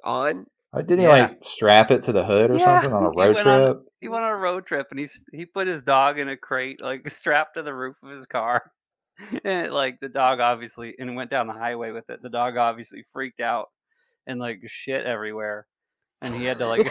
[0.05, 0.47] On.
[0.73, 1.17] Oh, didn't Yeah.
[1.17, 3.49] he like strap it to the hood or Yeah, something on a he road went
[3.49, 3.83] on- trip?
[4.01, 6.81] He went on a road trip and he's he put his dog in a crate,
[6.83, 8.71] like strapped to the roof of his car.
[9.45, 12.23] And it, like the dog obviously and went down the highway with it.
[12.23, 13.67] The dog obviously freaked out
[14.29, 15.67] and like shit everywhere.
[16.23, 16.87] And he had to like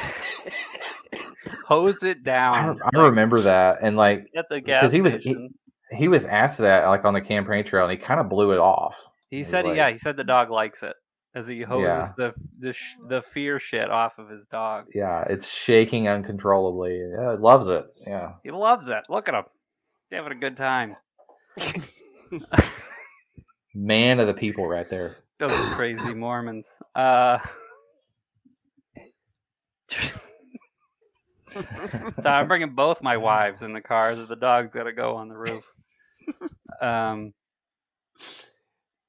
[1.65, 5.15] hose it I, down I remember that, and like at the gas because he was
[5.15, 5.49] he,
[5.91, 8.59] he was asked that like on the campaign trail, and he kind of blew it
[8.59, 8.97] off.
[9.29, 10.95] He He's said, like- yeah, he said the dog likes it
[11.38, 12.11] as he hoses Yeah.
[12.18, 14.85] the the sh- the fear shit off of his dog.
[14.93, 16.97] Yeah, it's shaking uncontrollably.
[16.99, 17.85] Yeah, it loves it.
[18.07, 18.34] Yeah.
[18.43, 19.03] He loves it.
[19.09, 19.43] Look at him,
[20.09, 20.95] He's having a good time.
[23.76, 25.18] Man of the people right there.
[25.39, 26.65] Those crazy Mormons.
[26.95, 27.38] Uh,
[32.19, 34.15] so I'm bringing both my wives in the car.
[34.15, 35.64] So the dog's got to go on the roof.
[36.81, 37.34] Um,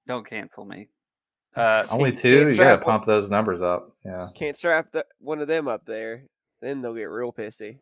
[0.07, 0.89] don't cancel me.
[1.59, 2.51] Uh, Only two.
[2.51, 3.93] You gotta one- pump those numbers up.
[4.05, 4.29] Yeah.
[4.35, 6.25] Can't strap the, one of them up there,
[6.63, 7.79] then they'll get real pissy.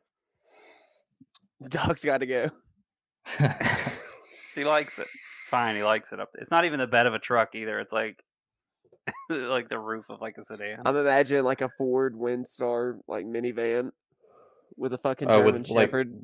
[1.60, 2.50] The dog's got to go.
[4.54, 5.02] he likes it.
[5.06, 5.76] It's fine.
[5.76, 6.30] He likes it up.
[6.32, 6.42] There.
[6.42, 7.78] It's not even the bed of a truck either.
[7.80, 8.22] It's like
[9.30, 10.82] like the roof of like a sedan.
[10.84, 13.90] I'm imagining like a Ford Windstar like minivan
[14.76, 16.14] with a fucking Oh, German with like Shepherd.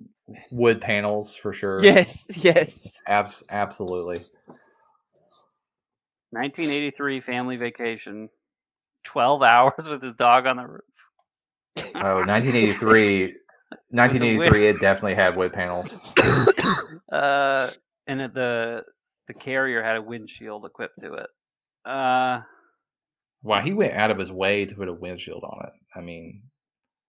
[0.50, 1.82] wood panels for sure.
[1.82, 3.00] Yes, yes.
[3.06, 4.24] Abs- absolutely.
[6.32, 8.28] 1983 family vacation.
[9.04, 10.80] 12 hours with his dog on the roof.
[11.94, 13.34] Oh, 1983.
[13.90, 14.66] 1983.
[14.68, 16.12] It definitely had wood panels.
[17.10, 17.70] Uh,
[18.06, 18.84] and it, the
[19.28, 21.26] the carrier had a windshield equipped to it.
[21.84, 22.40] Uh,
[23.42, 25.72] Wow, he went out of his way to put a windshield on it.
[25.94, 26.42] I mean,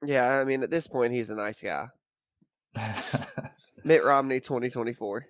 [0.03, 1.85] Yeah, I mean at this point he's a nice guy.
[3.83, 5.25] Mitt Romney 2024.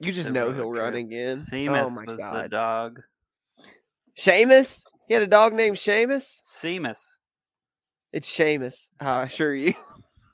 [0.00, 1.38] You just know he'll run again.
[1.38, 2.50] Seamus oh my was the god.
[2.50, 3.00] dog.
[4.18, 4.82] Seamus?
[5.08, 6.40] He had a dog named Seamus?
[6.42, 6.98] Seamus.
[8.12, 8.90] It's Seamus.
[9.00, 9.74] I assure you.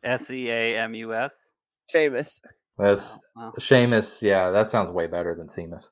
[0.04, 1.34] S E A M U S.
[1.94, 2.40] Seamus.
[2.78, 3.52] that's Wow.
[3.58, 4.22] Seamus.
[4.22, 5.90] Yeah, that sounds way better than Seamus.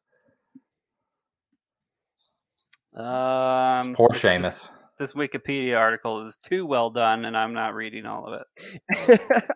[2.95, 4.70] Um, Poor this- Seamus.
[4.99, 8.40] This Wikipedia article is too well done, and I'm not reading all of
[9.09, 9.20] it.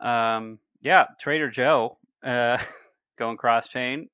[0.00, 2.56] Um, yeah, Trader Joe uh,
[3.20, 4.08] going cross chain,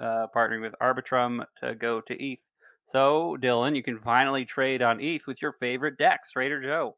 [0.00, 2.38] uh, partnering with Arbitrum to go to ETH.
[2.86, 6.96] So, Dylan, you can finally trade on ETH with your favorite DEX, Trader Joe.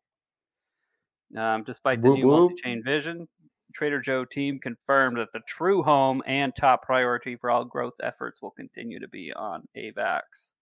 [1.36, 3.26] Um, despite the Whoop new multi-chain vision,
[3.74, 8.40] Trader Joe team confirmed that the true home and top priority for all growth efforts
[8.42, 10.52] will continue to be on AVAX.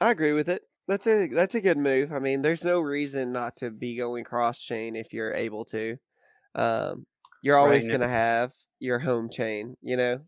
[0.00, 0.62] I agree with it.
[0.86, 2.12] That's a that's a good move.
[2.12, 5.96] I mean, there's no reason not to be going cross chain if you're able to.
[6.54, 7.06] Um,
[7.44, 10.20] you're always Right, going to have your home chain, you know.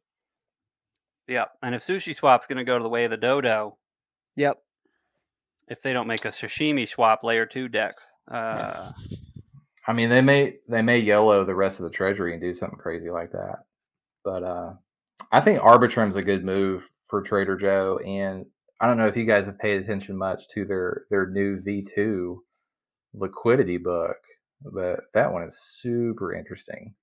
[1.27, 3.79] Yeah, and if Sushi Swap's going to go to the way of the dodo,
[4.37, 4.59] Yep.
[5.69, 8.93] if they don't make a sashimi swap layer two Dex, uh,
[9.87, 12.79] I mean, they may they may YOLO the rest of the treasury and do something
[12.79, 13.61] crazy like that.
[14.23, 14.75] But uh,
[15.33, 18.45] I think Arbitrum's a good move for Trader Joe, and
[18.81, 21.87] I don't know if you guys have paid attention much to their their new V
[21.95, 22.43] two
[23.15, 24.19] liquidity book,
[24.71, 26.95] but that one is super interesting.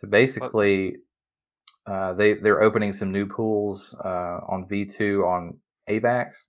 [0.00, 0.96] So basically,
[1.86, 5.58] uh, they they're opening some new pools uh, on V two on
[5.88, 6.46] AVAX,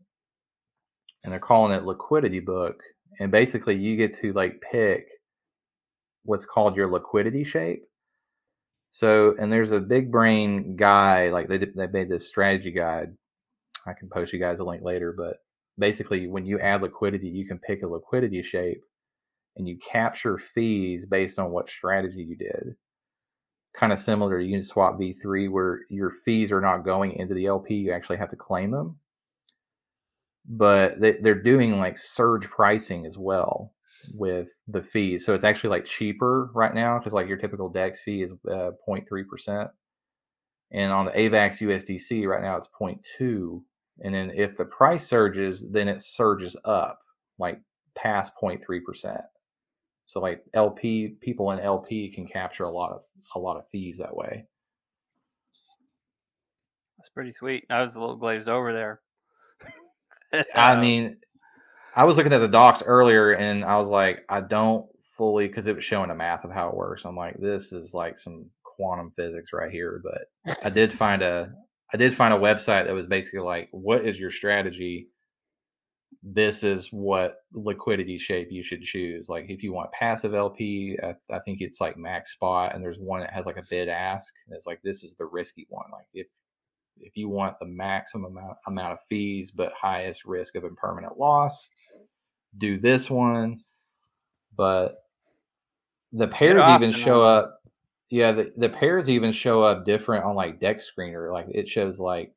[1.24, 2.82] and they're calling it liquidity book
[3.20, 5.08] and basically you get to like pick
[6.24, 7.84] what's called your liquidity shape
[8.92, 13.16] So, and there's a big brain guy, like they they made this strategy guide.
[13.88, 15.38] I can post you guys a link later, but
[15.80, 18.82] basically, when you add liquidity, you can pick a liquidity shape,
[19.58, 22.76] and you capture fees based on what strategy you did.
[23.74, 27.76] Kind of similar to Uniswap v3, where your fees are not going into the LP;
[27.76, 28.98] you actually have to claim them.
[30.48, 33.74] But they, they're doing like surge pricing as well
[34.14, 35.26] with the fees.
[35.26, 38.72] So it's actually like cheaper right now because like your typical DEX fee is uh,
[38.88, 39.70] 0.3%.
[40.72, 43.62] And on the AVAX USDC right now it's 0.2.
[44.04, 47.00] And then if the price surges, then it surges up
[47.38, 47.60] like
[47.96, 49.22] past 0.3%.
[50.12, 54.00] So like LP people in LP can capture a lot of a lot of fees
[54.00, 54.44] that way.
[56.98, 57.64] That's pretty sweet.
[57.70, 59.00] I was a little glazed over there.
[60.54, 61.16] I mean,
[61.96, 64.86] I was looking at the docs earlier and I was like, I don't
[65.18, 67.06] fully because it was showing the math of how it works.
[67.06, 70.04] I'm like, this is like some quantum physics right here.
[70.04, 71.54] But I did find a
[71.94, 75.08] I did find a website that was basically like, what is your strategy?
[76.24, 79.28] This is what liquidity shape you should choose.
[79.28, 83.00] Like if you want passive LP, I, I think it's like max spot, and there's
[83.00, 85.90] one that has like a bid ask, and it's like this is the risky one.
[85.92, 86.28] Like if
[87.00, 91.70] if you want the maximum amount, amount of fees but highest risk of impermanent loss,
[92.58, 93.60] do this one.
[94.56, 95.04] But
[96.12, 97.62] the pairs even show up.
[98.10, 101.32] Yeah, the, the pairs even show up different on like Dex Screener.
[101.32, 102.34] Like it shows like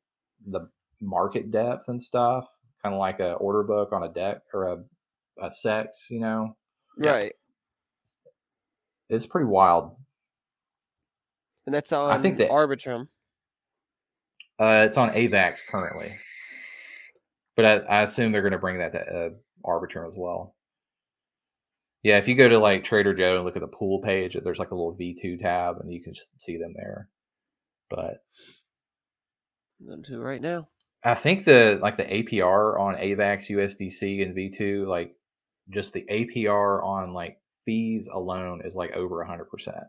[0.47, 0.69] the
[1.01, 2.47] market depth and stuff,
[2.85, 4.77] kind of like a order book on a deck or a,
[5.43, 6.55] a CEX, you know?
[6.97, 7.33] Right.
[9.09, 9.95] It's pretty wild.
[11.65, 13.07] And that's on I think that- Arbitrum.
[14.57, 16.15] Uh, it's on AVAX currently,
[17.57, 19.29] but I, I assume they're going to bring that to uh,
[19.65, 20.55] Arbitrum as well.
[22.03, 24.59] Yeah, if you go to like Trader Joe and look at the pool page, there's
[24.59, 27.09] like a little V2 tab, and you can see them there.
[27.89, 28.19] But
[29.81, 30.69] I'm going to right now.
[31.05, 35.15] I think the like the APR on AVAX USDC and V2, like
[35.69, 39.83] just the APR on like fees alone is like over a hundred percent.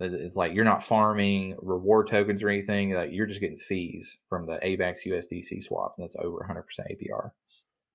[0.00, 2.92] It's like you're not farming reward tokens or anything.
[2.94, 7.30] Like you're just getting fees from the AVAX USDC swap, and that's over 100% APR,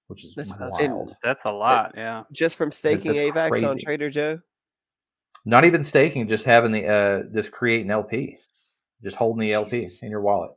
[0.08, 1.16] which is That's- wild.
[1.22, 2.24] That's a lot, yeah.
[2.32, 3.78] Just from staking that's AVAX on.
[3.78, 4.40] Trader Joe.
[5.46, 8.38] Not even staking, just having the uh, just creating LP,
[9.04, 10.52] just holding the LP in your wallet.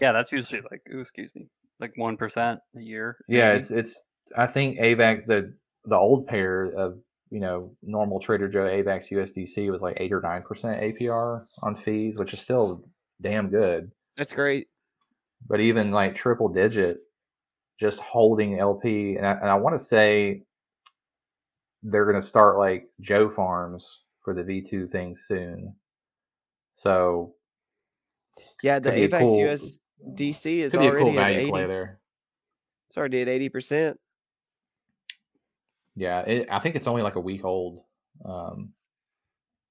[0.00, 1.48] Yeah, that's usually like, ooh, excuse me,
[1.80, 3.16] like 1% a year.
[3.28, 3.58] Yeah, maybe.
[3.60, 4.02] it's it's.
[4.36, 5.54] I think AVAX the
[5.84, 6.98] the old pair of
[7.30, 11.74] you know normal Trader Joe AVAX USDC was like eight or nine percent APR on
[11.74, 12.84] fees, which is still
[13.20, 13.90] damn good.
[14.16, 14.68] That's great.
[15.48, 16.98] but even like triple digit,
[17.80, 20.42] just holding LP, and I, and I want to say
[21.82, 25.74] they're going to start like Joe Farms for the V2 thing soon.
[26.74, 27.34] So
[28.62, 29.38] Yeah, the Could be a AVAX cool-
[30.06, 31.50] USDC is could be a already cool at value 80.
[31.50, 32.00] play there.
[32.88, 33.98] It's already at eighty percent.
[35.94, 37.84] Yeah, it, I think it's only like a week old.
[38.24, 38.72] Um,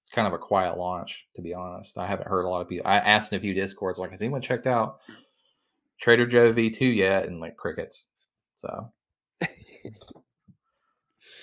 [0.03, 1.97] it's kind of a quiet launch, to be honest.
[1.97, 2.87] I haven't heard a lot of people.
[2.87, 4.99] I asked in a few discords, like, has anyone checked out
[5.99, 7.25] Trader Joe V2 yet?
[7.27, 8.07] And like crickets.
[8.55, 8.91] So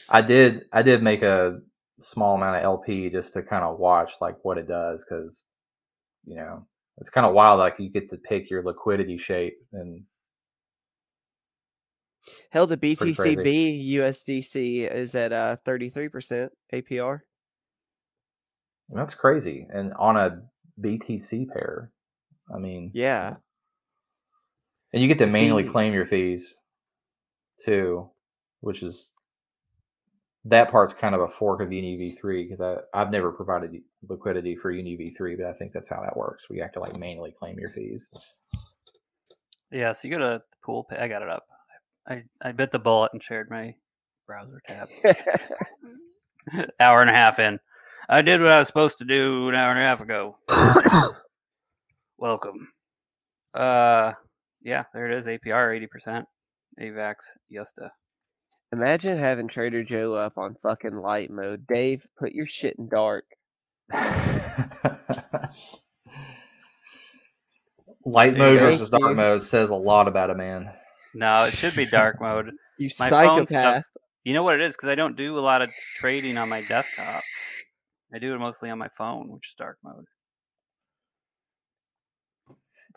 [0.09, 0.66] I did.
[0.73, 1.60] I did make a
[2.01, 5.47] small amount of LP just to kind of watch like what it does because
[6.24, 6.65] you know
[7.00, 7.58] it's kind of wild.
[7.58, 10.02] Like you get to pick your liquidity shape and
[12.50, 12.76] Hell, the.
[12.76, 17.20] BTCB USDC is at uh three percent APR.
[18.90, 19.66] that's crazy.
[19.72, 20.42] And on a
[20.80, 21.90] BTC pair,
[22.54, 23.36] I mean, Yeah,
[24.92, 26.58] And you get to manually claim your fees
[27.64, 28.08] too,
[28.60, 29.10] which is
[30.48, 34.72] that part's kind of a fork of UniV3 because I I've never provided liquidity for
[34.72, 36.48] UniV3, but I think that's how that works.
[36.48, 38.10] We have to like manually claim your fees.
[39.70, 40.84] Yeah, so you go to the pool.
[40.88, 41.44] pa- I got it up.
[42.08, 43.74] I, I bit the bullet and shared my
[44.26, 44.88] browser tab.
[46.80, 47.60] hour and a half in.
[48.08, 50.38] I did what I was supposed to do an hour and a half ago.
[52.18, 52.68] Welcome.
[53.52, 54.12] Uh,
[54.62, 55.26] yeah, there it is.
[55.26, 56.24] APR eighty percent.
[56.80, 57.16] AVAX
[57.52, 57.90] Yusta.
[58.73, 61.66] Imagine having Trader Joe up on fucking light mode.
[61.66, 63.24] Dave, put your shit in dark.
[68.05, 69.15] Light There mode versus dark you.
[69.15, 70.70] mode says a lot about a man.
[71.15, 72.53] No, it should be dark mode.
[72.81, 73.85] You My phone stuff- psychopath.
[74.23, 74.77] You know what it is?
[74.77, 77.24] Because I don't do a lot of trading on my desktop.
[78.15, 80.05] I do it mostly on my phone, which is dark mode.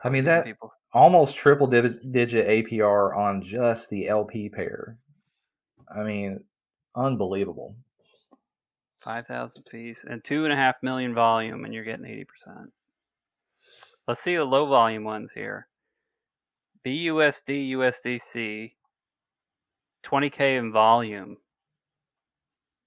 [0.04, 0.72] I mean that people.
[0.94, 5.00] almost triple digit APR on just the LP pair.
[5.96, 6.44] I mean,
[6.96, 7.76] unbelievable.
[9.00, 12.72] Five thousand fees and two and a half million volume, and you're getting eighty percent.
[14.08, 15.68] Let's see the low volume ones here.
[16.86, 18.74] BUSD USDC,
[20.04, 21.38] twenty k in volume.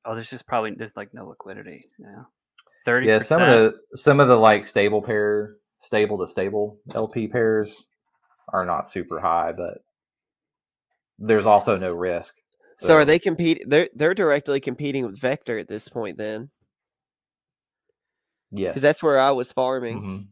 [0.05, 1.85] Oh, there's just probably there's like no liquidity.
[1.99, 2.25] Yeah,
[2.85, 3.09] thirty.
[3.09, 7.87] Yeah, some of the some of the like stable pair, stable to stable LP pairs
[8.53, 9.79] are not super high, but
[11.19, 12.35] there's also no risk.
[12.77, 13.63] So, are they compete?
[13.67, 16.51] They're they're directly competing with Vector at this point, then,
[18.51, 20.03] Yes, because that's where I was farming.
[20.03, 20.27] Mhm.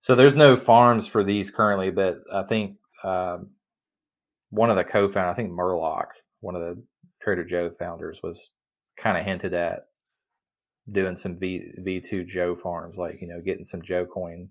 [0.00, 3.50] So there's no farms for these currently, but I think um,
[4.50, 6.06] one of the co-founders, I think Murloc,
[6.40, 6.80] one of the
[7.20, 8.50] Trader Joe founders, was
[8.96, 9.88] kind of hinted at
[10.92, 14.48] doing some V V2 Joe farms, like you know, getting some Joe coin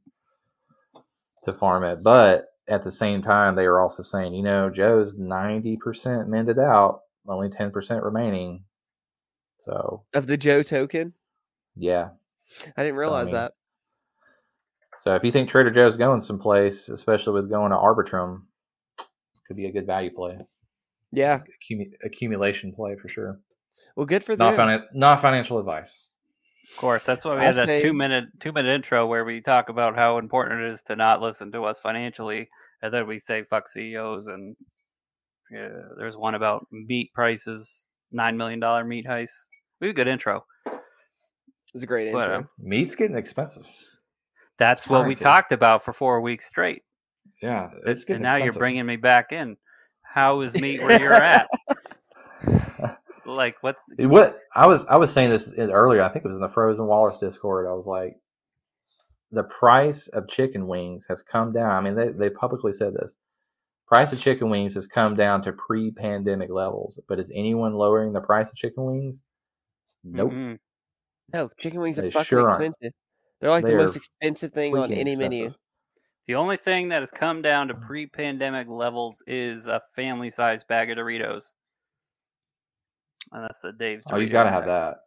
[1.45, 2.03] to farm it.
[2.03, 7.01] But at the same time, they were also saying, you know, Joe's 90% mended out,
[7.27, 8.63] only 10% remaining.
[9.57, 11.13] So Of the Joe token,
[11.75, 12.09] yeah,
[12.75, 13.53] I didn't So, I realize mean, that.
[14.99, 18.43] So if you think Trader Joe's going someplace, especially with going to Arbitrum,
[19.47, 20.37] could be a good value play,
[21.11, 21.41] Yeah.
[21.63, 23.39] Accumu- accumulation play for sure.
[23.95, 24.67] Well, good for Not them.
[24.67, 26.09] finan- not financial advice.
[26.69, 29.23] Of course, that's why we I had that say- two minute two minute intro where
[29.25, 32.49] we talk about how important it is to not listen to us financially,
[32.81, 34.55] and then we say fuck CEOs and
[35.51, 39.29] yeah, there's one about meat prices, nine million dollar meat heist.
[39.79, 40.43] We have a good intro.
[41.73, 42.39] It's a great But, intro.
[42.39, 43.67] uh, Meat's getting expensive.
[44.57, 45.19] That's It's what we pricey.
[45.19, 46.83] talked about for four weeks straight.
[47.41, 49.57] Yeah, it's and getting now you're bringing me back in.
[50.01, 51.47] How is meat where you're at?
[53.25, 56.01] Like, what's what I was I was saying this earlier.
[56.01, 57.67] I think it was in the Frozen Walrus Discord.
[57.67, 58.17] I was like,
[59.31, 61.71] the price of chicken wings has come down.
[61.71, 63.17] I mean, they they publicly said this.
[63.87, 66.99] Price of chicken wings has come down to pre-pandemic levels.
[67.07, 69.21] But is anyone lowering the price of chicken wings?
[70.03, 70.31] Nope.
[70.31, 70.59] Mm-mm.
[71.33, 72.53] No, chicken wings are fucking sure aren't.
[72.53, 72.93] expensive.
[73.39, 75.53] They're like They the most expensive thing on Freaking any menu.
[76.27, 77.85] The only thing that has come down to mm.
[77.85, 81.53] pre-pandemic levels is a family-sized bag of Doritos.
[83.31, 84.05] And that's the Dave's.
[84.11, 84.93] Oh, you gotta have bag.
[84.93, 84.97] that.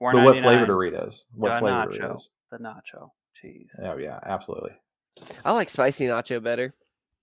[0.00, 1.24] But what flavor Doritos?
[1.34, 1.98] What Uh, flavor nacho.
[2.00, 2.22] Doritos?
[2.50, 3.70] The nacho cheese.
[3.82, 4.72] Oh yeah, absolutely.
[5.44, 6.74] I like spicy nacho better.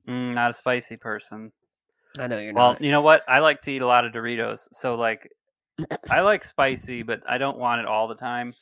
[0.08, 1.52] Mm, not a spicy person.
[2.18, 2.80] I know you're Well, not.
[2.80, 3.24] Well, you know what?
[3.28, 5.32] I like to eat a lot of Doritos, so like,
[6.10, 8.54] I like spicy, but I don't want it all the time.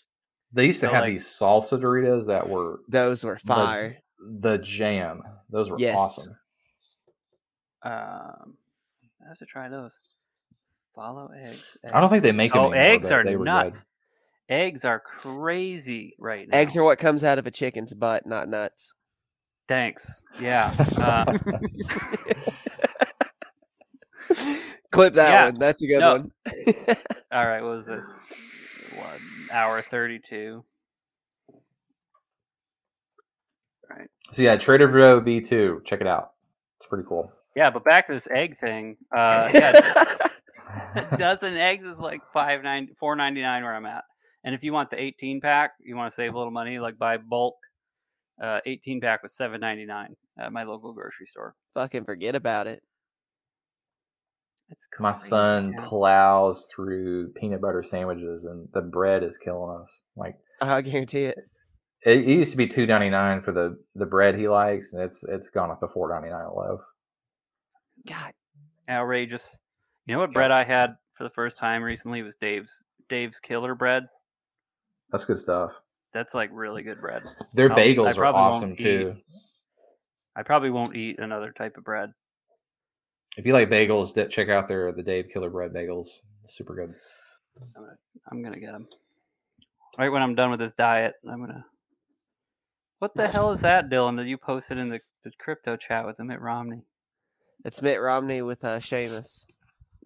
[0.52, 3.98] They used to So, have like- these salsa Doritos that were Those were fire.
[4.20, 5.24] the jam.
[5.50, 5.96] Those were Yes.
[5.96, 6.36] awesome.
[7.84, 8.58] Um,
[9.24, 9.98] I have to try those.
[11.00, 11.78] Follow eggs.
[11.94, 13.86] I don't think they make them Oh, anymore, eggs are they were nuts.
[14.50, 16.58] Eggs are crazy right now.
[16.58, 18.96] Eggs are what comes out of a chicken's butt, not nuts.
[19.70, 20.26] Thanks.
[20.42, 20.74] Yeah.
[20.98, 21.24] Uh,
[24.92, 25.46] Clip that Yeah.
[25.46, 25.54] one.
[25.54, 26.12] That's a good No.
[26.12, 26.32] one.
[27.32, 27.62] all right.
[27.62, 28.06] What was this?
[28.98, 29.20] One
[29.54, 30.66] hour thirty-two.
[33.90, 34.10] Right.
[34.34, 35.86] So yeah, Trader Joe V2.
[35.86, 36.34] Check it out.
[36.82, 37.32] It's pretty cool.
[37.56, 38.98] Yeah, but back to this egg thing.
[39.16, 39.72] Uh, yeah,
[41.12, 44.04] a dozen eggs is like five nine four ninety nine where I'm at.
[44.44, 46.98] And if you want the eighteen pack, you want to save a little money, like
[46.98, 47.56] buy bulk.
[48.42, 51.56] Uh, eighteen pack was seven ninety nine at my local grocery store.
[51.74, 52.82] Fucking forget about it.
[54.72, 55.88] It's My son man.
[55.88, 60.02] plows through peanut butter sandwiches, and the bread is killing us.
[60.16, 61.38] Like I guarantee it.
[62.06, 65.02] it, it used to be two ninety nine for the the bread he likes, and
[65.02, 66.82] it's it's gone up to four ninety nine a loaf.
[68.08, 68.32] God,
[68.88, 69.58] outrageous.
[70.10, 73.76] You know what bread I had for the first time recently was Dave's Dave's Killer
[73.76, 74.08] bread.
[75.12, 75.70] That's good stuff.
[76.16, 77.22] That's like really good bread.
[77.54, 79.16] Their I'll- bagels are probably won't awesome eat- too.
[80.36, 82.12] I probably won't eat another type of bread.
[83.38, 86.08] If you like bagels, check out their the Dave Killer Bread bagels.
[86.48, 86.96] Super good.
[88.32, 88.88] I'm gonna get them
[90.00, 91.14] right when I'm done with this diet.
[91.30, 91.64] I'm gonna.
[92.98, 94.18] What the hell is that, Dylan?
[94.18, 96.82] That you posted in the, the crypto chat with the Mitt Romney?
[97.64, 99.46] it's Mitt Romney with uh, Seamus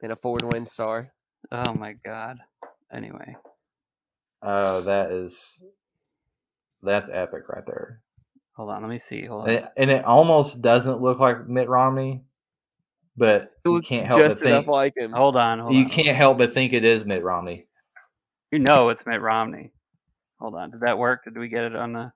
[0.03, 1.09] in a Ford Windstar.
[1.51, 2.37] Oh my god.
[2.93, 3.35] Anyway,
[4.43, 5.63] Oh, that is
[6.83, 8.01] that's epic right there.
[8.55, 8.81] hold on.
[8.81, 9.25] Let me see.
[9.25, 9.49] Hold on.
[9.49, 12.21] And it, and it almost doesn't look like Mitt Romney,
[13.17, 15.11] but It you can't help but enough think like him.
[15.11, 15.59] hold on.
[15.59, 16.15] Hold you on, can't on.
[16.15, 17.67] help but think it is Mitt Romney.
[18.51, 19.71] You know it's Mitt Romney.
[20.39, 20.71] Hold on.
[20.71, 21.23] Did that work?
[21.23, 22.11] Did we get it on the?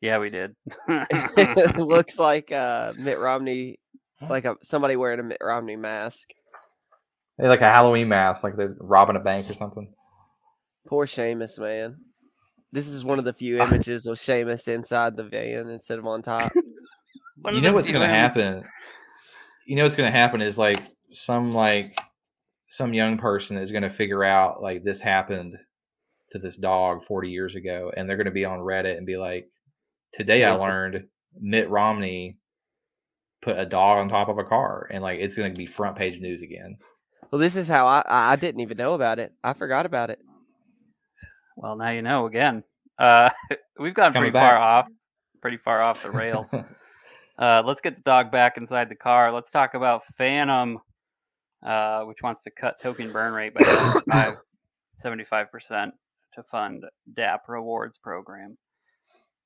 [0.00, 0.54] Yeah, we did.
[0.88, 3.78] it looks like uh, Mitt Romney,
[4.28, 6.28] like a, somebody wearing a Mitt Romney mask.
[7.42, 9.92] They like a Halloween mask, like they're robbing a bank or something.
[10.86, 11.96] Poor Seamus, man.
[12.70, 16.22] This is one of the few images of Seamus inside the van instead of on
[16.22, 16.52] top.
[17.50, 18.62] You know what's gonna happen?
[19.66, 20.80] You know what's gonna happen is like
[21.12, 21.98] some like
[22.68, 25.58] some young person is going to figure out like this happened
[26.30, 29.18] to this dog 40 years ago and they're going to be on reddit and be
[29.18, 29.46] like
[30.14, 30.66] today i Fancy.
[30.66, 31.04] learned
[31.38, 32.38] mitt romney
[33.42, 35.96] put a dog on top of a car and like it's going to be front
[35.96, 36.78] page news again
[37.32, 39.32] Well, this is how I I I didn't even know about it.
[39.42, 40.20] I forgot about it.
[41.56, 42.62] Well, now you know again.
[42.98, 43.30] Uh,
[43.78, 44.88] we've gone coming pretty far off,
[45.40, 46.54] pretty far off the rails.
[47.38, 49.32] uh, let's get the dog back inside the car.
[49.32, 50.78] Let's talk about Fantom,
[51.64, 54.34] uh, which wants to cut token burn rate by
[54.92, 55.94] 75 percent
[56.34, 56.84] to fund
[57.14, 58.58] DApp rewards program.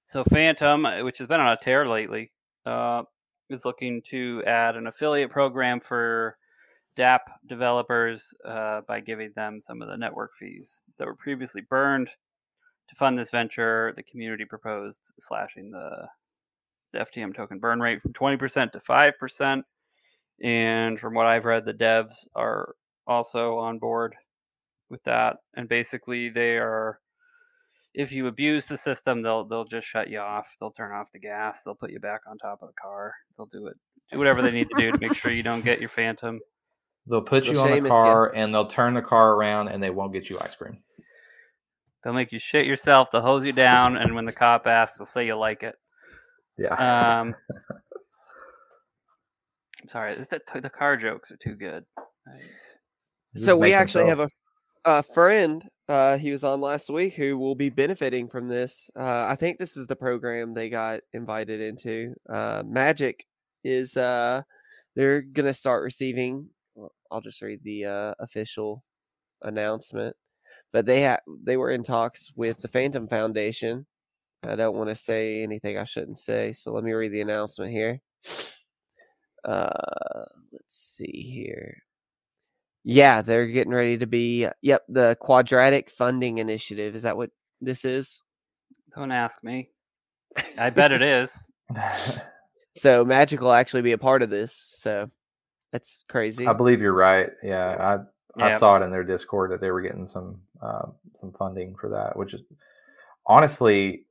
[0.06, 2.32] So Fantom, uh, which has been on a tear lately,
[2.64, 3.04] uh,
[3.48, 6.36] is looking to add an affiliate program for
[6.96, 12.08] DApp developers uh, by giving them some of the network fees that were previously burned.
[12.88, 16.06] To fund this venture, the community proposed slashing the,
[16.92, 19.62] the FTM token burn rate from 20% to 5%.
[20.42, 22.74] And from what I've read, the devs are
[23.06, 24.14] also on board
[24.90, 25.38] with that.
[25.54, 27.00] And basically, they are,
[27.94, 30.54] if you abuse the system, they'll they'll just shut you off.
[30.60, 31.62] They'll turn off the gas.
[31.62, 33.14] They'll put you back on top of the car.
[33.36, 33.76] They'll do it,
[34.12, 36.40] do whatever they need to do to make sure you don't get your Fantom.
[37.08, 37.88] They'll put They'll you on the us, yeah.
[37.88, 40.78] car and they'll turn the car around and they won't get you ice cream
[42.04, 43.10] They'll make you shit yourself.
[43.10, 45.74] They'll hose you down, and when the cop asks, they'll say you like it.
[46.56, 46.74] yeah
[47.20, 47.34] Um,
[49.82, 51.84] I'm sorry, the, the car jokes are too good.
[51.98, 52.02] I-
[53.34, 54.28] Just So we make actually have a,
[54.84, 55.62] a friend.
[55.88, 58.90] Uh, he was on last week who will be benefiting from this.
[58.98, 62.14] Uh, I think this is the program they got invited into.
[62.28, 63.24] Uh, Magic
[63.62, 64.42] is uh,
[64.96, 66.50] they're gonna start receiving.
[67.10, 68.84] Well, I'll just read the uh, official
[69.42, 70.16] announcement.
[70.72, 73.86] But they ha- they were in talks with the Fantom Foundation.
[74.42, 77.72] I don't want to say anything I shouldn't say, so let me read the announcement
[77.72, 78.00] here.
[79.44, 81.78] Uh, let's see here.
[82.84, 84.46] Yeah, they're getting ready to be.
[84.62, 86.94] Yep, the Quadratic Funding Initiative.
[86.94, 87.30] Is that what
[87.60, 88.22] this is?
[88.94, 89.70] Don't ask me.
[90.58, 91.50] I bet it is.
[92.76, 94.52] So Magic will actually be a part of this.
[94.54, 95.10] So
[95.76, 96.46] that's crazy.
[96.46, 97.28] I believe you're right.
[97.42, 97.98] Yeah,
[98.38, 101.74] I I saw it in their Discord that they were getting some uh, some funding
[101.78, 102.44] for that, which is
[103.26, 104.06] honestly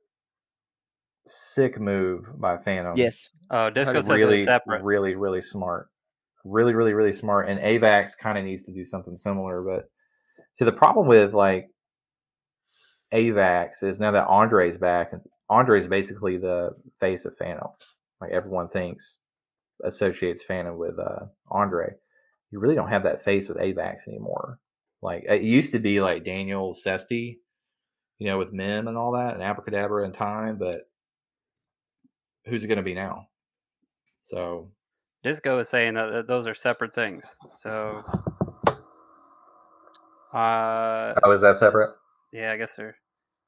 [1.26, 2.96] sick move by Fantom.
[2.96, 3.32] yes.
[3.50, 4.82] Oh, Disco says really, it's separate.
[4.82, 5.88] really, really smart.
[6.44, 7.48] Really, really, really smart.
[7.48, 9.62] And AVAX kind of needs to do something similar.
[9.62, 9.90] But
[10.54, 11.68] see, the problem with like
[13.12, 16.70] AVAX is now that Andre's back, and Andre's basically the
[17.00, 17.70] face of Fantom.
[18.20, 19.18] Like everyone thinks
[19.84, 21.92] associates Fantom with uh, Andre.
[22.50, 24.58] You really don't have that face with AVAX anymore.
[25.02, 27.38] Like it used to be like Daniel Sesti,
[28.18, 30.88] you know, with Mim and all that, and Abracadabra and Time, but
[32.46, 33.26] who's it going to be now?
[34.24, 34.70] So
[35.22, 37.36] Disco is saying that, that those are separate things.
[37.60, 38.02] So,
[40.32, 41.94] uh, Oh, is that separate?
[42.32, 42.96] yeah, I guess they're.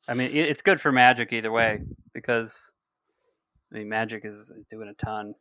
[0.09, 1.80] I mean, it's good for Magic either way
[2.14, 2.72] because,
[3.72, 5.34] I mean, Magic is, is doing a ton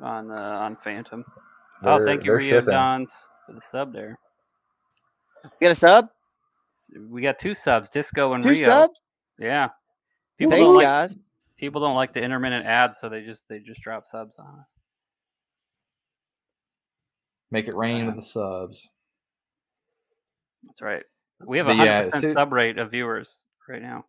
[0.00, 1.24] on uh, on Fantom.
[1.82, 2.70] oh, They're- thank you, Rio shipping.
[2.72, 4.18] Dons, for the sub there.
[5.44, 6.08] You got a sub?
[7.08, 8.64] We got two subs, Disco and Two Rio.
[8.64, 9.02] subs?
[9.38, 9.68] Yeah.
[10.38, 11.18] People Thanks, don't like guys.
[11.56, 14.64] people don't like the intermittent ads, so they just they just drop subs on it.
[17.50, 18.88] Make it rain Uh, with the subs.
[20.64, 21.02] That's right.
[21.44, 24.04] We have a hundred yeah, percent sub rate of viewers right now,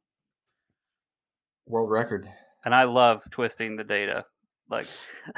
[1.68, 2.28] World record.
[2.66, 4.26] and I love twisting the data.
[4.70, 4.88] Like,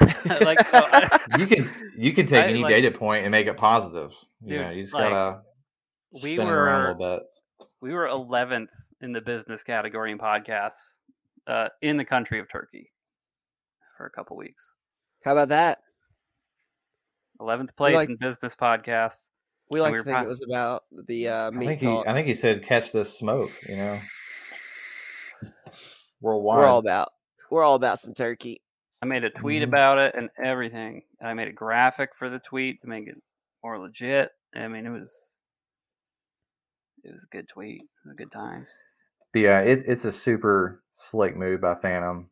[0.42, 3.46] like so I- You can you can take I, any like- data point and make
[3.46, 4.12] it positive.
[4.42, 5.40] You Dude, know, you just like, gotta
[6.12, 7.18] we spin it around a were- little
[7.60, 7.66] bit.
[7.80, 8.68] we were 11th
[9.02, 10.94] in the business category in podcasts
[11.46, 12.90] uh, in the country of Turkey
[13.96, 14.72] for a couple weeks.
[15.24, 15.78] How about that?
[17.40, 19.28] 11th place like- in business podcasts.
[19.68, 21.86] We like we to think pro- it was about the uh, I meat think he
[21.88, 22.06] talk.
[22.06, 23.50] I think he said catch this smoke.
[23.68, 23.98] You know,
[26.20, 26.58] worldwide.
[26.58, 27.08] We're all about.
[27.50, 28.60] We're all about some turkey.
[29.02, 29.68] I made a tweet Mhm.
[29.68, 31.02] about it and everything.
[31.20, 33.20] And I made a graphic for the tweet to make it
[33.62, 34.32] more legit.
[34.54, 35.38] I mean, it was
[37.04, 37.82] it was a good tweet.
[37.82, 38.66] It was a good time.
[39.34, 42.30] Yeah, it's it's a super slick move by Fantom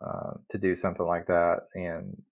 [0.00, 2.22] uh, to do something like that, and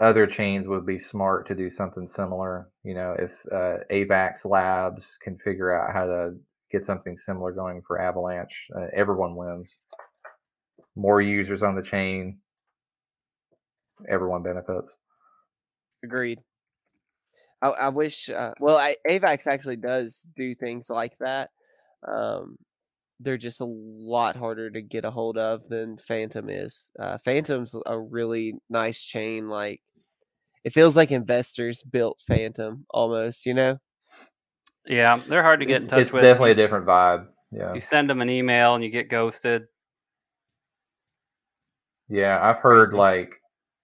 [0.00, 2.70] other chains would be smart to do something similar.
[2.84, 6.36] You know, if uh, AVAX Labs can figure out how to
[6.72, 9.80] get something similar going for Avalanche, uh, everyone wins.
[10.96, 12.38] More users on the chain,
[14.08, 14.96] everyone benefits.
[16.04, 16.40] Agreed.
[17.62, 18.28] I, I wish.
[18.30, 21.50] Uh, well, I, AVAX actually does do things like that.
[22.06, 22.56] Um,
[23.20, 26.90] they're just a lot harder to get a hold of than Fantom is.
[26.98, 29.48] Uh, Fantom's a really nice chain.
[29.50, 29.82] Like
[30.64, 33.44] it feels like investors built Fantom almost.
[33.44, 33.78] You know.
[34.86, 36.24] Yeah, they're hard to get it's, in touch it's with.
[36.24, 37.26] It's definitely a different vibe.
[37.52, 39.64] Yeah, You send them an email and you get ghosted.
[42.08, 42.38] yeah.
[42.42, 42.96] I've heard Crazy.
[42.96, 43.40] like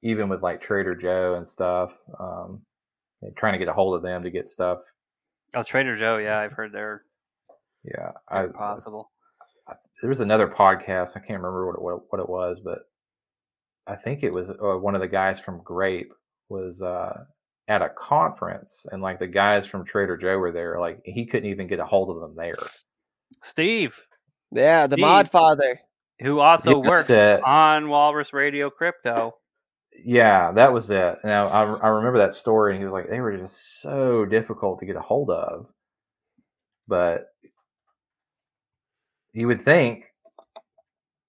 [0.07, 2.63] even with like Trader Joe and stuff, um,
[3.21, 4.81] they're trying to get a hold of them to get stuff.
[5.55, 6.19] Oh, Trader Joe.
[6.19, 7.03] Yeah, I've heard they're,
[7.85, 9.11] Yeah, they're I possible.
[9.69, 11.17] I- there was another podcast.
[11.17, 12.81] I can't remember what it, what, what it was, but
[13.89, 16.13] I think it was uh, one of the guys from Grape
[16.49, 17.25] was uh,
[17.69, 20.79] at a conference, and like the guys from Trader Joe were there.
[20.79, 22.55] Like he couldn't even get a hold of them there.
[23.43, 23.99] Steve,
[24.53, 25.01] Yeah, the Steve.
[25.05, 25.81] mod father.
[26.21, 27.43] who also Yeah, works it.
[27.45, 29.35] on Walrus Radio Crypto.
[30.05, 31.19] Yeah, that was it.
[31.25, 34.79] Now I, I remember that story, and he was like, they were just so difficult
[34.81, 35.73] to get a hold of.
[36.89, 37.29] But
[39.33, 40.13] you would think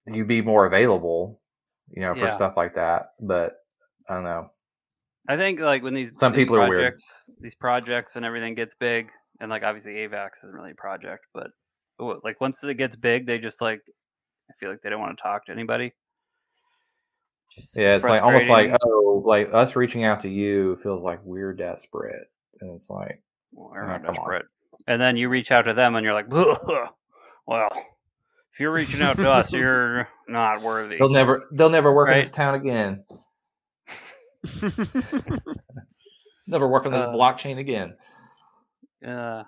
[0.06, 1.41] you'd be more available,
[1.89, 2.35] you know, for Yeah.
[2.35, 3.14] stuff like that.
[3.19, 3.57] But
[4.10, 4.52] I don't know.
[5.27, 6.94] I think like when these Some these people are weird.
[6.94, 9.10] projects, these projects and everything gets big,
[9.41, 11.48] and like obviously AVAX isn't really a project, but
[12.23, 13.81] like once it gets big, they just like
[14.49, 15.94] I feel like they don't want to talk to anybody.
[17.76, 21.53] Yeah, it's like almost like oh, like us reaching out to you feels like we're
[21.53, 22.28] desperate,
[22.61, 23.22] and it's like
[23.52, 24.15] Well, we're Oh, not come on.
[24.15, 24.45] desperate.
[24.88, 27.69] And then you reach out to them and you're like, well,
[28.53, 30.98] if you're reaching out to us, you're not worthy.
[30.98, 33.03] they'll never they'll never work in this town again.
[36.49, 37.98] Never work on this Uh, blockchain again.
[39.06, 39.44] Uh,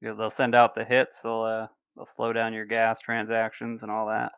[0.00, 1.22] yeah, they'll send out the hits.
[1.22, 4.30] They'll uh, they'll slow down your gas transactions and all that.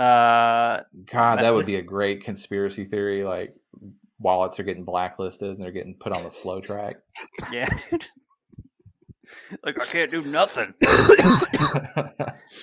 [0.00, 3.22] Uh, God, That that would be a great conspiracy theory.
[3.22, 3.54] Like
[4.18, 6.96] wallets are getting blacklisted and they're getting put on the slow track.
[7.52, 8.06] yeah, dude.
[9.62, 10.72] like I can't do nothing.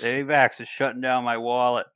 [0.01, 1.88] The AVAX is shutting down my wallet.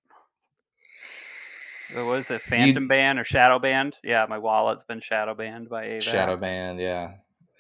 [1.94, 2.42] What was it?
[2.42, 3.98] Phantom ban or shadow banned?
[4.02, 6.04] Yeah, my wallet's been shadow banned by AVAX.
[6.04, 7.16] Shadow band, yeah.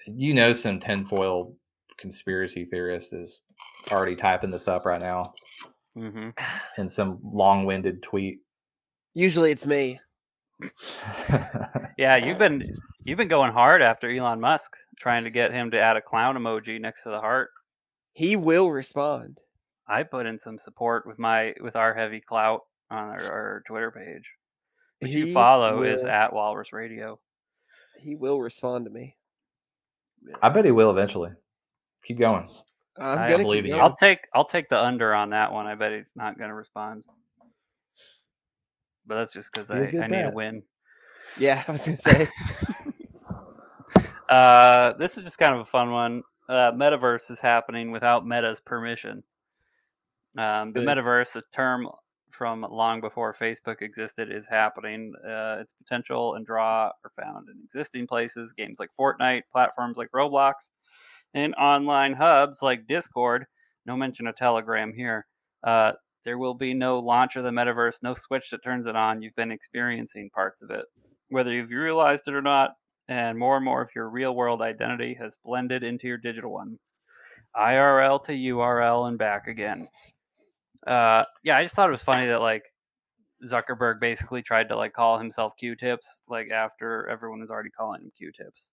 [0.07, 1.53] You know, some tinfoil
[1.97, 3.41] conspiracy theorist is
[3.91, 5.33] already typing this up right now
[5.97, 6.29] Mm-hmm.
[6.77, 8.39] in some long-winded tweet.
[9.13, 9.99] Usually it's me.
[11.97, 15.79] Yeah, you've been you've been going hard after Elon Musk, trying to get him to
[15.79, 17.49] add a clown emoji next to the heart.
[18.13, 19.39] He will respond.
[19.87, 23.91] I put in some support with my with our heavy clout on our, our Twitter
[23.91, 24.23] page,
[24.99, 27.19] which you He follow is at Walrus Radio.
[27.99, 29.15] He will respond to me.
[30.41, 31.31] I bet he will eventually.
[32.03, 32.49] Keep going.
[33.01, 33.81] I'm I gonna believe keep in you.
[33.81, 35.65] I'll take I'll take the under on that one.
[35.67, 37.03] I bet he's not going to respond,
[39.05, 40.63] but that's just because Be a I, good I need a win.
[41.37, 42.29] Yeah, I was gonna say.
[44.29, 46.23] Uh, this is just kind of a fun one.
[46.47, 49.23] Uh, metaverse is happening without Meta's permission.
[50.37, 50.87] Um, the Good.
[50.87, 51.87] metaverse, a term
[52.29, 55.13] from long before Facebook existed, is happening.
[55.25, 60.09] Uh, its potential and draw are found in existing places, games like Fortnite, platforms like
[60.15, 60.71] Roblox,
[61.33, 63.45] and online hubs like Discord.
[63.85, 65.25] No mention of Telegram here.
[65.63, 65.93] Uh,
[66.23, 69.21] there will be no launch of the metaverse, no switch that turns it on.
[69.21, 70.85] You've been experiencing parts of it,
[71.29, 72.71] whether you've realized it or not
[73.07, 76.77] and more and more of your real world identity has blended into your digital one.
[77.55, 79.87] IRL to URL and back again.
[80.87, 82.63] Uh, yeah, I just thought it was funny that like
[83.45, 88.11] Zuckerberg basically tried to like call himself Q-tips like after everyone was already calling him
[88.17, 88.69] Q-tips.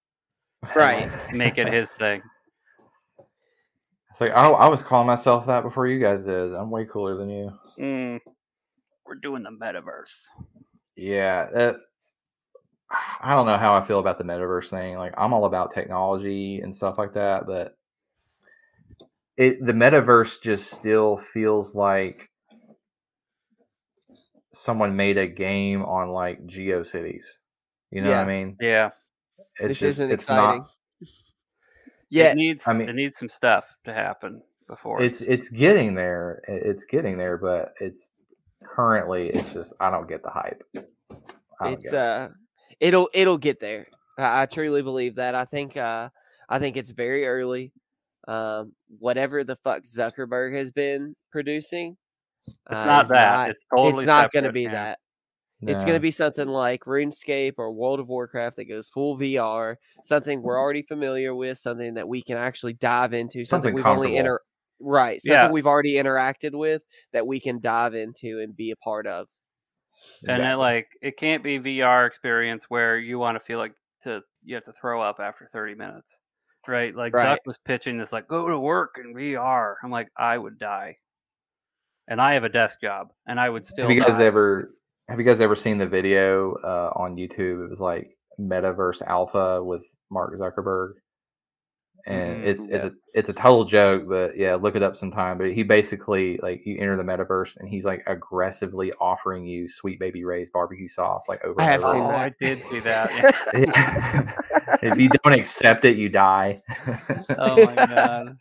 [0.76, 1.10] Right.
[1.32, 2.22] Make it his thing.
[4.18, 6.52] It's like, oh, I was calling myself that before you guys did.
[6.52, 7.52] I'm way cooler than you.
[7.78, 8.18] Mm,
[9.06, 10.10] we're doing the metaverse.
[10.96, 11.76] Yeah, that,
[13.20, 14.98] I don't know how I feel about the metaverse thing.
[14.98, 17.76] Like, I'm all about technology and stuff like that, but
[19.36, 22.28] it the metaverse just still feels like
[24.52, 27.24] someone made a game on like GeoCities.
[27.92, 28.56] You know what I mean?
[28.60, 28.90] Yeah,
[29.60, 30.62] It's this just isn't it's exciting.
[30.62, 30.70] not.
[32.10, 35.94] Yeah, it needs I mean- it needs some stuff to happen before It's it's getting
[35.94, 36.42] there.
[36.48, 38.10] It's getting there, but it's
[38.64, 40.62] currently it's just I don't get the hype.
[41.62, 41.94] It's it.
[41.94, 42.28] uh
[42.80, 43.86] it'll it'll get there
[44.18, 46.08] I, I truly believe that i think uh
[46.48, 47.72] i think it's very early
[48.28, 51.96] um whatever the fuck zuckerberg has been producing
[52.46, 53.36] it's uh, not is that.
[53.36, 54.70] not- it's totally it's not going to be yeah.
[54.70, 54.98] that
[55.62, 59.74] it's going to be something like runescape or world of warcraft that goes full vr
[60.02, 60.60] something we're mm-hmm.
[60.60, 64.40] already familiar with something that we can actually dive into something, Something we've only inter
[64.80, 65.50] right something Yeah.
[65.50, 66.82] we've already interacted with
[67.12, 69.26] that we can dive into and be a part of
[70.26, 73.72] and it like it can't be VR experience where you want to feel like
[74.02, 76.18] to you have to throw up after 30 minutes,
[76.66, 76.94] right?
[76.94, 79.74] Like Zuck was pitching this like go to work in VR.
[79.82, 80.96] I'm like I would die,
[82.06, 83.88] and I have a desk job, and I would still.
[83.88, 84.24] Have you guys die.
[84.24, 84.70] ever
[85.08, 87.64] have you guys ever seen the video uh, on YouTube?
[87.64, 90.94] It was like Metaverse Alpha with Mark Zuckerberg,
[92.06, 92.46] and Mhm.
[92.46, 92.86] it's it's Yeah.
[92.86, 95.38] a it's a total joke, but yeah, look it up sometime.
[95.38, 99.98] But he basically like you enter the metaverse and he's like aggressively offering you Sweet
[99.98, 101.92] Baby Ray's barbecue sauce like over I have over.
[101.94, 102.20] seen oh, that.
[102.40, 103.10] I did see that.
[104.82, 106.60] if you don't accept it, you die.
[107.30, 108.36] Oh my god,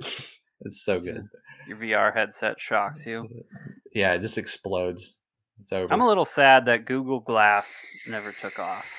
[0.62, 1.28] it's so good.
[1.68, 3.28] your VR headset shocks you.
[3.92, 5.16] Yeah, it just explodes.
[5.62, 5.92] It's over.
[5.92, 8.90] I'm a little sad that Google Glass never took off.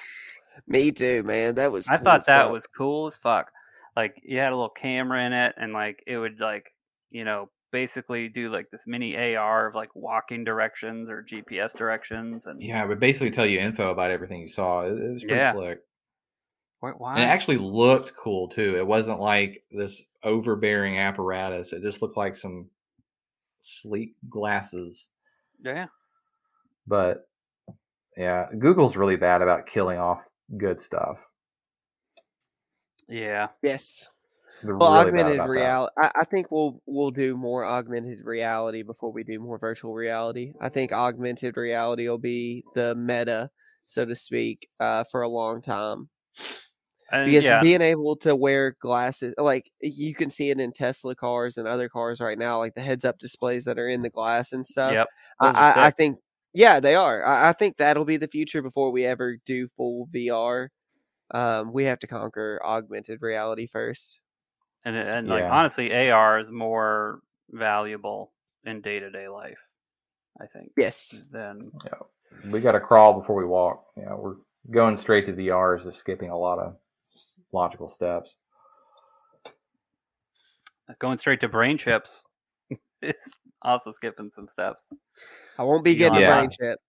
[0.67, 1.55] Me too, man.
[1.55, 1.87] That was.
[1.87, 2.51] I cool thought that fuck.
[2.51, 3.51] was cool as fuck.
[3.95, 6.71] Like you had a little camera in it, and like it would like
[7.11, 12.45] you know basically do like this mini AR of like walking directions or GPS directions,
[12.47, 14.81] and yeah, it would basically tell you info about everything you saw.
[14.83, 15.53] It, it was pretty Yeah.
[15.53, 15.79] slick.
[16.79, 17.15] Wh- why?
[17.15, 18.75] And it actually looked cool too.
[18.77, 21.73] It wasn't like this overbearing apparatus.
[21.73, 22.69] It just looked like some
[23.59, 25.09] sleek glasses.
[25.63, 25.87] yeah,
[26.87, 27.27] But
[28.17, 31.25] yeah, Google's really bad about killing off good stuff.
[33.07, 33.47] yeah.
[33.61, 34.09] Yes.
[34.63, 35.93] They're Well, really augmented reality.
[36.01, 40.53] I, I think we'll we'll do more augmented reality before we do more virtual reality.
[40.61, 43.49] I think augmented reality will be the meta,
[43.83, 46.09] so to speak, uh, for a long time.
[47.11, 51.15] And Because yeah, being able to wear glasses, like you can see it in Tesla
[51.15, 54.53] cars and other cars right now, like the heads-up displays that are in the glass
[54.53, 54.91] and stuff.
[54.91, 55.07] yep.
[55.39, 56.17] I, I, I think,
[56.55, 57.23] yeah, they are.
[57.25, 60.69] I, I think that'll be the future before we ever do full VR.
[61.31, 64.21] Um, we have to conquer augmented reality first.
[64.83, 65.51] And and like Yeah.
[65.51, 67.19] honestly, AR is more
[67.51, 68.31] valuable
[68.63, 69.59] in day to day life.
[70.39, 70.71] I think.
[70.77, 71.21] Yes.
[71.31, 71.71] Than
[72.45, 73.85] We got to crawl before we walk.
[73.97, 74.35] Yeah, we're
[74.71, 76.75] going straight to VR is just skipping a lot of
[77.51, 78.35] logical steps.
[80.99, 82.23] going straight to brain chips.
[83.01, 83.13] is
[83.61, 84.91] also skipping some steps.
[85.57, 86.37] I won't be getting Yeah.
[86.37, 86.79] a brain chip.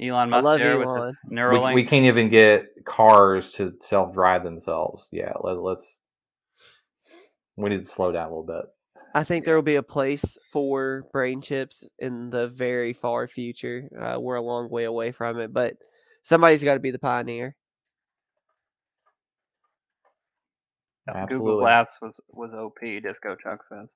[0.00, 1.06] Elon I Musk love there with Elon.
[1.08, 1.74] his We, Neuralink.
[1.74, 5.08] we can't even get cars to self drive themselves.
[5.12, 6.02] Yeah, let, let's.
[7.56, 8.66] We need to slow down a little bit.
[9.14, 13.88] I think there will be a place for brain chips in the very far future.
[13.98, 15.74] Uh, we're a long way away from it, but
[16.22, 17.56] somebody's got to be the pioneer.
[21.28, 22.80] Google Glass was was OP.
[22.80, 23.94] Disco Chuck says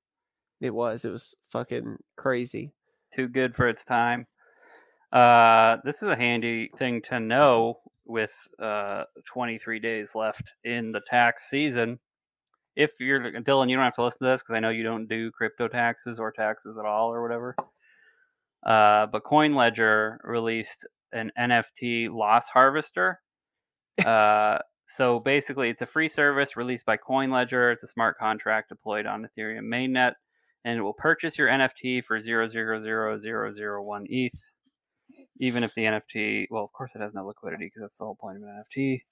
[0.61, 1.05] It was.
[1.05, 2.73] It was fucking crazy.
[3.11, 4.27] Too good for its time.
[5.13, 11.01] Uh, this is a handy thing to know with uh 23 days left in the
[11.09, 11.99] tax season.
[12.77, 15.09] If you're Dylan, you don't have to listen to this because I know you don't
[15.09, 17.55] do crypto taxes or taxes at all or whatever.
[18.65, 23.21] Uh, but CoinLedger released an NFT loss harvester.
[24.07, 27.71] Uh, so basically, it's a free service released by CoinLedger.
[27.71, 30.15] It's a smart contract deployed on Ethereum mainnet,
[30.65, 34.39] and it will purchase your NFT for zero zero zero zero zero one ETH,
[35.39, 36.47] even if the NFT.
[36.51, 39.03] Well, of course, it has no liquidity because that's the whole point of an NFT.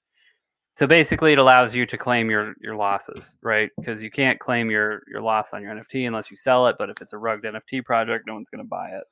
[0.76, 3.70] So basically, it allows you to claim your your losses, right?
[3.78, 6.76] Because you can't claim your your loss on your NFT unless you sell it.
[6.78, 9.04] But if it's a rugged NFT project, no one's going to buy it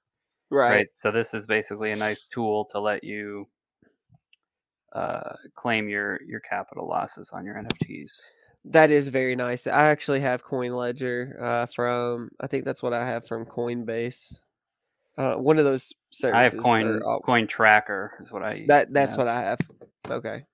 [0.50, 0.70] Right.
[0.70, 0.86] right.
[1.00, 3.46] So this is basically a nice tool to let you
[4.94, 8.10] uh, claim your your capital losses on your NFTs.
[8.70, 9.66] That is very nice.
[9.66, 12.30] I actually have Coin Ledger uh, from.
[12.40, 14.40] I think that's what I have from Coinbase.
[15.16, 16.34] Uh, one of those services.
[16.36, 18.68] I have Coin all- Coin Tracker is what I use.
[18.68, 19.58] That that's what I have.
[20.10, 20.44] Okay.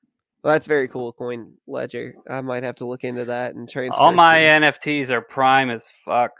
[0.44, 1.12] Well, that's very cool.
[1.12, 2.14] Coin Ledger.
[2.28, 4.00] I might have to look into that and transfer.
[4.00, 6.32] all my some- NFTs are prime as fuck.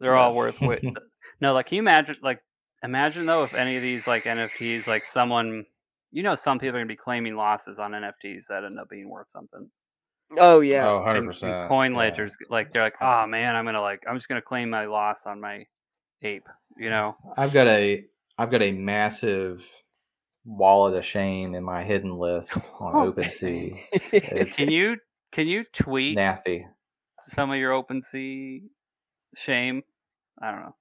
[0.00, 0.84] They're all worth wait.
[1.40, 2.16] no, like can you imagine?
[2.22, 2.40] Like
[2.82, 5.64] imagine though if any of these like NFTs, like someone,
[6.12, 9.10] you know, some people are gonna be claiming losses on NFTs that end up being
[9.10, 9.68] worth something.
[10.36, 10.86] Oh yeah.
[10.86, 11.42] Oh, 100%.
[11.44, 11.98] and Coin yeah.
[11.98, 15.26] ledgers, like they're like, oh man, I'm gonna like, I'm just gonna claim my loss
[15.26, 15.64] on my
[16.22, 16.46] ape.
[16.76, 18.04] You know, I've got a
[18.36, 19.64] I've got a massive
[20.44, 23.12] wallet of shame in my hidden list on Oh.
[23.12, 23.78] OpenSea.
[24.12, 24.98] It's can you
[25.32, 26.66] can you tweet nasty?
[27.22, 28.62] some of your OpenSea
[29.34, 29.82] shame?
[30.40, 30.74] I don't know.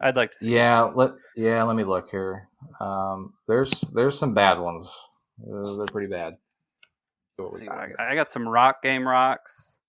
[0.00, 0.54] I'd like to see.
[0.54, 2.48] Yeah, let yeah, let me look here.
[2.80, 4.92] Um, there's there's some bad ones.
[5.42, 6.36] Uh, they're pretty bad.
[7.36, 8.00] See what we got what I, got.
[8.00, 9.80] I got some rock game rocks.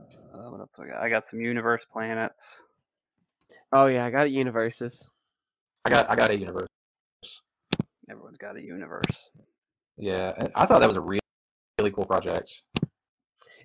[0.00, 1.02] Uh, what else do I got?
[1.02, 2.62] I got some universe planets.
[3.72, 5.08] oh yeah, I got universes.
[5.84, 6.68] I got I got a universe.
[8.10, 9.30] Everyone's got a universe.
[9.96, 11.20] Yeah, I thought that was a really
[11.78, 12.62] really cool project.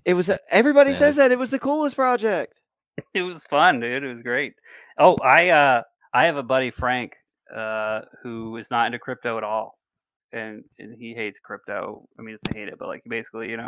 [0.04, 0.28] It was.
[0.28, 0.96] A, everybody Yeah.
[0.96, 2.60] says that it was the coolest project.
[3.14, 4.04] It was fun, dude.
[4.04, 4.52] It was great.
[4.98, 5.82] Oh, I uh
[6.12, 7.14] I have a buddy Frank
[7.54, 9.78] uh who is not into crypto at all.
[10.32, 12.06] And, and he hates crypto.
[12.18, 13.64] I mean, it's hate it, but like basically, you know,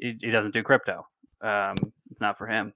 [0.00, 1.06] he, he doesn't do crypto.
[1.40, 1.76] Um,
[2.10, 2.72] it's not for him.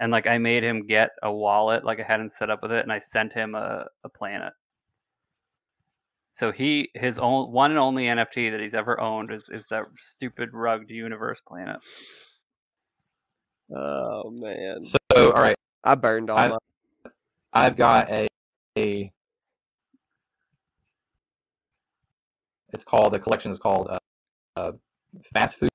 [0.00, 2.72] And like I made him get a wallet, like I had him set up with
[2.72, 4.52] it, and I sent him a, a planet.
[6.32, 9.84] So he his own one and only NFT that he's ever owned is is that
[9.96, 11.76] stupid rugged universe planet.
[13.74, 16.58] Oh man, So all right, I burned all I- my.
[17.52, 18.26] I've got a,
[18.76, 19.12] a
[22.74, 23.98] it's called the collection is called uh,
[24.56, 24.72] uh,
[25.32, 25.70] fast food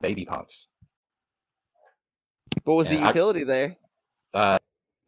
[0.00, 0.66] baby punks.
[2.64, 3.76] What was the Yeah, I- utility there?
[4.34, 4.58] Uh,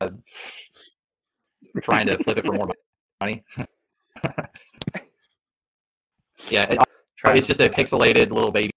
[0.00, 0.10] uh,
[1.80, 2.68] trying to flip it for more
[3.20, 3.42] money.
[6.50, 6.78] yeah, it,
[7.26, 8.70] it's just a pixelated little baby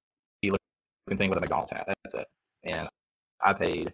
[0.44, 1.86] looking thing with a McDonald's hat.
[2.04, 2.28] That's it.
[2.64, 2.88] And
[3.44, 3.94] I paid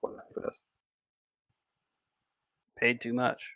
[0.00, 0.64] what did I pay for this?
[2.78, 3.50] paid too much.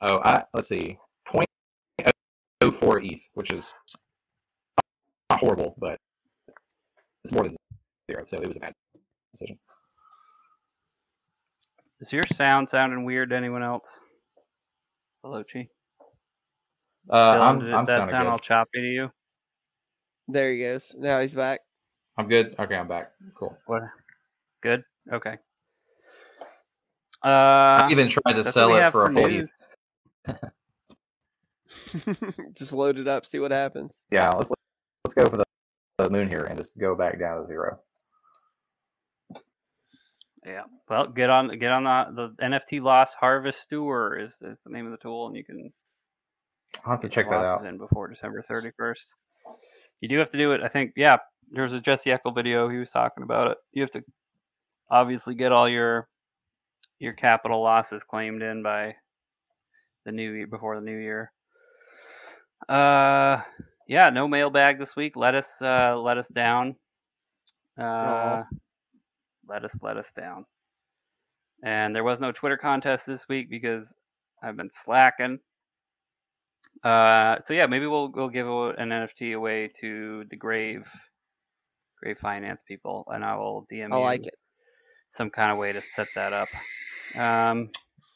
[0.00, 1.48] Oh, I let's see, point
[2.60, 3.74] oh four ETH, which is
[5.30, 5.98] not horrible, but
[7.24, 7.54] it's more than
[8.10, 8.72] zero, so it was a bad
[9.32, 9.58] decision.
[12.00, 13.98] Is your sound sounding weird to anyone else?
[15.24, 15.68] Veloce?
[17.08, 18.42] Uh, Dylan, I'm did I'm that sounding sound all good.
[18.42, 19.10] choppy to you?
[20.28, 20.94] There he goes.
[20.98, 21.60] Now he's back.
[22.16, 22.54] I'm good.
[22.58, 23.12] Okay, I'm back.
[23.34, 23.56] Cool.
[23.66, 23.82] What?
[24.62, 24.82] Good.
[25.12, 25.36] Okay.
[27.22, 29.56] Uh, I even tried to sell it for a full news.
[31.94, 32.54] ETH.
[32.56, 34.04] just load it up, see what happens.
[34.10, 34.50] Yeah, let's
[35.04, 35.44] let's go for the,
[35.98, 37.78] the moon here and just go back down to zero.
[40.44, 40.62] Yeah.
[40.88, 44.92] Well, get on get on the the NFT loss harvester is, is the name of
[44.92, 45.72] the tool, and you can
[46.84, 47.44] I'll have to check that out.
[47.44, 49.14] losses in before December thirty first.
[50.00, 50.60] You do have to do it.
[50.62, 50.92] I think.
[50.96, 51.16] Yeah.
[51.50, 52.68] there was a Jesse Eckel video.
[52.68, 53.58] He was talking about it.
[53.72, 54.02] You have to
[54.90, 56.08] obviously get all your
[56.98, 58.96] your capital losses claimed in by
[60.04, 61.32] the new year before the new year.
[62.68, 63.42] Uh,
[63.88, 64.10] yeah.
[64.10, 65.16] No mailbag this week.
[65.16, 66.76] Let us uh, let us down.
[67.78, 68.44] Uh,
[69.48, 70.46] let us let us down.
[71.62, 73.94] And there was no Twitter contest this week because
[74.42, 75.38] I've been slacking.
[76.82, 80.86] Uh, so yeah, maybe we'll we'll give an NFT away to the Grave,
[82.02, 84.34] Grave Finance people, and I will DM I you like it.
[85.08, 86.48] some kind of way to set that up.
[87.18, 87.70] Um,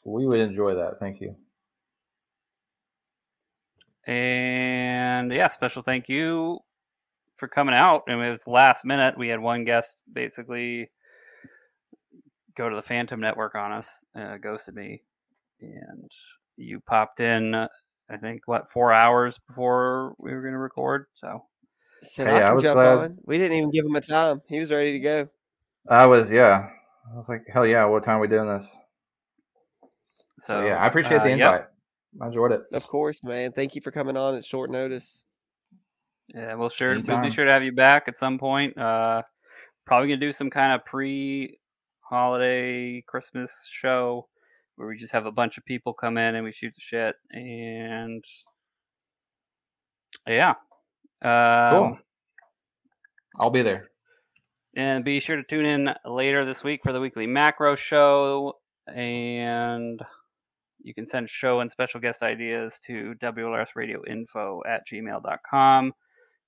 [0.05, 0.99] We would enjoy that.
[0.99, 1.35] Thank you.
[4.09, 6.59] And yeah, special thank you
[7.37, 8.03] for coming out.
[8.07, 9.17] I mean, it was last minute.
[9.17, 10.89] We had one guest basically
[12.55, 13.87] go to the Phantom Network on us,
[14.19, 15.03] uh, ghosted me,
[15.61, 16.09] and
[16.57, 17.53] you popped in.
[17.53, 17.67] uh,
[18.09, 21.05] I think what four hours before we were going to record.
[21.13, 21.43] So
[22.01, 23.17] Said Hey, I I was jump glad- on.
[23.25, 24.41] We didn't even give him a time.
[24.47, 25.29] He was ready to go.
[25.87, 26.69] I was yeah.
[27.11, 27.85] I was like, hell yeah!
[27.85, 28.75] What time are we doing this?
[29.81, 29.87] so
[30.39, 31.71] So, yeah, I appreciate uh, the yep.
[32.13, 32.25] Invite.
[32.25, 32.61] I enjoyed it.
[32.73, 33.51] Of course, man.
[33.51, 35.23] Thank you for coming on at short notice.
[36.33, 38.77] Yeah, we'll sure we'll be sure to have you back at some point.
[38.77, 39.23] Uh,
[39.85, 41.57] probably gonna do some kind of pre-holiday
[43.07, 44.27] Christmas show
[44.75, 47.15] where we just have a bunch of people come in and we shoot the shit
[47.31, 48.23] and
[50.27, 50.53] yeah.
[51.21, 51.97] Um, Cool.
[53.39, 53.89] I'll be there.
[54.75, 58.53] And be sure to tune in later this week for the weekly macro show.
[58.87, 59.99] And
[60.81, 65.93] you can send show and special guest ideas to WLSradioinfo at gmail.com.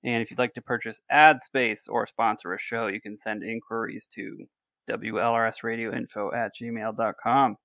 [0.04, 3.42] And if you'd like to purchase ad space or sponsor a show, you can send
[3.42, 4.46] inquiries to
[4.90, 7.56] WLRSradioinfo at gmail.com.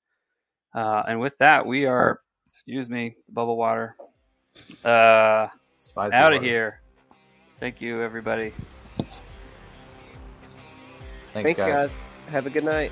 [0.76, 3.96] Uh, and with that, we are, excuse me, bubble water,
[4.86, 6.46] uh, Spicy out of water.
[6.46, 6.82] here.
[7.60, 8.54] Thank you, everybody.
[11.34, 11.98] Thanks, Thanks, guys.
[12.30, 12.92] Have a good night.